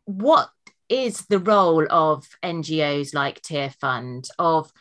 What 0.06 0.50
is 0.88 1.26
the 1.28 1.40
role 1.40 1.86
of 1.90 2.26
NGOs 2.44 3.14
like 3.14 3.42
Tearfund 3.42 4.30
of 4.40 4.72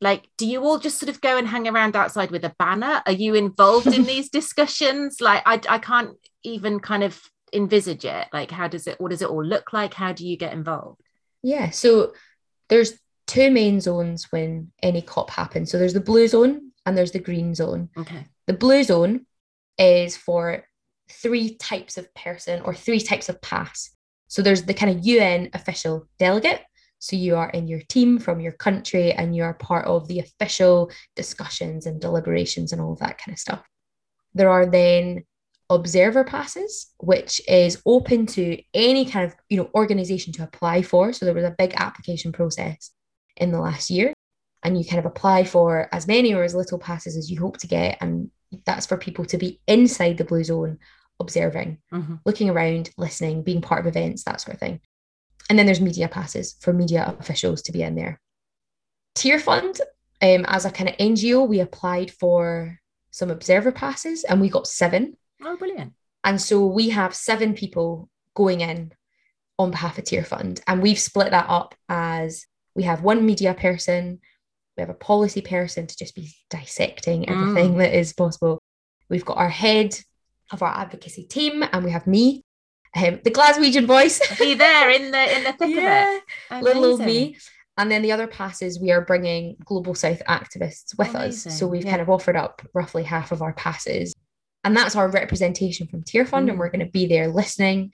like 0.00 0.28
do 0.36 0.46
you 0.46 0.62
all 0.62 0.78
just 0.78 0.98
sort 0.98 1.08
of 1.08 1.20
go 1.22 1.38
and 1.38 1.48
hang 1.48 1.66
around 1.66 1.96
outside 1.96 2.30
with 2.30 2.44
a 2.44 2.54
banner 2.58 3.02
are 3.06 3.12
you 3.12 3.34
involved 3.34 3.86
in 3.86 4.04
these 4.04 4.28
discussions 4.28 5.20
like 5.20 5.42
I, 5.46 5.60
I 5.68 5.78
can't 5.78 6.10
even 6.42 6.80
kind 6.80 7.02
of 7.02 7.18
envisage 7.54 8.04
it 8.04 8.28
like 8.32 8.50
how 8.50 8.68
does 8.68 8.86
it 8.86 9.00
what 9.00 9.10
does 9.10 9.22
it 9.22 9.30
all 9.30 9.44
look 9.44 9.72
like 9.72 9.94
how 9.94 10.12
do 10.12 10.26
you 10.26 10.36
get 10.36 10.52
involved 10.52 11.00
yeah 11.44 11.70
so 11.70 12.12
there's 12.68 12.94
two 13.26 13.50
main 13.50 13.80
zones 13.80 14.30
when 14.30 14.70
any 14.82 15.02
cop 15.02 15.30
happens. 15.30 15.70
So 15.70 15.78
there's 15.78 15.94
the 15.94 16.00
blue 16.00 16.28
zone 16.28 16.70
and 16.84 16.96
there's 16.96 17.12
the 17.12 17.18
green 17.18 17.54
zone. 17.54 17.88
Okay. 17.96 18.26
The 18.46 18.52
blue 18.52 18.82
zone 18.84 19.26
is 19.78 20.16
for 20.16 20.64
three 21.10 21.54
types 21.56 21.96
of 21.96 22.12
person 22.14 22.62
or 22.62 22.74
three 22.74 23.00
types 23.00 23.28
of 23.28 23.40
pass. 23.40 23.90
So 24.28 24.42
there's 24.42 24.62
the 24.62 24.74
kind 24.74 24.96
of 24.96 25.04
un 25.04 25.50
official 25.54 26.08
delegate. 26.18 26.62
So 26.98 27.16
you 27.16 27.36
are 27.36 27.50
in 27.50 27.68
your 27.68 27.80
team 27.80 28.18
from 28.18 28.40
your 28.40 28.52
country 28.52 29.12
and 29.12 29.36
you 29.36 29.42
are 29.42 29.54
part 29.54 29.86
of 29.86 30.08
the 30.08 30.20
official 30.20 30.90
discussions 31.16 31.86
and 31.86 32.00
deliberations 32.00 32.72
and 32.72 32.80
all 32.80 32.92
of 32.92 33.00
that 33.00 33.18
kind 33.18 33.34
of 33.34 33.38
stuff. 33.38 33.62
There 34.34 34.50
are 34.50 34.66
then 34.66 35.24
observer 35.70 36.24
passes, 36.24 36.92
which 36.98 37.40
is 37.48 37.80
open 37.86 38.26
to 38.26 38.60
any 38.74 39.06
kind 39.06 39.26
of 39.26 39.36
you 39.48 39.56
know 39.56 39.70
organization 39.74 40.32
to 40.34 40.42
apply 40.42 40.82
for. 40.82 41.12
So 41.12 41.24
there 41.24 41.34
was 41.34 41.44
a 41.44 41.54
big 41.56 41.74
application 41.76 42.32
process 42.32 42.90
in 43.36 43.52
the 43.52 43.60
last 43.60 43.90
year, 43.90 44.12
and 44.62 44.78
you 44.78 44.84
kind 44.84 44.98
of 44.98 45.06
apply 45.06 45.44
for 45.44 45.88
as 45.92 46.06
many 46.06 46.34
or 46.34 46.44
as 46.44 46.54
little 46.54 46.78
passes 46.78 47.16
as 47.16 47.30
you 47.30 47.40
hope 47.40 47.58
to 47.58 47.66
get, 47.66 47.98
and 48.00 48.30
that's 48.64 48.86
for 48.86 48.96
people 48.96 49.24
to 49.26 49.38
be 49.38 49.60
inside 49.66 50.18
the 50.18 50.24
blue 50.24 50.44
zone, 50.44 50.78
observing, 51.20 51.78
mm-hmm. 51.92 52.14
looking 52.24 52.50
around, 52.50 52.90
listening, 52.96 53.42
being 53.42 53.60
part 53.60 53.80
of 53.80 53.86
events, 53.86 54.24
that 54.24 54.40
sort 54.40 54.54
of 54.54 54.60
thing. 54.60 54.80
And 55.50 55.58
then 55.58 55.66
there's 55.66 55.80
media 55.80 56.08
passes 56.08 56.56
for 56.60 56.72
media 56.72 57.14
officials 57.18 57.62
to 57.62 57.72
be 57.72 57.82
in 57.82 57.94
there. 57.94 58.20
Tearfund, 59.16 59.80
um, 60.22 60.44
as 60.48 60.64
a 60.64 60.70
kind 60.70 60.88
of 60.88 60.96
NGO, 60.96 61.46
we 61.46 61.60
applied 61.60 62.10
for 62.10 62.80
some 63.10 63.30
observer 63.30 63.70
passes 63.70 64.24
and 64.24 64.40
we 64.40 64.48
got 64.48 64.66
seven. 64.66 65.16
Oh, 65.42 65.56
brilliant. 65.56 65.92
And 66.22 66.40
so 66.40 66.66
we 66.66 66.90
have 66.90 67.14
seven 67.14 67.54
people 67.54 68.08
going 68.34 68.60
in 68.60 68.92
on 69.58 69.70
behalf 69.70 69.98
of 69.98 70.04
Tearfund. 70.04 70.60
And 70.66 70.82
we've 70.82 70.98
split 70.98 71.30
that 71.30 71.48
up 71.48 71.74
as 71.88 72.46
we 72.74 72.84
have 72.84 73.02
one 73.02 73.24
media 73.24 73.54
person, 73.54 74.20
we 74.76 74.80
have 74.80 74.90
a 74.90 74.94
policy 74.94 75.40
person 75.40 75.86
to 75.86 75.96
just 75.96 76.14
be 76.14 76.34
dissecting 76.50 77.28
everything 77.28 77.74
mm. 77.74 77.78
that 77.78 77.96
is 77.96 78.12
possible. 78.12 78.60
We've 79.08 79.24
got 79.24 79.36
our 79.36 79.48
head 79.48 79.96
of 80.50 80.62
our 80.62 80.74
advocacy 80.74 81.24
team, 81.24 81.64
and 81.72 81.84
we 81.84 81.92
have 81.92 82.06
me, 82.06 82.42
um, 82.96 83.20
the 83.22 83.30
Glaswegian 83.30 83.86
voice. 83.86 84.20
Be 84.38 84.54
there 84.54 84.90
in 84.90 85.10
the 85.10 85.36
in 85.36 85.44
the 85.44 85.52
thick 85.52 85.76
yeah, 85.76 86.18
of 86.50 86.58
it. 86.58 86.64
Little 86.64 86.84
old 86.84 87.00
me. 87.00 87.36
And 87.76 87.90
then 87.90 88.02
the 88.02 88.12
other 88.12 88.28
passes, 88.28 88.78
we 88.78 88.92
are 88.92 89.00
bringing 89.00 89.56
Global 89.64 89.96
South 89.96 90.22
activists 90.28 90.96
with 90.96 91.10
Amazing. 91.10 91.50
us. 91.50 91.58
So 91.58 91.66
we've 91.66 91.84
yeah. 91.84 91.90
kind 91.90 92.02
of 92.02 92.08
offered 92.08 92.36
up 92.36 92.62
roughly 92.72 93.02
half 93.02 93.32
of 93.32 93.42
our 93.42 93.52
passes. 93.52 94.14
And 94.64 94.76
that's 94.76 94.96
our 94.96 95.08
representation 95.08 95.86
from 95.86 96.02
Tearfund. 96.02 96.46
Mm. 96.46 96.50
And 96.50 96.58
we're 96.58 96.70
going 96.70 96.84
to 96.84 96.90
be 96.90 97.06
there 97.06 97.28
listening, 97.28 97.92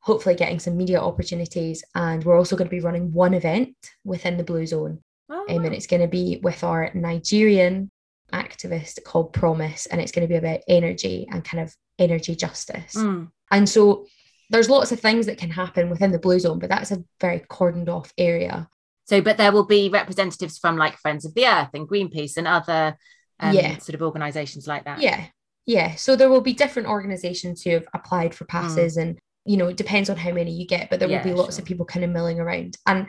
hopefully 0.00 0.34
getting 0.34 0.58
some 0.58 0.76
media 0.76 1.00
opportunities. 1.00 1.84
And 1.94 2.24
we're 2.24 2.38
also 2.38 2.56
going 2.56 2.68
to 2.68 2.74
be 2.74 2.80
running 2.80 3.12
one 3.12 3.34
event 3.34 3.76
within 4.04 4.36
the 4.36 4.44
Blue 4.44 4.66
Zone. 4.66 5.02
Oh, 5.28 5.46
um, 5.48 5.64
and 5.64 5.74
it's 5.74 5.86
going 5.86 6.02
to 6.02 6.08
be 6.08 6.40
with 6.42 6.64
our 6.64 6.90
Nigerian 6.94 7.90
activist 8.32 9.04
called 9.04 9.32
Promise. 9.32 9.86
And 9.86 10.00
it's 10.00 10.10
going 10.10 10.26
to 10.26 10.32
be 10.32 10.38
about 10.38 10.60
energy 10.66 11.28
and 11.30 11.44
kind 11.44 11.62
of 11.62 11.74
energy 11.98 12.34
justice. 12.34 12.94
Mm. 12.96 13.30
And 13.50 13.68
so 13.68 14.06
there's 14.48 14.70
lots 14.70 14.90
of 14.90 15.00
things 15.00 15.26
that 15.26 15.38
can 15.38 15.50
happen 15.50 15.90
within 15.90 16.10
the 16.10 16.18
blue 16.18 16.40
zone, 16.40 16.58
but 16.58 16.70
that's 16.70 16.90
a 16.90 17.04
very 17.20 17.40
cordoned 17.40 17.88
off 17.88 18.12
area. 18.18 18.68
So, 19.06 19.20
but 19.20 19.36
there 19.36 19.52
will 19.52 19.66
be 19.66 19.88
representatives 19.88 20.58
from 20.58 20.76
like 20.76 20.96
Friends 20.98 21.24
of 21.24 21.34
the 21.34 21.46
Earth 21.46 21.70
and 21.74 21.88
Greenpeace 21.88 22.36
and 22.36 22.46
other 22.46 22.96
um, 23.38 23.54
yeah. 23.54 23.78
sort 23.78 23.94
of 23.94 24.02
organizations 24.02 24.66
like 24.66 24.84
that. 24.84 25.02
Yeah. 25.02 25.26
Yeah. 25.70 25.94
So 25.94 26.16
there 26.16 26.28
will 26.28 26.40
be 26.40 26.52
different 26.52 26.88
organizations 26.88 27.62
who 27.62 27.70
have 27.70 27.86
applied 27.94 28.34
for 28.34 28.44
passes 28.44 28.96
mm. 28.96 29.02
and, 29.02 29.18
you 29.44 29.56
know, 29.56 29.68
it 29.68 29.76
depends 29.76 30.10
on 30.10 30.16
how 30.16 30.32
many 30.32 30.50
you 30.50 30.66
get, 30.66 30.90
but 30.90 30.98
there 30.98 31.08
yeah, 31.08 31.18
will 31.18 31.30
be 31.30 31.32
lots 31.32 31.56
sure. 31.56 31.62
of 31.62 31.68
people 31.68 31.86
kind 31.86 32.04
of 32.04 32.10
milling 32.10 32.40
around. 32.40 32.76
And 32.88 33.06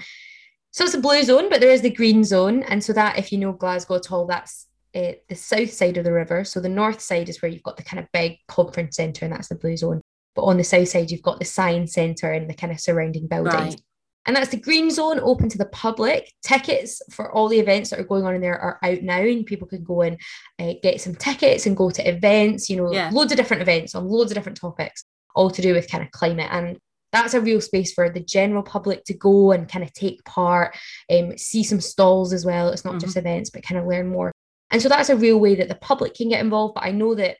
so 0.70 0.86
it's 0.86 0.94
a 0.94 1.02
blue 1.02 1.24
zone, 1.24 1.50
but 1.50 1.60
there 1.60 1.72
is 1.72 1.82
the 1.82 1.90
green 1.90 2.24
zone. 2.24 2.62
And 2.62 2.84
so 2.84 2.94
that, 2.94 3.18
if 3.18 3.32
you 3.32 3.40
know 3.40 3.52
Glasgow 3.52 3.96
at 3.96 4.12
all, 4.12 4.28
that's 4.28 4.68
uh, 4.94 5.14
the 5.28 5.34
south 5.34 5.72
side 5.72 5.98
of 5.98 6.04
the 6.04 6.14
river. 6.14 6.44
So 6.44 6.60
the 6.60 6.70
north 6.70 7.02
side 7.02 7.30
is 7.30 7.42
where 7.42 7.50
you've 7.50 7.64
got 7.64 7.78
the 7.78 7.84
kind 7.84 8.00
of 8.00 8.12
big 8.14 8.38
conference 8.48 8.98
centre, 8.98 9.26
and 9.26 9.34
that's 9.34 9.48
the 9.48 9.56
blue 9.56 9.76
zone. 9.76 10.02
But 10.36 10.44
on 10.44 10.58
the 10.58 10.64
south 10.64 10.90
side, 10.90 11.10
you've 11.10 11.24
got 11.24 11.40
the 11.40 11.46
science 11.46 11.94
centre 11.94 12.32
and 12.32 12.48
the 12.48 12.54
kind 12.54 12.72
of 12.72 12.80
surrounding 12.80 13.28
buildings. 13.28 13.56
Right. 13.56 13.82
And 14.26 14.36
that's 14.36 14.50
the 14.50 14.58
green 14.58 14.92
zone 14.92 15.20
open 15.20 15.50
to 15.50 15.58
the 15.58 15.66
public. 15.66 16.32
Tickets 16.44 17.02
for 17.12 17.32
all 17.32 17.48
the 17.48 17.60
events 17.60 17.90
that 17.90 18.00
are 18.00 18.04
going 18.06 18.24
on 18.24 18.36
in 18.36 18.42
there 18.42 18.60
are 18.60 18.80
out 18.84 19.02
now, 19.02 19.20
and 19.20 19.46
people 19.46 19.68
can 19.68 19.84
go 19.84 20.02
and 20.02 20.20
uh, 20.60 20.74
get 20.84 21.02
some 21.02 21.16
tickets 21.16 21.66
and 21.66 21.76
go 21.76 21.90
to 21.90 22.08
events, 22.08 22.70
you 22.70 22.78
know, 22.78 22.92
yeah. 22.92 23.10
loads 23.12 23.32
of 23.32 23.38
different 23.38 23.62
events 23.62 23.96
on 23.96 24.08
loads 24.08 24.32
of 24.32 24.36
different 24.36 24.60
topics, 24.60 25.04
all 25.36 25.50
to 25.50 25.62
do 25.62 25.74
with 25.74 25.90
kind 25.90 26.04
of 26.04 26.12
climate. 26.12 26.50
And 26.52 26.78
that's 27.12 27.34
a 27.34 27.42
real 27.42 27.62
space 27.62 27.94
for 27.94 28.10
the 28.10 28.20
general 28.20 28.64
public 28.64 29.04
to 29.06 29.14
go 29.14 29.52
and 29.52 29.68
kind 29.68 29.84
of 29.84 29.92
take 29.94 30.24
part, 30.24 30.78
um, 31.10 31.38
see 31.38 31.64
some 31.64 31.82
stalls 31.82 32.32
as 32.32 32.46
well. 32.46 32.70
It's 32.70 32.86
not 32.86 32.92
mm-hmm. 32.92 33.00
just 33.00 33.18
events, 33.18 33.50
but 33.50 33.64
kind 33.64 33.80
of 33.80 33.88
learn 33.88 34.08
more. 34.08 34.32
And 34.70 34.82
so 34.82 34.88
that's 34.88 35.10
a 35.10 35.18
real 35.18 35.40
way 35.40 35.56
that 35.56 35.68
the 35.68 35.76
public 35.76 36.14
can 36.14 36.30
get 36.30 36.42
involved. 36.42 36.76
But 36.76 36.86
I 36.86 36.92
know 36.92 37.16
that 37.16 37.38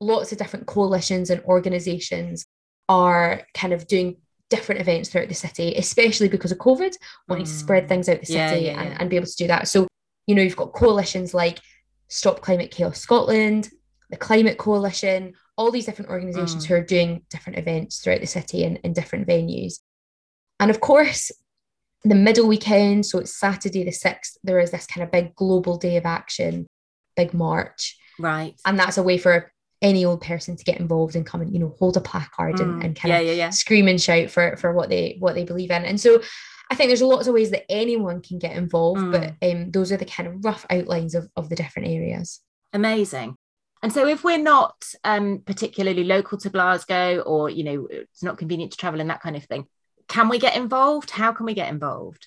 lots 0.00 0.32
of 0.32 0.38
different 0.38 0.66
coalitions 0.66 1.30
and 1.30 1.40
organizations 1.44 2.44
are 2.88 3.42
kind 3.54 3.72
of 3.72 3.86
doing 3.86 4.16
different 4.50 4.80
events 4.80 5.08
throughout 5.08 5.28
the 5.28 5.34
city, 5.34 5.74
especially 5.76 6.28
because 6.28 6.52
of 6.52 6.58
COVID, 6.58 6.94
wanting 7.28 7.46
mm. 7.46 7.48
to 7.48 7.54
spread 7.54 7.84
mm. 7.84 7.88
things 7.88 8.08
out 8.08 8.20
the 8.20 8.26
city 8.26 8.36
yeah, 8.36 8.72
yeah, 8.72 8.82
and, 8.82 9.00
and 9.00 9.10
be 9.10 9.16
able 9.16 9.26
to 9.26 9.36
do 9.36 9.46
that. 9.46 9.68
So, 9.68 9.86
you 10.26 10.34
know, 10.34 10.42
you've 10.42 10.56
got 10.56 10.72
coalitions 10.72 11.34
like 11.34 11.60
Stop 12.08 12.40
Climate 12.40 12.70
Chaos 12.70 13.00
Scotland, 13.00 13.70
the 14.10 14.16
Climate 14.16 14.58
Coalition, 14.58 15.34
all 15.56 15.70
these 15.70 15.86
different 15.86 16.10
organizations 16.10 16.64
mm. 16.64 16.68
who 16.68 16.74
are 16.74 16.84
doing 16.84 17.22
different 17.30 17.58
events 17.58 17.98
throughout 17.98 18.20
the 18.20 18.26
city 18.26 18.64
and 18.64 18.78
in 18.78 18.92
different 18.92 19.26
venues. 19.26 19.80
And 20.60 20.70
of 20.70 20.80
course, 20.80 21.30
the 22.04 22.14
middle 22.14 22.46
weekend, 22.46 23.06
so 23.06 23.18
it's 23.18 23.38
Saturday 23.38 23.84
the 23.84 23.90
6th, 23.90 24.36
there 24.42 24.58
is 24.58 24.70
this 24.70 24.86
kind 24.86 25.02
of 25.02 25.10
big 25.10 25.34
global 25.34 25.78
day 25.78 25.96
of 25.96 26.04
action, 26.04 26.66
big 27.16 27.32
march. 27.32 27.96
Right. 28.18 28.54
And 28.64 28.78
that's 28.78 28.98
a 28.98 29.02
way 29.02 29.18
for 29.18 29.52
any 29.84 30.04
old 30.04 30.20
person 30.20 30.56
to 30.56 30.64
get 30.64 30.80
involved 30.80 31.14
and 31.14 31.24
come 31.26 31.42
and, 31.42 31.52
you 31.52 31.60
know, 31.60 31.74
hold 31.78 31.96
a 31.96 32.00
placard 32.00 32.58
and, 32.58 32.80
Mm. 32.80 32.84
and 32.84 32.96
kind 32.96 33.12
yeah, 33.12 33.18
of 33.20 33.26
yeah, 33.26 33.32
yeah. 33.32 33.50
scream 33.50 33.86
and 33.86 34.00
shout 34.00 34.30
for 34.30 34.56
for 34.56 34.72
what 34.72 34.88
they 34.88 35.16
what 35.20 35.34
they 35.36 35.44
believe 35.44 35.70
in. 35.70 35.84
And 35.84 36.00
so 36.00 36.20
I 36.70 36.74
think 36.74 36.88
there's 36.88 37.02
lots 37.02 37.26
of 37.28 37.34
ways 37.34 37.50
that 37.50 37.70
anyone 37.70 38.22
can 38.22 38.38
get 38.38 38.56
involved, 38.56 39.02
Mm. 39.02 39.12
but 39.12 39.48
um, 39.48 39.70
those 39.70 39.92
are 39.92 39.98
the 39.98 40.06
kind 40.16 40.26
of 40.28 40.44
rough 40.44 40.64
outlines 40.70 41.14
of, 41.14 41.28
of 41.36 41.48
the 41.50 41.56
different 41.56 41.88
areas. 41.88 42.40
Amazing. 42.72 43.36
And 43.82 43.92
so 43.92 44.08
if 44.08 44.24
we're 44.24 44.38
not 44.38 44.76
um, 45.04 45.42
particularly 45.44 46.04
local 46.04 46.38
to 46.38 46.48
Glasgow 46.48 47.20
or, 47.20 47.50
you 47.50 47.64
know, 47.64 47.86
it's 47.90 48.22
not 48.22 48.38
convenient 48.38 48.72
to 48.72 48.78
travel 48.78 49.00
and 49.02 49.10
that 49.10 49.20
kind 49.20 49.36
of 49.36 49.44
thing, 49.44 49.66
can 50.08 50.30
we 50.30 50.38
get 50.38 50.56
involved? 50.56 51.10
How 51.10 51.32
can 51.32 51.44
we 51.44 51.52
get 51.52 51.68
involved? 51.68 52.26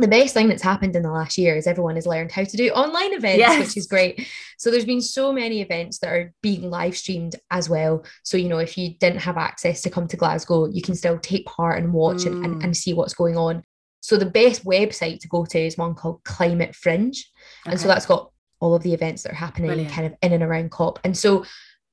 The 0.00 0.08
best 0.08 0.34
thing 0.34 0.48
that's 0.48 0.62
happened 0.62 0.96
in 0.96 1.02
the 1.02 1.10
last 1.10 1.38
year 1.38 1.54
is 1.54 1.66
everyone 1.68 1.94
has 1.94 2.06
learned 2.06 2.32
how 2.32 2.42
to 2.42 2.56
do 2.56 2.68
online 2.70 3.12
events, 3.14 3.38
Yes. 3.38 3.58
which 3.68 3.76
is 3.76 3.86
great. 3.86 4.26
So 4.58 4.70
there's 4.70 4.84
been 4.84 5.00
so 5.00 5.32
many 5.32 5.60
events 5.60 5.98
that 6.00 6.08
are 6.12 6.32
being 6.42 6.68
live 6.68 6.96
streamed 6.96 7.36
as 7.50 7.68
well. 7.70 8.04
So, 8.24 8.36
you 8.36 8.48
know, 8.48 8.58
if 8.58 8.76
you 8.76 8.94
didn't 8.98 9.20
have 9.20 9.36
access 9.36 9.82
to 9.82 9.90
come 9.90 10.08
to 10.08 10.16
Glasgow, 10.16 10.66
you 10.66 10.82
can 10.82 10.96
still 10.96 11.18
take 11.18 11.46
part 11.46 11.78
and 11.78 11.92
watch 11.92 12.24
and, 12.24 12.44
and, 12.44 12.56
Mm. 12.56 12.64
and 12.64 12.76
see 12.76 12.92
what's 12.92 13.14
going 13.14 13.36
on. 13.36 13.62
So 14.00 14.16
the 14.16 14.26
best 14.26 14.64
website 14.64 15.20
to 15.20 15.28
go 15.28 15.44
to 15.46 15.58
is 15.58 15.78
one 15.78 15.94
called 15.94 16.24
Climate 16.24 16.74
Fringe. 16.74 17.24
And 17.64 17.80
so 17.80 17.86
that's 17.88 18.04
got 18.06 18.30
all 18.60 18.74
of 18.74 18.82
the 18.82 18.94
events 18.94 19.22
that 19.22 19.32
are 19.32 19.36
happening 19.36 19.68
Brilliant. 19.68 19.92
kind 19.92 20.06
of 20.06 20.14
in 20.22 20.32
and 20.32 20.42
around 20.42 20.70
COP. 20.72 20.98
And 21.04 21.16
so 21.16 21.44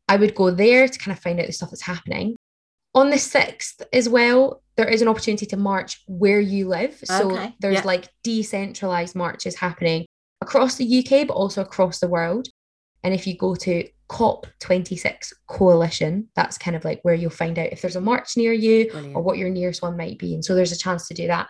I 0.10 0.16
would 0.18 0.34
go 0.36 0.49
there 0.52 0.88
to 0.88 0.99
kind 0.99 1.16
of 1.16 1.22
find 1.24 1.39
out 1.39 1.45
the 1.45 1.54
stuff 1.54 1.70
that's 1.70 1.84
happening. 1.84 2.36
On 2.95 3.10
the 3.12 3.18
6th 3.18 3.82
as 3.93 4.10
well, 4.10 4.62
there 4.82 4.89
is 4.89 5.03
an 5.03 5.07
opportunity 5.07 5.45
to 5.45 5.57
march 5.57 6.01
where 6.07 6.39
you 6.39 6.67
live. 6.67 6.97
So 7.03 7.32
Okay, 7.32 7.53
there's 7.59 7.75
yeah. 7.75 7.82
like 7.84 8.09
decentralized 8.23 9.15
marches 9.15 9.55
happening 9.55 10.05
across 10.41 10.75
the 10.75 10.99
UK, 10.99 11.27
but 11.27 11.36
also 11.36 11.61
across 11.61 11.99
the 11.99 12.07
world. 12.07 12.47
And 13.03 13.13
if 13.13 13.27
you 13.27 13.38
go 13.38 13.53
to 13.55 13.88
COP26 14.09 15.34
Coalition, 15.47 16.29
that's 16.36 16.57
kind 16.57 16.75
of 16.75 16.84
like 16.84 16.99
where 17.03 17.13
you'll 17.13 17.29
find 17.29 17.59
out 17.59 17.71
if 17.71 17.82
there's 17.82 17.95
a 17.95 18.01
march 18.01 18.36
near 18.38 18.53
you 18.53 18.89
Brilliant. 18.89 19.15
or 19.15 19.21
what 19.21 19.38
your 19.38 19.49
nearest 19.51 19.84
one 19.84 19.97
might 19.97 20.17
be. 20.17 20.34
And 20.34 20.43
so 20.43 20.55
there's 20.55 20.71
a 20.71 20.77
chance 20.77 21.07
to 21.09 21.13
do 21.13 21.27
that. 21.27 21.47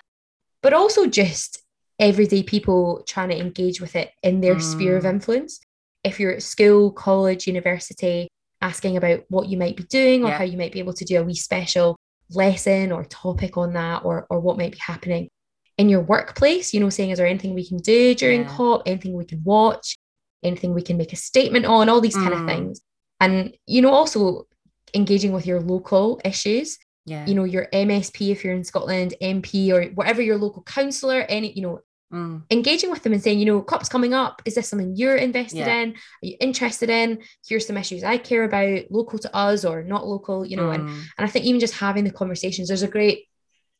But 0.61 0.73
also 0.73 1.05
just 1.07 1.61
everyday 1.99 2.43
people 2.43 3.03
trying 3.07 3.29
to 3.29 3.39
engage 3.39 3.79
with 3.79 3.95
it 3.95 4.11
in 4.23 4.41
their 4.41 4.59
sphere 4.59 4.97
of 4.97 5.03
Mm. 5.05 5.09
influence. 5.11 5.61
If 6.03 6.19
you're 6.19 6.33
at 6.33 6.43
school, 6.43 6.91
college, 6.91 7.47
university, 7.47 8.27
asking 8.61 8.97
about 8.97 9.23
what 9.29 9.47
you 9.47 9.57
might 9.57 9.77
be 9.77 9.83
doing 9.83 10.23
or 10.25 10.29
Yeah. 10.29 10.37
how 10.37 10.43
you 10.43 10.57
might 10.57 10.71
be 10.73 10.79
able 10.79 10.93
to 10.93 11.05
do 11.05 11.19
a 11.19 11.23
wee 11.23 11.35
special 11.35 11.95
lesson 12.33 12.91
or 12.91 13.03
topic 13.05 13.57
on 13.57 13.73
that 13.73 14.03
or, 14.05 14.25
or 14.29 14.39
what 14.39 14.57
might 14.57 14.71
be 14.73 14.77
happening 14.79 15.29
in 15.77 15.89
your 15.89 16.01
workplace, 16.01 16.73
you 16.73 16.79
know, 16.79 16.89
saying, 16.89 17.09
is 17.11 17.17
there 17.17 17.27
anything 17.27 17.53
we 17.53 17.67
can 17.67 17.77
do 17.77 18.13
during 18.15 18.41
Yeah. 18.41 18.47
COP, 18.49 18.83
anything 18.85 19.13
we 19.13 19.25
can 19.25 19.41
watch, 19.43 19.97
anything 20.43 20.73
we 20.73 20.81
can 20.81 20.97
make 20.97 21.13
a 21.13 21.15
statement 21.15 21.65
on, 21.65 21.89
all 21.89 22.01
these 22.01 22.15
kind 22.15 22.33
of 22.33 22.41
Mm. 22.41 22.47
things. 22.47 22.81
And, 23.19 23.55
you 23.67 23.81
know, 23.81 23.91
also 23.91 24.47
engaging 24.93 25.31
with 25.31 25.45
your 25.45 25.61
local 25.61 26.19
issues 26.25 26.77
yeah. 27.05 27.25
you 27.25 27.33
know 27.33 27.45
your 27.45 27.67
MSP 27.73 28.31
if 28.31 28.43
you're 28.43 28.53
in 28.53 28.63
Scotland, 28.63 29.15
MP 29.21 29.71
or 29.71 29.85
whatever 29.93 30.21
your 30.21 30.37
local 30.37 30.61
councillor, 30.63 31.21
any 31.29 31.51
you 31.53 31.61
know, 31.61 31.79
Mm. 32.11 32.43
engaging 32.51 32.91
with 32.91 33.03
them 33.03 33.13
and 33.13 33.23
saying, 33.23 33.39
you 33.39 33.45
know, 33.45 33.61
COP's 33.61 33.87
coming 33.89 34.13
up. 34.13 34.41
Is 34.45 34.55
this 34.55 34.67
something 34.67 34.95
you're 34.97 35.15
invested 35.15 35.59
Yeah. 35.59 35.81
in? 35.81 35.89
Are 35.93 35.95
you 36.21 36.35
interested 36.41 36.89
in? 36.89 37.19
Here's 37.47 37.65
some 37.65 37.77
issues 37.77 38.03
I 38.03 38.17
care 38.17 38.43
about, 38.43 38.91
local 38.91 39.17
to 39.19 39.33
us 39.35 39.63
or 39.63 39.83
not 39.83 40.05
local, 40.07 40.45
you 40.45 40.57
know. 40.57 40.71
And 40.71 40.83
Mm. 40.89 41.01
and 41.17 41.25
I 41.25 41.27
think 41.27 41.45
even 41.45 41.59
just 41.61 41.75
having 41.75 42.03
the 42.03 42.11
conversations, 42.11 42.67
there's 42.67 42.83
a 42.83 42.87
great 42.87 43.27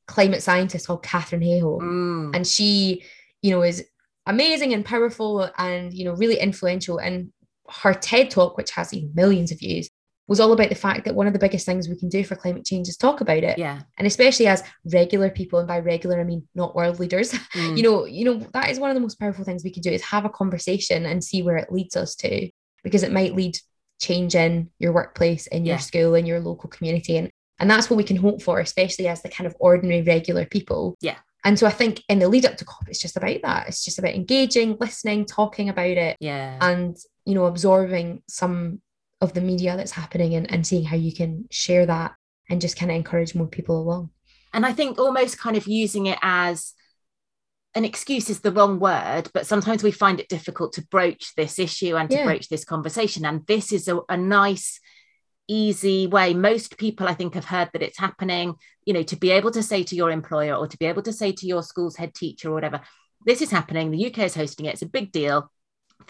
climate 0.07 0.41
scientist 0.41 0.87
called 0.87 1.03
Katharine 1.03 1.41
Hayhoe, 1.43 1.81
Mm. 1.81 2.35
and 2.35 2.47
she, 2.47 3.03
you 3.41 3.51
know, 3.51 3.61
is 3.63 3.85
amazing 4.25 4.73
and 4.73 4.85
powerful 4.85 5.49
and 5.57 5.93
you 5.93 6.05
know 6.05 6.13
really 6.13 6.39
influential. 6.39 6.97
And 6.99 7.33
her 7.83 7.93
TED 7.93 8.31
talk, 8.31 8.57
which 8.57 8.71
has 8.71 8.93
millions 9.13 9.51
of 9.51 9.59
views, 9.59 9.89
was 10.31 10.39
all 10.39 10.53
about 10.53 10.69
the 10.69 10.75
fact 10.75 11.03
that 11.03 11.13
one 11.13 11.27
of 11.27 11.33
the 11.33 11.39
biggest 11.45 11.65
things 11.65 11.89
we 11.89 11.95
can 11.99 12.07
do 12.07 12.23
for 12.23 12.35
climate 12.37 12.65
change 12.65 12.87
is 12.87 12.95
talk 12.95 13.19
about 13.19 13.43
it 13.43 13.57
yeah. 13.57 13.81
and 13.97 14.07
especially 14.07 14.47
as 14.47 14.63
regular 14.93 15.29
people 15.29 15.59
and 15.59 15.67
by 15.67 15.77
regular 15.79 16.19
i 16.21 16.23
mean 16.23 16.47
not 16.55 16.73
world 16.73 16.99
leaders 16.99 17.31
Mm. 17.53 17.75
you 17.77 17.83
know 17.83 18.05
you 18.05 18.23
know 18.25 18.35
that 18.53 18.69
is 18.69 18.79
one 18.79 18.89
of 18.89 18.95
the 18.95 19.01
most 19.01 19.19
powerful 19.19 19.43
things 19.43 19.63
we 19.63 19.71
can 19.73 19.81
do 19.81 19.91
is 19.91 20.01
have 20.03 20.23
a 20.25 20.29
conversation 20.29 21.05
and 21.05 21.21
see 21.21 21.43
where 21.43 21.57
it 21.57 21.69
leads 21.71 21.95
us 21.97 22.15
to 22.15 22.49
because 22.83 23.03
it 23.03 23.11
might 23.11 23.35
lead 23.35 23.57
change 23.99 24.33
in 24.35 24.69
your 24.79 24.93
workplace 24.93 25.47
in 25.47 25.65
your 25.65 25.75
Yeah. 25.75 25.79
school 25.89 26.15
in 26.15 26.25
your 26.25 26.39
local 26.39 26.69
community 26.69 27.17
and 27.17 27.29
and 27.59 27.69
that's 27.69 27.89
what 27.89 27.97
we 27.97 28.03
can 28.05 28.15
hope 28.15 28.41
for 28.41 28.59
especially 28.61 29.07
as 29.09 29.21
the 29.21 29.29
kind 29.29 29.47
of 29.47 29.55
ordinary 29.59 30.01
regular 30.01 30.45
people 30.45 30.95
Yeah. 31.01 31.17
and 31.43 31.59
so 31.59 31.67
i 31.67 31.71
think 31.71 32.01
in 32.07 32.19
the 32.19 32.29
lead 32.29 32.45
up 32.45 32.55
to 32.57 32.65
cop 32.65 32.87
it's 32.87 33.01
just 33.05 33.17
about 33.17 33.39
that 33.43 33.67
it's 33.67 33.83
just 33.83 33.99
about 33.99 34.15
engaging 34.15 34.77
listening 34.79 35.25
talking 35.25 35.67
about 35.67 35.97
it 36.07 36.15
yeah. 36.21 36.57
and 36.61 36.95
you 37.25 37.35
know 37.35 37.45
absorbing 37.45 38.23
some 38.29 38.81
of 39.21 39.33
the 39.33 39.41
media 39.41 39.77
that's 39.77 39.91
happening 39.91 40.33
and, 40.35 40.51
and 40.51 40.65
seeing 40.65 40.83
how 40.83 40.95
you 40.95 41.13
can 41.13 41.45
share 41.51 41.85
that 41.85 42.13
and 42.49 42.59
just 42.59 42.77
kind 42.77 42.91
of 42.91 42.95
encourage 42.97 43.35
more 43.35 43.47
people 43.47 43.79
along 43.79 44.09
and 44.53 44.65
I 44.65 44.73
think 44.73 44.99
almost 44.99 45.39
kind 45.39 45.55
of 45.55 45.65
using 45.67 46.07
it 46.07 46.19
as 46.21 46.73
an 47.73 47.85
excuse 47.85 48.29
is 48.29 48.41
the 48.41 48.51
wrong 48.51 48.79
word, 48.79 49.29
but 49.33 49.47
sometimes 49.47 49.81
we 49.81 49.91
find 49.91 50.19
it 50.19 50.27
difficult 50.27 50.73
to 50.73 50.85
broach 50.87 51.33
this 51.37 51.57
issue 51.57 51.95
and 51.95 52.09
to 52.09 52.17
Yeah. 52.17 52.25
broach 52.25 52.49
this 52.49 52.65
conversation. 52.65 53.23
And 53.23 53.47
this 53.47 53.71
is 53.71 53.87
a, 53.87 54.01
a 54.09 54.17
nice, 54.17 54.81
easy 55.47 56.05
way. 56.05 56.33
Most 56.33 56.77
people, 56.77 57.07
I 57.07 57.13
think, 57.13 57.35
have 57.35 57.45
heard 57.45 57.69
that 57.71 57.81
it's 57.81 57.97
happening. 57.97 58.55
You 58.83 58.93
know, 58.93 59.03
to 59.03 59.15
be 59.15 59.31
able 59.31 59.51
to 59.51 59.63
say 59.63 59.83
to 59.83 59.95
your 59.95 60.11
employer 60.11 60.53
or 60.53 60.67
to 60.67 60.77
be 60.77 60.85
able 60.85 61.01
to 61.03 61.13
say 61.13 61.31
to 61.31 61.47
your 61.47 61.63
school's 61.63 61.95
head 61.95 62.13
teacher 62.13 62.49
or 62.49 62.53
whatever, 62.53 62.81
this 63.25 63.41
is 63.41 63.51
happening. 63.51 63.89
The 63.89 64.07
UK 64.07 64.17
is 64.19 64.35
hosting 64.35 64.65
it. 64.65 64.73
It's 64.73 64.81
a 64.81 64.85
big 64.87 65.13
deal. 65.13 65.49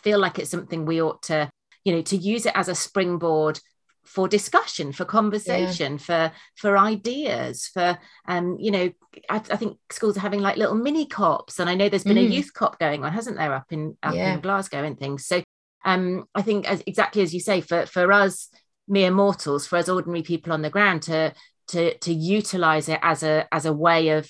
Feel 0.01 0.17
like 0.17 0.39
it's 0.39 0.49
something 0.49 0.85
we 0.85 0.99
ought 0.99 1.21
to, 1.23 1.47
you 1.83 1.93
know, 1.93 2.01
to 2.03 2.15
use 2.17 2.45
it 2.45 2.53
as 2.55 2.67
a 2.67 2.75
springboard 2.75 3.59
for 4.03 4.27
discussion 4.27 4.91
for 4.91 5.05
conversation 5.05 5.97
for 5.99 6.31
for 6.55 6.75
ideas 6.75 7.67
for 7.71 7.99
um 8.27 8.57
you 8.59 8.71
know 8.71 8.91
I, 9.29 9.35
I 9.35 9.57
think 9.57 9.77
schools 9.91 10.17
are 10.17 10.21
having 10.21 10.39
like 10.41 10.57
little 10.57 10.73
mini 10.73 11.05
cops 11.05 11.59
and 11.59 11.69
i 11.69 11.75
know 11.75 11.87
there's 11.87 12.03
been 12.03 12.17
a 12.17 12.27
Mm. 12.27 12.31
youth 12.33 12.51
cop 12.51 12.79
going 12.79 13.05
on 13.05 13.11
hasn't 13.13 13.37
there 13.37 13.53
up 13.53 13.71
in 13.71 13.95
up 14.01 14.15
Yeah. 14.15 14.33
in 14.33 14.41
glasgow 14.41 14.83
and 14.83 14.97
things 14.99 15.27
so 15.27 15.43
um 15.85 16.25
i 16.33 16.41
think 16.41 16.67
as 16.67 16.81
exactly 16.87 17.21
as 17.21 17.31
you 17.31 17.39
say 17.39 17.61
for 17.61 17.85
for 17.85 18.11
us 18.11 18.49
mere 18.87 19.11
mortals 19.11 19.67
for 19.67 19.77
us 19.77 19.87
ordinary 19.87 20.23
people 20.23 20.51
on 20.51 20.63
the 20.63 20.71
ground 20.71 21.03
to 21.03 21.31
to 21.67 21.95
to 21.99 22.11
utilize 22.11 22.89
it 22.89 22.99
as 23.03 23.21
a 23.21 23.47
as 23.53 23.67
a 23.67 23.71
way 23.73 24.09
of 24.09 24.27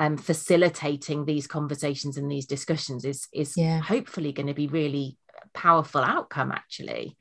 um 0.00 0.16
facilitating 0.16 1.24
these 1.24 1.46
conversations 1.46 2.16
and 2.16 2.28
these 2.30 2.46
discussions 2.46 3.04
is 3.04 3.28
is 3.32 3.56
Yeah. 3.56 3.78
hopefully 3.80 4.32
going 4.32 4.48
to 4.48 4.54
be 4.54 4.66
really 4.66 5.16
powerful 5.54 6.02
outcome 6.02 6.52
actually. 6.52 7.16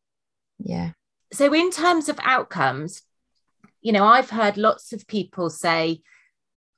Yeah. 0.60 0.92
So 1.34 1.54
in 1.54 1.72
terms 1.72 2.10
of 2.10 2.20
outcomes 2.24 3.02
you 3.84 3.92
know 3.92 4.06
i've 4.06 4.30
heard 4.30 4.58
lots 4.58 4.94
of 4.94 5.08
people 5.08 5.50
say 5.50 6.02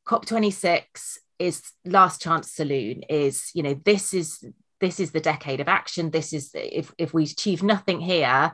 cop26 0.08 1.18
is 1.38 1.62
last 1.84 2.22
chance 2.22 2.50
saloon 2.54 3.04
is 3.10 3.50
you 3.54 3.62
know 3.62 3.74
this 3.84 4.14
is 4.14 4.42
this 4.84 5.00
is 5.00 5.12
the 5.12 5.22
decade 5.22 5.62
of 5.62 5.70
action. 5.70 6.12
This 6.12 6.34
is 6.34 6.52
if 6.54 6.94
if 6.98 7.14
we 7.14 7.24
achieve 7.24 7.64
nothing 7.64 8.02
here 8.02 8.52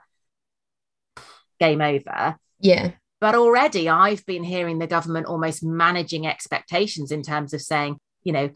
game 1.60 1.82
over. 1.82 2.38
Yeah. 2.60 2.92
But 3.20 3.36
already 3.36 3.90
i've 3.90 4.26
been 4.28 4.44
hearing 4.44 4.78
the 4.78 4.88
government 4.88 5.26
almost 5.26 5.64
managing 5.64 6.28
expectations 6.28 7.12
in 7.12 7.24
terms 7.24 7.54
of 7.54 7.62
saying 7.62 7.98
you 8.24 8.32
know 8.32 8.50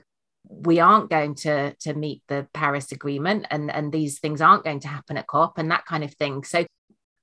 we 0.48 0.80
aren't 0.80 1.10
going 1.10 1.36
to 1.36 1.74
to 1.76 1.94
meet 1.94 2.22
the 2.28 2.48
paris 2.54 2.92
agreement 2.92 3.46
and 3.50 3.72
and 3.72 3.92
these 3.92 4.20
things 4.20 4.42
aren't 4.42 4.64
going 4.64 4.80
to 4.80 4.88
happen 4.88 5.18
at 5.18 5.28
cop 5.28 5.58
and 5.58 5.72
that 5.72 5.86
kind 5.86 6.04
of 6.04 6.14
thing 6.16 6.44
so 6.44 6.66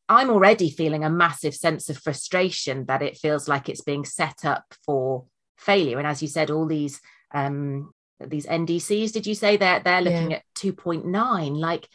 i'm 0.08 0.30
already 0.30 0.70
feeling 0.70 1.04
a 1.04 1.10
massive 1.10 1.54
sense 1.54 1.88
of 1.90 1.98
frustration 1.98 2.86
that 2.86 3.02
it 3.02 3.16
feels 3.18 3.46
like 3.48 3.68
it's 3.68 3.82
being 3.82 4.04
set 4.04 4.44
up 4.44 4.64
for 4.84 5.24
failure 5.56 5.98
and 5.98 6.06
as 6.06 6.22
you 6.22 6.28
said 6.28 6.50
all 6.50 6.66
these 6.66 7.00
um 7.34 7.92
these 8.26 8.46
ndcs 8.46 9.12
did 9.12 9.26
you 9.26 9.34
say 9.34 9.56
they're 9.56 9.80
they're 9.80 10.02
looking 10.02 10.30
Yeah. 10.30 10.38
at 10.38 10.44
2.9 10.58 11.56
like 11.58 11.86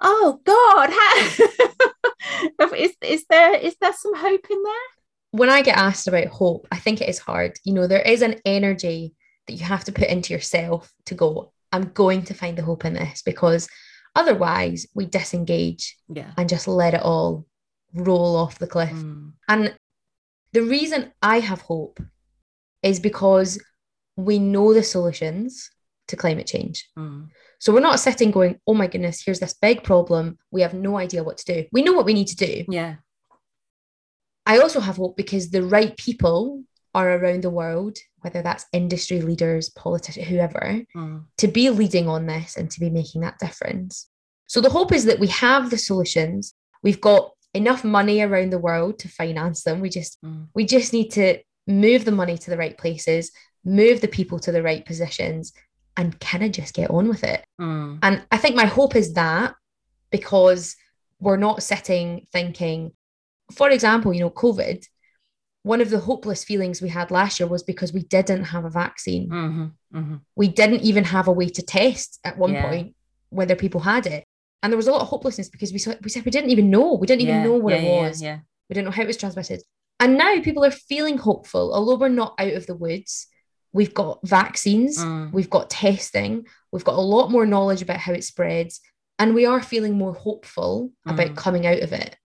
oh 0.00 0.40
god 0.44 0.90
how 2.58 2.74
is, 2.74 2.94
is 3.02 3.24
there 3.30 3.54
is 3.56 3.76
there 3.80 3.92
some 3.92 4.14
hope 4.14 4.46
in 4.50 4.62
there 4.62 4.72
when 5.30 5.50
I 5.50 5.62
get 5.62 5.76
asked 5.76 6.06
about 6.06 6.28
hope, 6.28 6.68
I 6.70 6.76
think 6.76 7.00
it 7.00 7.08
is 7.08 7.18
hard. 7.18 7.58
You 7.64 7.72
know, 7.74 7.88
there 7.88 8.02
is 8.02 8.22
an 8.22 8.36
energy 8.44 9.14
that 9.46 9.54
you 9.54 9.64
have 9.64 9.84
to 9.84 9.92
put 9.92 10.08
into 10.08 10.32
yourself 10.32 10.92
to 11.06 11.14
go, 11.14 11.52
I'm 11.72 11.90
going 11.92 12.22
to 12.24 12.34
find 12.34 12.56
the 12.56 12.62
hope 12.62 12.84
in 12.84 12.94
this 12.94 13.22
because 13.22 13.68
otherwise 14.14 14.86
we 14.94 15.06
disengage 15.06 15.96
yeah 16.08 16.30
and 16.36 16.48
just 16.48 16.68
let 16.68 16.94
it 16.94 17.02
all 17.02 17.46
roll 17.94 18.36
off 18.36 18.58
the 18.58 18.66
cliff. 18.66 18.90
Mm. 18.90 19.32
And 19.48 19.76
the 20.52 20.62
reason 20.62 21.12
I 21.22 21.40
have 21.40 21.60
hope 21.60 22.00
is 22.82 23.00
because 23.00 23.60
we 24.16 24.38
know 24.38 24.72
the 24.72 24.82
solutions 24.82 25.70
to 26.08 26.16
climate 26.16 26.46
change. 26.46 26.88
Mm. 26.98 27.28
So 27.58 27.72
we're 27.72 27.80
not 27.80 27.98
sitting 27.98 28.30
going, 28.30 28.60
oh 28.66 28.74
my 28.74 28.86
goodness, 28.86 29.22
here's 29.24 29.40
this 29.40 29.54
big 29.54 29.82
problem. 29.82 30.38
We 30.50 30.62
have 30.62 30.74
no 30.74 30.98
idea 30.98 31.24
what 31.24 31.38
to 31.38 31.54
do. 31.54 31.64
We 31.72 31.82
know 31.82 31.92
what 31.92 32.04
we 32.04 32.14
need 32.14 32.28
to 32.28 32.36
do. 32.36 32.64
yeah 32.68 32.96
I 34.46 34.58
also 34.58 34.80
have 34.80 34.96
hope 34.96 35.16
because 35.16 35.50
the 35.50 35.62
right 35.62 35.96
people 35.96 36.64
are 36.94 37.10
around 37.16 37.42
the 37.42 37.50
world, 37.50 37.98
whether 38.20 38.40
that's 38.42 38.66
industry 38.72 39.20
leaders, 39.20 39.68
politicians, 39.70 40.28
whoever, 40.28 40.82
Mm. 40.96 41.24
to 41.38 41.48
be 41.48 41.70
leading 41.70 42.08
on 42.08 42.26
this 42.26 42.56
and 42.56 42.70
to 42.70 42.80
be 42.80 42.90
making 42.90 43.20
that 43.22 43.38
difference. 43.38 44.08
So 44.46 44.60
the 44.60 44.70
hope 44.70 44.92
is 44.92 45.04
that 45.06 45.18
we 45.18 45.28
have 45.28 45.70
the 45.70 45.78
solutions. 45.78 46.54
We've 46.82 47.00
got 47.00 47.32
enough 47.54 47.84
money 47.84 48.20
around 48.20 48.50
the 48.50 48.58
world 48.58 48.98
to 49.00 49.08
finance 49.08 49.62
them. 49.64 49.80
We 49.80 49.88
just 49.88 50.20
Mm. 50.22 50.48
we 50.54 50.64
just 50.64 50.92
need 50.92 51.10
to 51.12 51.38
move 51.66 52.04
the 52.04 52.12
money 52.12 52.36
to 52.38 52.50
the 52.50 52.56
right 52.58 52.76
places, 52.76 53.32
move 53.64 54.00
the 54.00 54.08
people 54.08 54.38
to 54.40 54.52
the 54.52 54.62
right 54.62 54.84
positions, 54.84 55.52
and 55.96 56.18
kind 56.20 56.44
of 56.44 56.50
just 56.52 56.74
get 56.74 56.90
on 56.90 57.08
with 57.08 57.24
it. 57.24 57.44
Mm. 57.60 57.98
And 58.02 58.22
I 58.30 58.36
think 58.36 58.54
my 58.56 58.66
hope 58.66 58.94
is 58.96 59.14
that 59.14 59.54
because 60.10 60.76
we're 61.20 61.36
not 61.36 61.62
sitting 61.62 62.26
thinking, 62.32 62.92
for 63.52 63.70
example, 63.70 64.12
you 64.12 64.20
know, 64.20 64.30
COVID, 64.30 64.86
one 65.64 65.80
of 65.80 65.88
the 65.90 65.98
hopeless 65.98 66.44
feelings 66.44 66.80
we 66.80 66.90
had 66.90 67.10
last 67.10 67.40
year 67.40 67.48
was 67.48 67.62
because 67.62 67.92
we 67.92 68.02
didn't 68.04 68.44
have 68.44 68.64
a 68.66 68.70
vaccine. 68.70 69.28
Mhm. 69.28 69.72
Mhm. 69.94 70.20
We 70.36 70.46
didn't 70.48 70.82
even 70.82 71.04
have 71.04 71.26
a 71.26 71.32
way 71.32 71.48
to 71.48 71.62
test 71.62 72.20
at 72.22 72.38
one 72.38 72.52
Yeah. 72.52 72.68
point 72.68 72.94
whether 73.30 73.56
people 73.56 73.80
had 73.80 74.06
it. 74.06 74.24
And 74.62 74.70
there 74.70 74.76
was 74.76 74.86
a 74.88 74.92
lot 74.92 75.00
of 75.00 75.08
hopelessness 75.08 75.48
because 75.48 75.72
we 75.72 75.78
said 75.78 75.98
we 76.04 76.10
said 76.10 76.24
we 76.24 76.30
didn't 76.30 76.50
even 76.50 76.70
know. 76.70 76.92
We 76.94 77.06
didn't 77.06 77.22
even 77.22 77.42
know 77.42 77.54
what 77.56 77.72
yeah, 77.74 77.80
it 77.80 78.02
was. 78.02 78.22
Yeah. 78.22 78.38
We 78.68 78.74
didn't 78.74 78.84
know 78.86 78.90
how 78.92 79.02
it 79.02 79.06
was 79.06 79.16
transmitted. 79.16 79.62
And 80.00 80.18
now 80.18 80.40
people 80.42 80.64
are 80.64 80.70
feeling 80.70 81.16
hopeful, 81.18 81.72
although 81.74 81.96
we're 81.96 82.08
not 82.22 82.34
out 82.38 82.52
of 82.52 82.66
the 82.66 82.74
woods. 82.76 83.26
We've 83.72 83.94
got 83.94 84.20
vaccines, 84.26 84.98
Mm. 84.98 85.32
we've 85.32 85.50
got 85.50 85.70
testing, 85.70 86.46
we've 86.72 86.84
got 86.84 86.94
a 86.98 87.00
lot 87.14 87.30
more 87.30 87.46
knowledge 87.46 87.82
about 87.82 87.98
how 88.00 88.12
it 88.12 88.22
spreads, 88.24 88.80
and 89.18 89.34
we 89.34 89.46
are 89.46 89.62
feeling 89.62 89.94
more 89.98 90.14
hopeful 90.14 90.92
about 91.06 91.30
Mm. 91.30 91.36
coming 91.36 91.66
out 91.66 91.80
of 91.80 91.92
it. 91.92 92.16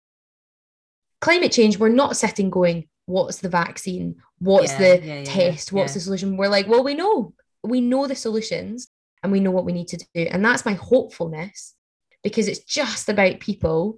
Climate 1.22 1.52
change, 1.52 1.78
we're 1.80 1.90
not 1.90 2.16
sitting 2.18 2.50
going, 2.50 2.88
what's 3.10 3.40
the 3.40 3.50
vaccine? 3.50 4.16
What's 4.38 4.72
Yeah, 4.74 4.78
the 4.78 5.06
yeah, 5.06 5.14
yeah, 5.20 5.24
test? 5.26 5.72
What's 5.74 5.92
yeah. 5.92 5.96
the 5.96 6.00
solution? 6.02 6.38
We're 6.38 6.48
like, 6.48 6.68
well, 6.68 6.84
we 6.84 6.94
know, 6.94 7.34
we 7.64 7.82
know 7.82 8.08
the 8.08 8.16
solutions 8.16 8.88
and 9.24 9.32
we 9.32 9.40
know 9.40 9.52
what 9.52 9.66
we 9.66 9.74
need 9.74 9.88
to 9.90 9.98
do. 9.98 10.28
And 10.32 10.46
that's 10.46 10.66
my 10.66 10.74
hopefulness 10.74 11.76
because 12.24 12.48
it's 12.48 12.64
just 12.64 13.10
about 13.10 13.40
people 13.40 13.98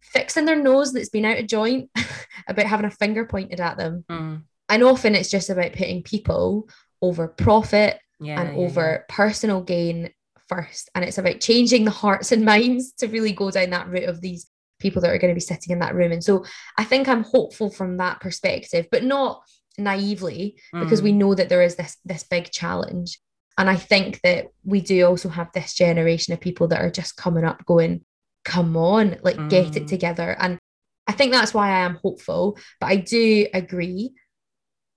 fixing 0.00 0.44
their 0.44 0.62
nose 0.62 0.92
that's 0.92 1.08
been 1.08 1.24
out 1.24 1.38
of 1.38 1.46
joint, 1.46 1.90
about 2.48 2.66
having 2.66 2.86
a 2.86 2.90
finger 2.90 3.24
pointed 3.24 3.60
at 3.60 3.78
them. 3.78 4.04
Mm. 4.10 4.42
And 4.68 4.82
often 4.82 5.14
it's 5.14 5.30
just 5.30 5.50
about 5.50 5.72
putting 5.72 6.02
people 6.02 6.68
over 7.00 7.26
profit 7.28 7.98
Yeah. 8.20 8.40
and 8.40 8.56
yeah, 8.56 8.64
over 8.64 9.04
personal 9.08 9.62
gain 9.62 10.10
first. 10.48 10.90
And 10.94 11.04
it's 11.04 11.18
about 11.18 11.40
changing 11.40 11.84
the 11.84 11.90
hearts 11.90 12.30
and 12.30 12.44
minds 12.54 12.92
to 12.98 13.08
really 13.08 13.32
go 13.32 13.50
down 13.50 13.70
that 13.70 13.88
route 13.88 14.08
of 14.08 14.20
these 14.20 14.46
people 14.84 15.00
that 15.02 15.10
are 15.10 15.18
going 15.18 15.34
to 15.34 15.40
be 15.42 15.50
sitting 15.52 15.72
in 15.72 15.80
that 15.80 15.94
room. 15.94 16.12
And 16.12 16.22
so 16.22 16.44
I 16.78 16.84
think 16.84 17.08
I'm 17.08 17.24
hopeful 17.24 17.70
from 17.70 17.96
that 17.96 18.20
perspective, 18.20 18.86
but 18.92 19.02
not 19.02 19.42
naively 19.78 20.56
because 20.78 21.02
we 21.02 21.12
Mm. 21.12 21.16
know 21.22 21.34
that 21.34 21.48
there 21.48 21.62
is 21.68 21.74
this 21.76 21.96
this 22.04 22.22
big 22.22 22.44
challenge. 22.60 23.18
And 23.58 23.68
I 23.70 23.76
think 23.92 24.20
that 24.22 24.42
we 24.72 24.80
do 24.80 24.96
also 25.06 25.28
have 25.28 25.50
this 25.52 25.74
generation 25.74 26.32
of 26.34 26.40
people 26.40 26.66
that 26.68 26.80
are 26.84 26.90
just 27.00 27.16
coming 27.16 27.44
up 27.44 27.64
going, 27.66 28.04
come 28.44 28.76
on, 28.76 29.16
like 29.22 29.48
get 29.48 29.76
it 29.76 29.84
Mm. 29.84 29.92
together. 29.94 30.30
And 30.38 30.58
I 31.06 31.12
think 31.12 31.32
that's 31.32 31.54
why 31.54 31.66
I 31.70 31.80
am 31.88 31.98
hopeful. 32.02 32.42
But 32.80 32.86
I 32.94 32.96
do 32.96 33.46
agree 33.54 34.12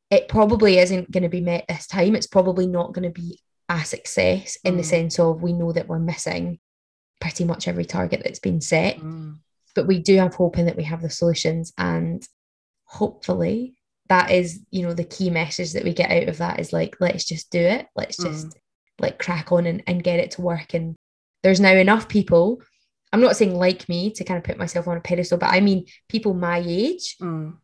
it 0.10 0.28
probably 0.28 0.78
isn't 0.80 1.12
going 1.12 1.24
to 1.24 1.30
be 1.40 1.42
met 1.42 1.66
this 1.68 1.86
time. 1.88 2.16
It's 2.16 2.28
probably 2.38 2.68
not 2.68 2.94
going 2.94 3.04
to 3.12 3.22
be 3.22 3.40
a 3.70 3.84
success 3.84 4.58
in 4.64 4.78
the 4.78 4.84
Mm. 4.84 4.94
sense 4.96 5.20
of 5.20 5.42
we 5.42 5.54
know 5.54 5.72
that 5.74 5.88
we're 5.90 6.00
missing 6.14 6.60
pretty 7.20 7.44
much 7.46 7.68
every 7.68 7.86
target 7.86 8.22
that's 8.24 8.40
been 8.40 8.62
set. 8.62 8.96
But 9.78 9.86
we 9.88 10.00
do 10.00 10.18
have 10.18 10.34
hope 10.34 10.58
in 10.58 10.66
that 10.66 10.76
we 10.76 10.84
have 10.86 11.02
the 11.04 11.10
solutions 11.10 11.72
and 11.78 12.28
hopefully 12.86 13.76
that 14.10 14.32
is, 14.32 14.62
you 14.72 14.84
know, 14.84 14.94
the 14.94 15.04
key 15.04 15.30
message 15.30 15.74
that 15.74 15.84
we 15.84 15.94
get 15.94 16.10
out 16.10 16.30
of 16.30 16.38
that 16.38 16.60
is 16.60 16.72
like, 16.74 16.96
let's 17.00 17.26
just 17.26 17.52
do 17.52 17.60
it. 17.60 17.86
Let's 17.96 18.18
Mm. 18.18 18.24
just 18.32 18.58
like 19.00 19.20
crack 19.20 19.52
on 19.52 19.66
and, 19.68 19.84
and 19.86 20.04
get 20.04 20.20
it 20.20 20.32
to 20.32 20.42
work. 20.42 20.74
And 20.74 20.96
there's 21.44 21.60
now 21.60 21.74
enough 21.74 22.08
people. 22.10 22.62
I'm 23.14 23.22
not 23.22 23.36
saying 23.36 23.54
like 23.56 23.88
me 23.88 24.12
to 24.14 24.24
kind 24.24 24.38
of 24.38 24.44
put 24.44 24.58
myself 24.58 24.88
on 24.88 24.98
a 24.98 25.02
pedestal, 25.02 25.38
but 25.38 25.54
I 25.54 25.60
mean 25.60 25.86
people 26.10 26.34
my 26.34 26.64
age 26.66 27.18
Mm. 27.22 27.58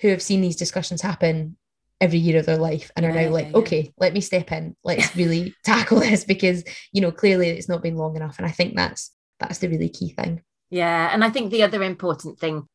who 0.00 0.08
have 0.08 0.22
seen 0.22 0.40
these 0.40 0.56
discussions 0.56 1.02
happen 1.02 1.56
every 2.00 2.20
year 2.20 2.38
of 2.38 2.46
their 2.46 2.56
life 2.56 2.92
and 2.96 3.04
are 3.04 3.10
Yeah, 3.10 3.24
now 3.26 3.30
like, 3.30 3.44
yeah, 3.46 3.50
yeah. 3.50 3.56
okay, 3.58 3.92
let 3.98 4.14
me 4.14 4.20
step 4.20 4.52
in. 4.52 4.76
Let's 4.84 5.14
really 5.22 5.52
tackle 5.64 5.98
this 6.00 6.24
because, 6.24 6.62
you 6.92 7.00
know, 7.00 7.10
clearly 7.10 7.48
it's 7.50 7.68
not 7.68 7.82
been 7.82 7.96
long 7.96 8.14
enough. 8.16 8.38
And 8.38 8.46
I 8.46 8.52
think 8.52 8.76
that's 8.76 9.12
that's 9.40 9.58
the 9.58 9.68
really 9.68 9.88
key 9.88 10.10
thing. 10.14 10.42
Yeah, 10.70 11.10
and 11.12 11.24
I 11.24 11.30
think 11.30 11.50
the 11.50 11.62
other 11.62 11.82
important 11.82 12.38
thing, 12.38 12.68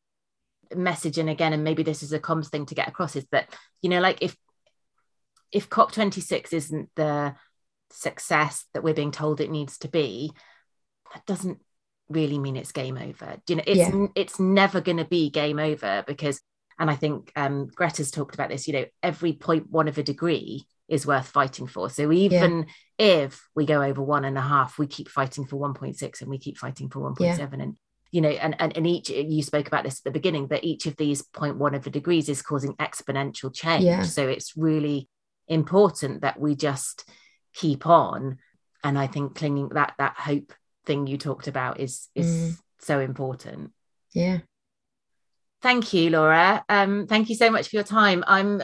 message, 0.74 1.18
and 1.18 1.30
again, 1.30 1.52
and 1.52 1.62
maybe 1.64 1.82
this 1.82 2.02
is 2.02 2.12
a 2.12 2.18
comms 2.18 2.48
thing 2.48 2.66
to 2.66 2.74
get 2.74 2.88
across, 2.88 3.16
is 3.16 3.26
that 3.30 3.54
you 3.82 3.90
know, 3.90 4.00
like 4.00 4.18
if 4.20 4.36
if 5.52 5.68
COP 5.68 5.92
twenty 5.92 6.20
six 6.20 6.52
isn't 6.52 6.90
the 6.96 7.34
success 7.90 8.64
that 8.74 8.82
we're 8.82 8.94
being 8.94 9.12
told 9.12 9.40
it 9.40 9.50
needs 9.50 9.78
to 9.78 9.88
be, 9.88 10.32
that 11.12 11.24
doesn't 11.26 11.58
really 12.08 12.38
mean 12.38 12.56
it's 12.56 12.72
game 12.72 12.98
over. 12.98 13.36
Do 13.46 13.52
you 13.52 13.56
know, 13.56 13.64
it's 13.66 13.78
Yeah. 13.78 14.06
it's 14.14 14.40
never 14.40 14.80
going 14.80 14.98
to 14.98 15.04
be 15.04 15.30
game 15.30 15.58
over 15.58 16.02
because, 16.06 16.40
and 16.78 16.90
I 16.90 16.96
think 16.96 17.30
um, 17.36 17.68
Greta's 17.68 18.10
talked 18.10 18.34
about 18.34 18.48
this. 18.48 18.66
You 18.66 18.74
know, 18.74 18.84
every 19.02 19.32
point 19.32 19.70
one 19.70 19.86
of 19.88 19.96
a 19.98 20.02
degree 20.02 20.66
is 20.88 21.06
worth 21.06 21.28
fighting 21.28 21.66
for. 21.66 21.88
So 21.88 22.12
even 22.12 22.66
if 22.98 23.48
we 23.54 23.64
go 23.64 23.80
over 23.82 24.02
one 24.02 24.24
and 24.24 24.36
a 24.36 24.42
half, 24.42 24.78
we 24.78 24.86
keep 24.86 25.08
fighting 25.08 25.46
for 25.46 25.56
1.6 25.56 26.20
and 26.20 26.28
we 26.28 26.38
keep 26.38 26.58
fighting 26.58 26.90
for 26.90 27.00
1.7 27.00 27.62
and 27.62 27.76
you 28.14 28.20
know 28.20 28.34
and, 28.44 28.54
and 28.60 28.70
and 28.76 28.86
each 28.86 29.10
you 29.10 29.42
spoke 29.42 29.66
about 29.66 29.84
this 29.84 29.98
at 29.98 30.04
the 30.04 30.18
beginning 30.18 30.46
that 30.48 30.62
each 30.70 30.84
of 30.86 30.94
these 30.96 31.20
0.1 31.22 31.74
of 31.76 31.86
a 31.86 31.90
degrees 31.90 32.28
is 32.28 32.42
causing 32.50 32.74
exponential 32.86 33.50
change. 33.62 33.84
Yeah. 33.84 34.02
so 34.02 34.22
it's 34.28 34.56
really 34.56 35.08
important 35.48 36.22
that 36.22 36.38
we 36.44 36.54
just 36.68 36.96
keep 37.54 37.82
on. 37.86 38.38
And 38.84 38.94
i 39.04 39.06
think 39.14 39.34
clinging 39.40 39.68
that 39.78 39.94
that 39.98 40.14
hope 40.28 40.48
thing 40.86 41.00
you 41.10 41.18
talked 41.18 41.48
about 41.54 41.74
is 41.80 42.08
is 42.14 42.26
Mm. 42.26 42.58
so 42.88 42.94
important. 43.00 43.72
Yeah. 44.22 44.38
thank 45.62 45.92
you 45.94 46.10
laura. 46.10 46.64
Um 46.68 47.06
thank 47.06 47.28
you 47.30 47.36
so 47.42 47.50
much 47.50 47.68
for 47.68 47.76
your 47.76 47.84
time. 48.00 48.22
I'm 48.36 48.62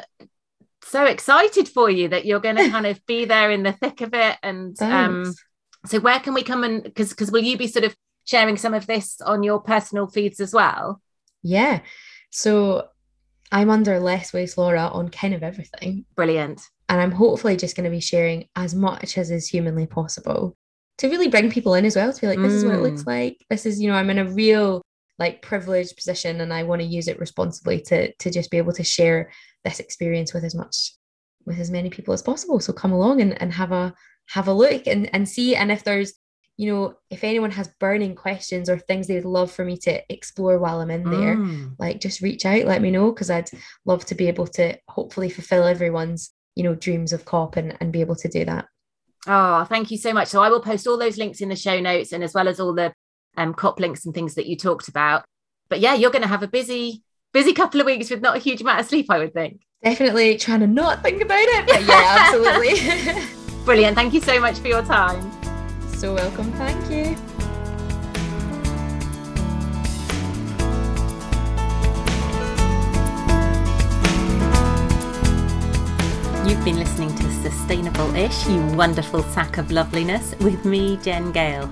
so 0.82 1.04
excited 1.14 1.66
for 1.76 1.90
you 1.90 2.08
that 2.08 2.24
you're 2.26 2.40
going 2.48 2.56
to 2.62 2.70
kind 2.70 2.86
of 2.86 3.04
be 3.06 3.24
there 3.24 3.50
in 3.50 3.62
the 3.64 3.72
thick 3.72 4.00
of 4.06 4.14
it. 4.14 4.36
And 4.42 4.76
um 4.82 5.34
so 5.90 5.98
where 6.06 6.20
can 6.20 6.34
we 6.34 6.42
come 6.50 6.62
and 6.68 6.82
because 6.82 7.10
because 7.10 7.30
will 7.32 7.42
you 7.50 7.56
be 7.56 7.66
sort 7.66 7.84
of 7.88 7.96
sharing 8.30 8.56
some 8.56 8.74
of 8.74 8.86
this 8.86 9.20
on 9.20 9.42
your 9.42 9.60
personal 9.60 10.06
feeds 10.06 10.40
as 10.40 10.52
well 10.54 11.00
Yeah. 11.42 11.80
So 12.30 12.88
I'm 13.52 13.70
under 13.70 13.98
Less 13.98 14.32
Waste 14.32 14.56
Laura 14.56 14.82
on 14.92 15.08
kind 15.08 15.34
of 15.34 15.42
everything. 15.42 16.04
brilliant 16.14 16.60
And 16.88 17.00
I'm 17.00 17.10
hopefully 17.10 17.56
just 17.56 17.74
going 17.76 17.84
to 17.90 17.90
be 17.90 18.00
sharing 18.00 18.48
as 18.54 18.74
much 18.74 19.18
as 19.18 19.30
is 19.30 19.48
humanly 19.48 19.86
possible 19.86 20.56
to 20.98 21.08
really 21.08 21.28
bring 21.28 21.50
people 21.50 21.74
in 21.74 21.84
as 21.84 21.96
well 21.96 22.12
to 22.12 22.20
be 22.20 22.26
like, 22.28 22.38
this 22.38 22.52
is 22.52 22.64
what 22.64 22.74
it 22.74 22.82
looks 22.82 23.02
Mm. 23.02 23.06
like. 23.06 23.36
This 23.48 23.64
is, 23.66 23.80
you 23.80 23.88
know, 23.88 23.96
I'm 23.96 24.10
in 24.10 24.18
a 24.18 24.30
real 24.30 24.82
like 25.18 25.42
privileged 25.42 25.96
position 25.96 26.40
and 26.40 26.52
I 26.52 26.62
want 26.62 26.80
to 26.82 26.86
use 26.86 27.08
it 27.08 27.18
responsibly 27.18 27.80
to 27.88 28.12
to 28.22 28.30
just 28.30 28.50
be 28.50 28.58
able 28.58 28.72
to 28.74 28.84
share 28.84 29.30
this 29.64 29.80
experience 29.80 30.32
with 30.34 30.44
as 30.44 30.54
much 30.54 30.76
with 31.46 31.58
as 31.58 31.70
many 31.70 31.90
people 31.90 32.14
as 32.14 32.22
possible. 32.22 32.60
So 32.60 32.72
come 32.72 32.92
along 32.92 33.20
and, 33.22 33.32
and 33.42 33.52
have 33.52 33.72
a 33.72 33.94
have 34.26 34.46
a 34.46 34.52
look 34.52 34.86
and, 34.86 35.12
and 35.14 35.28
see. 35.28 35.56
And 35.56 35.72
if 35.72 35.82
there's, 35.84 36.12
you 36.60 36.70
know, 36.70 36.94
if 37.08 37.24
anyone 37.24 37.50
has 37.52 37.68
burning 37.80 38.14
questions 38.14 38.68
or 38.68 38.76
things 38.78 39.06
they'd 39.06 39.24
love 39.24 39.50
for 39.50 39.64
me 39.64 39.78
to 39.78 39.92
explore 40.12 40.58
while 40.58 40.80
I'm 40.82 40.90
in 40.90 41.04
there, 41.04 41.34
Mm. 41.36 41.74
like 41.78 42.00
just 42.06 42.20
reach 42.20 42.44
out 42.44 42.66
let 42.66 42.82
me 42.82 42.90
know 42.90 43.10
because 43.12 43.30
i'd 43.30 43.48
love 43.86 44.04
to 44.06 44.14
be 44.14 44.28
able 44.28 44.46
to 44.58 44.76
hopefully 44.86 45.30
fulfill 45.30 45.64
everyone's 45.64 46.22
you 46.56 46.62
know 46.64 46.74
dreams 46.74 47.14
of 47.14 47.24
cop 47.24 47.56
and, 47.56 47.68
and 47.80 47.94
be 47.94 48.02
able 48.02 48.16
to 48.16 48.28
do 48.28 48.44
that. 48.44 48.66
Oh 49.26 49.64
thank 49.64 49.90
you 49.90 49.96
so 49.96 50.12
much. 50.12 50.28
So 50.28 50.42
i 50.42 50.50
will 50.50 50.60
post 50.60 50.86
all 50.86 50.98
those 50.98 51.16
links 51.16 51.40
in 51.40 51.48
the 51.48 51.56
show 51.56 51.80
notes 51.80 52.12
and 52.12 52.22
as 52.22 52.34
well 52.34 52.46
as 52.46 52.60
all 52.60 52.74
the 52.74 52.92
um 53.38 53.54
cop 53.54 53.80
links 53.80 54.04
and 54.04 54.14
things 54.14 54.34
that 54.34 54.46
you 54.46 54.54
talked 54.56 54.88
about. 54.88 55.24
But 55.70 55.80
yeah 55.80 55.94
you're 55.94 56.10
going 56.16 56.28
to 56.28 56.34
have 56.36 56.42
a 56.42 56.48
busy 56.58 57.02
busy 57.32 57.54
couple 57.54 57.80
of 57.80 57.86
weeks 57.86 58.10
with 58.10 58.20
not 58.20 58.36
a 58.36 58.44
huge 58.46 58.60
amount 58.60 58.80
of 58.80 58.86
sleep 58.86 59.06
i 59.08 59.18
would 59.18 59.32
think. 59.32 59.62
Definitely 59.82 60.36
trying 60.36 60.60
to 60.60 60.66
not 60.66 61.02
think 61.02 61.22
about 61.22 61.40
it 61.56 61.66
but 61.66 61.82
yeah 61.86 62.16
absolutely. 62.20 62.74
Brilliant. 63.64 63.94
Thank 63.96 64.12
you 64.12 64.20
so 64.20 64.38
much 64.40 64.58
for 64.58 64.68
your 64.68 64.82
time 64.82 65.39
so 66.00 66.14
welcome 66.14 66.50
thank 66.52 66.90
you 66.90 67.10
You've 76.48 76.64
been 76.64 76.78
listening 76.78 77.14
to 77.16 77.30
Sustainable 77.42 78.14
Ish, 78.16 78.48
you 78.48 78.64
wonderful 78.68 79.22
sack 79.24 79.58
of 79.58 79.70
loveliness, 79.70 80.34
with 80.40 80.64
me, 80.64 80.96
Jen 80.96 81.32
Gale. 81.32 81.70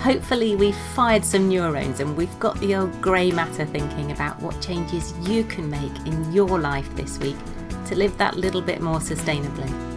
Hopefully, 0.00 0.56
we've 0.56 0.74
fired 0.94 1.22
some 1.22 1.46
neurons 1.46 2.00
and 2.00 2.16
we've 2.16 2.38
got 2.40 2.58
the 2.58 2.74
old 2.74 3.02
grey 3.02 3.30
matter 3.30 3.66
thinking 3.66 4.12
about 4.12 4.40
what 4.40 4.58
changes 4.62 5.12
you 5.28 5.44
can 5.44 5.68
make 5.68 5.94
in 6.06 6.32
your 6.32 6.58
life 6.58 6.88
this 6.96 7.18
week 7.18 7.36
to 7.86 7.94
live 7.96 8.16
that 8.16 8.34
little 8.38 8.62
bit 8.62 8.80
more 8.80 8.98
sustainably. 8.98 9.91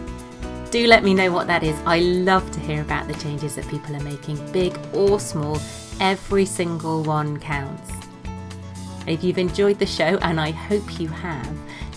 Do 0.76 0.86
let 0.86 1.02
me 1.02 1.14
know 1.14 1.32
what 1.32 1.46
that 1.46 1.62
is. 1.62 1.74
I 1.86 2.00
love 2.00 2.50
to 2.50 2.60
hear 2.60 2.82
about 2.82 3.08
the 3.08 3.14
changes 3.14 3.54
that 3.54 3.66
people 3.68 3.96
are 3.96 4.00
making, 4.00 4.36
big 4.52 4.78
or 4.92 5.18
small. 5.18 5.58
Every 6.00 6.44
single 6.44 7.02
one 7.02 7.40
counts. 7.40 7.90
If 9.06 9.24
you've 9.24 9.38
enjoyed 9.38 9.78
the 9.78 9.86
show, 9.86 10.18
and 10.20 10.38
I 10.38 10.50
hope 10.50 11.00
you 11.00 11.08
have, 11.08 11.50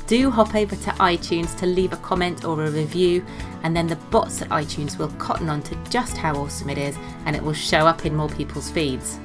do 0.07 0.31
hop 0.31 0.55
over 0.55 0.77
to 0.77 0.91
iTunes 0.91 1.57
to 1.57 1.65
leave 1.65 1.91
a 1.91 1.97
comment 1.97 2.45
or 2.45 2.63
a 2.63 2.71
review, 2.71 3.25
and 3.63 3.75
then 3.75 3.85
the 3.85 3.97
bots 3.97 4.41
at 4.41 4.47
iTunes 4.47 4.97
will 4.97 5.09
cotton 5.17 5.49
on 5.49 5.61
to 5.63 5.75
just 5.89 6.15
how 6.15 6.35
awesome 6.35 6.69
it 6.69 6.77
is 6.77 6.97
and 7.25 7.35
it 7.35 7.43
will 7.43 7.51
show 7.51 7.79
up 7.79 8.05
in 8.05 8.15
more 8.15 8.29
people's 8.29 8.71
feeds. 8.71 9.19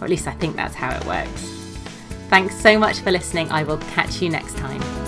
Or 0.00 0.04
at 0.04 0.10
least 0.10 0.26
I 0.26 0.32
think 0.32 0.56
that's 0.56 0.74
how 0.74 0.96
it 0.96 1.04
works. 1.04 1.42
Thanks 2.30 2.58
so 2.58 2.78
much 2.78 3.00
for 3.00 3.10
listening. 3.10 3.50
I 3.50 3.62
will 3.62 3.76
catch 3.76 4.22
you 4.22 4.30
next 4.30 4.56
time. 4.56 5.05